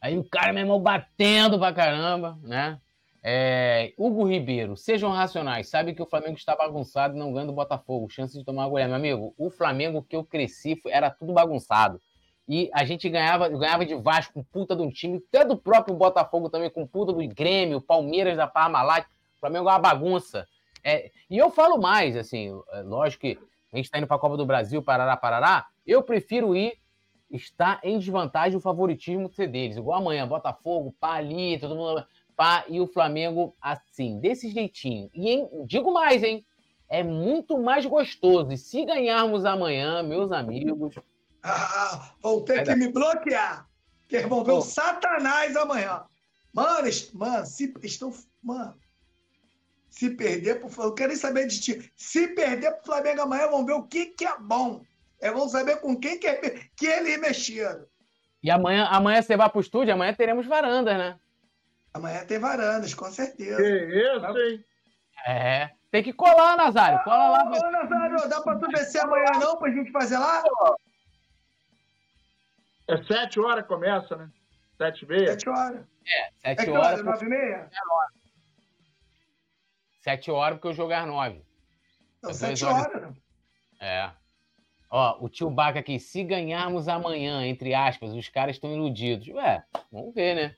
[0.00, 2.80] Aí o cara, meu irmão, batendo pra caramba, né?
[3.22, 5.68] É, Hugo Ribeiro, sejam racionais.
[5.68, 8.08] Sabe que o Flamengo está bagunçado e não ganha do Botafogo.
[8.08, 8.98] Chance de tomar goleada.
[8.98, 12.00] Meu amigo, o Flamengo que eu cresci era tudo bagunçado.
[12.50, 15.94] E a gente ganhava, ganhava de Vasco com puta de um time, até do próprio
[15.94, 19.06] Botafogo também, com puta do Grêmio, Palmeiras da Parmalat.
[19.36, 20.48] O Flamengo é uma bagunça.
[20.82, 23.38] É, e eu falo mais, assim, é, lógico que
[23.72, 25.68] a gente está indo para a Copa do Brasil, parará, parará.
[25.86, 26.76] Eu prefiro ir
[27.30, 29.76] está em desvantagem o favoritismo ser deles.
[29.76, 32.04] Igual amanhã, Botafogo, pá ali, todo mundo
[32.34, 35.08] pá, e o Flamengo assim, desse jeitinho.
[35.14, 36.44] E hein, digo mais, hein?
[36.88, 38.50] É muito mais gostoso.
[38.50, 40.96] E se ganharmos amanhã, meus amigos,
[41.42, 43.66] Ah, vão ter Vai que me bloquear.
[44.08, 44.58] Que eles vão ver Pô.
[44.58, 46.02] o Satanás amanhã.
[46.52, 48.12] Mano, est- mano, se estão.
[48.42, 48.74] Mano.
[49.88, 51.92] Se perder pro Flamengo, eu quero nem saber de ti.
[51.96, 54.82] Se perder pro Flamengo amanhã, vão ver o que, que é bom.
[55.20, 57.84] É, vão saber com quem que, é, que eles mexeram.
[58.42, 61.18] e amanhã, amanhã você vai pro estúdio, amanhã teremos varandas, né?
[61.92, 63.56] Amanhã tem varandas, com certeza.
[63.56, 64.64] Que isso, hein?
[65.26, 65.70] É.
[65.90, 67.02] Tem que colar, Nazário.
[67.04, 67.44] Cola lá.
[67.44, 70.42] Ô, Nazário, dá pra tu descer amanhã não, pra gente fazer lá?
[72.92, 74.30] É sete horas que começa, né?
[74.76, 75.26] Sete e meia.
[75.28, 75.86] Sete horas.
[76.42, 76.86] É Sete que horas.
[76.86, 77.04] horas?
[77.04, 77.70] Nove e meia?
[80.02, 81.42] Sete horas, porque eu jogar nove.
[82.18, 82.86] Então, É sete horas.
[82.86, 83.02] horas.
[83.02, 83.14] né?
[83.80, 84.10] É.
[84.90, 89.28] Ó, o tio Baca aqui, se ganharmos amanhã, entre aspas, os caras estão iludidos.
[89.28, 89.62] Ué,
[89.92, 90.56] vamos ver, né?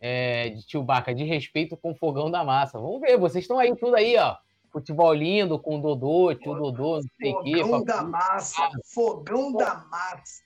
[0.00, 2.78] É, de tio Baca, de respeito com o fogão da massa.
[2.78, 4.36] Vamos ver, vocês estão aí, tudo aí, ó.
[4.70, 7.62] Futebol lindo, com o Dodô, tio Dodô, não sei o quê.
[7.62, 8.70] Fogão da massa.
[8.94, 10.42] Fogão da massa.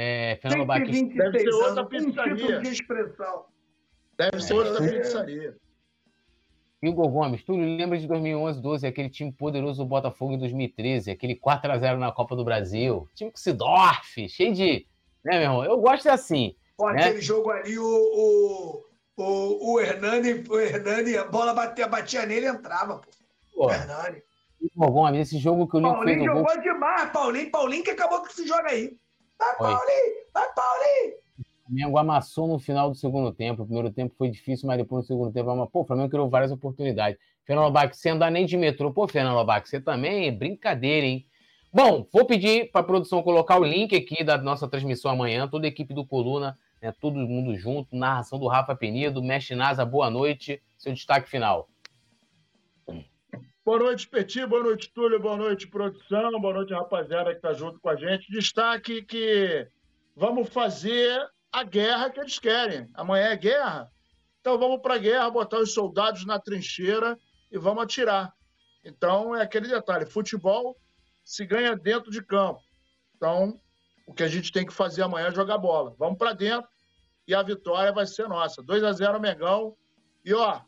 [0.00, 2.36] É, Fernando Baca, 126 Deve ser outra anos, um pizzaria.
[2.36, 3.44] título de expressão.
[4.16, 4.98] Deve ser outra É.
[4.98, 5.56] pizzaria.
[6.80, 11.34] Igor Gomes, tu lembra de 2011, 12, aquele time poderoso do Botafogo em 2013, aquele
[11.34, 14.86] 4x0 na Copa do Brasil, time com Sidorf, cheio de...
[15.24, 15.64] Né, meu irmão?
[15.64, 16.54] Eu gosto assim.
[16.76, 17.02] Pô, Né?
[17.06, 18.84] aquele jogo ali, o, o,
[19.16, 23.10] o, o Hernani, o Hernani, a bola batia, batia nele e entrava, pô.
[23.52, 24.22] Pô, O Hernani.
[24.60, 26.48] Igor Gomes, esse jogo que o Lincoln fez Paulinho no gol...
[26.54, 27.50] jogou demais, Paulinho.
[27.50, 28.96] Paulinho que acabou com esse jogo aí.
[29.38, 29.56] Vai.
[29.56, 30.14] Paulinho!
[30.34, 31.14] Vai, Paulinho!
[31.38, 33.62] O Flamengo amassou no final do segundo tempo.
[33.62, 36.28] O primeiro tempo foi difícil, mas depois no segundo tempo, ama- pô, o Flamengo criou
[36.28, 37.18] várias oportunidades.
[37.44, 38.92] Fernando Lobac, você andar nem de metrô.
[38.92, 41.26] Pô, Fernando Lobac, você também é brincadeira, hein?
[41.72, 45.66] Bom, vou pedir para a produção colocar o link aqui da nossa transmissão amanhã, toda
[45.66, 50.08] a equipe do Coluna, né, todo mundo junto, narração do Rafa Penido, Mestre Nasa, boa
[50.08, 51.68] noite, seu destaque final.
[53.68, 54.46] Boa noite, Petit.
[54.46, 55.20] Boa noite, Túlio.
[55.20, 56.40] Boa noite, produção.
[56.40, 58.32] Boa noite, rapaziada que está junto com a gente.
[58.32, 59.68] Destaque que
[60.16, 61.20] vamos fazer
[61.52, 62.88] a guerra que eles querem.
[62.94, 63.92] Amanhã é guerra.
[64.40, 67.18] Então vamos para a guerra, botar os soldados na trincheira
[67.52, 68.32] e vamos atirar.
[68.82, 70.74] Então é aquele detalhe: futebol
[71.22, 72.62] se ganha dentro de campo.
[73.16, 73.60] Então
[74.06, 75.94] o que a gente tem que fazer amanhã é jogar bola.
[75.98, 76.66] Vamos para dentro
[77.26, 78.62] e a vitória vai ser nossa.
[78.62, 79.76] 2 a 0 Mengão.
[80.24, 80.58] E ó,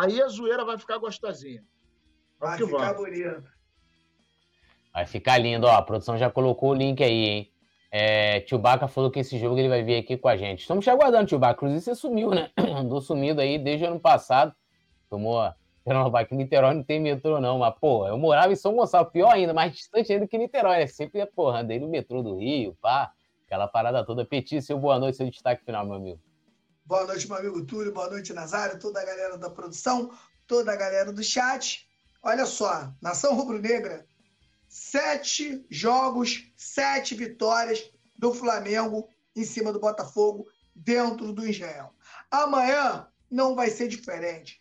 [0.00, 1.62] aí a zoeira vai ficar gostosinha.
[2.38, 2.96] Vai ficar vamos.
[2.96, 3.44] bonito.
[4.92, 5.72] Vai ficar lindo, ó.
[5.72, 7.52] A produção já colocou o link aí, hein?
[7.90, 10.60] É, tio Baca falou que esse jogo ele vai vir aqui com a gente.
[10.60, 11.54] Estamos te aguardando, tio Baca.
[11.54, 12.50] Inclusive, você sumiu, né?
[12.58, 14.54] Andou sumido aí desde o ano passado.
[15.08, 15.42] Tomou.
[15.84, 17.58] Fernando Baca, Niterói não tem metrô, não.
[17.58, 20.86] Mas, pô, eu morava em São Gonçalo, pior ainda, mais distante ainda que Niterói, né?
[20.86, 23.12] Sempre, porra, andei no metrô do Rio, pá.
[23.46, 24.24] Aquela parada toda.
[24.24, 26.20] Petit, seu boa noite, seu destaque final, meu amigo.
[26.86, 27.94] Boa noite, meu amigo Túlio.
[27.94, 28.78] Boa noite, Nazário.
[28.78, 30.10] Toda a galera da produção,
[30.46, 31.88] toda a galera do chat.
[32.22, 34.06] Olha só, Nação Rubro-Negra,
[34.68, 41.90] sete jogos, sete vitórias do Flamengo em cima do Botafogo dentro do Engenhão.
[42.30, 44.60] Amanhã não vai ser diferente.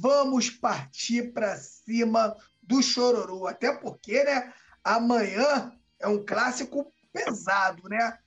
[0.00, 5.70] Vamos partir para cima do Chororô, até porque, né, amanhã
[6.00, 8.18] é um clássico pesado, né?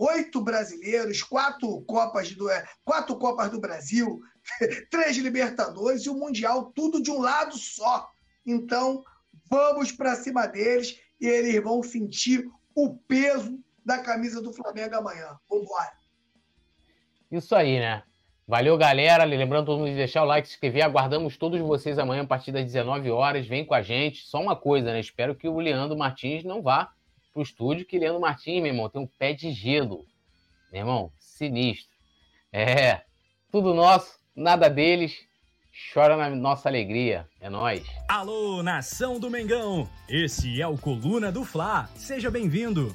[0.00, 4.18] Oito brasileiros, quatro Copas do, é, quatro Copas do Brasil,
[4.90, 8.08] três Libertadores e o Mundial, tudo de um lado só.
[8.46, 9.04] Então,
[9.50, 15.38] vamos para cima deles e eles vão sentir o peso da camisa do Flamengo amanhã.
[15.46, 15.92] Vamos embora.
[17.30, 18.02] Isso aí, né?
[18.48, 19.24] Valeu, galera.
[19.24, 20.82] Lembrando todo mundo de deixar o like, se inscrever.
[20.82, 23.46] Aguardamos todos vocês amanhã a partir das 19 horas.
[23.46, 24.26] Vem com a gente.
[24.26, 24.98] Só uma coisa, né?
[24.98, 26.90] Espero que o Leandro Martins não vá
[27.32, 30.04] pro estúdio, que Leandro Martins, meu irmão, tem um pé de gelo.
[30.72, 31.96] Meu irmão, sinistro.
[32.52, 33.02] É,
[33.50, 35.28] tudo nosso, nada deles.
[35.92, 37.28] Chora na nossa alegria.
[37.40, 37.86] É nós.
[38.08, 39.88] Alô, nação do Mengão.
[40.08, 41.88] Esse é o Coluna do Fla.
[41.94, 42.94] Seja bem-vindo.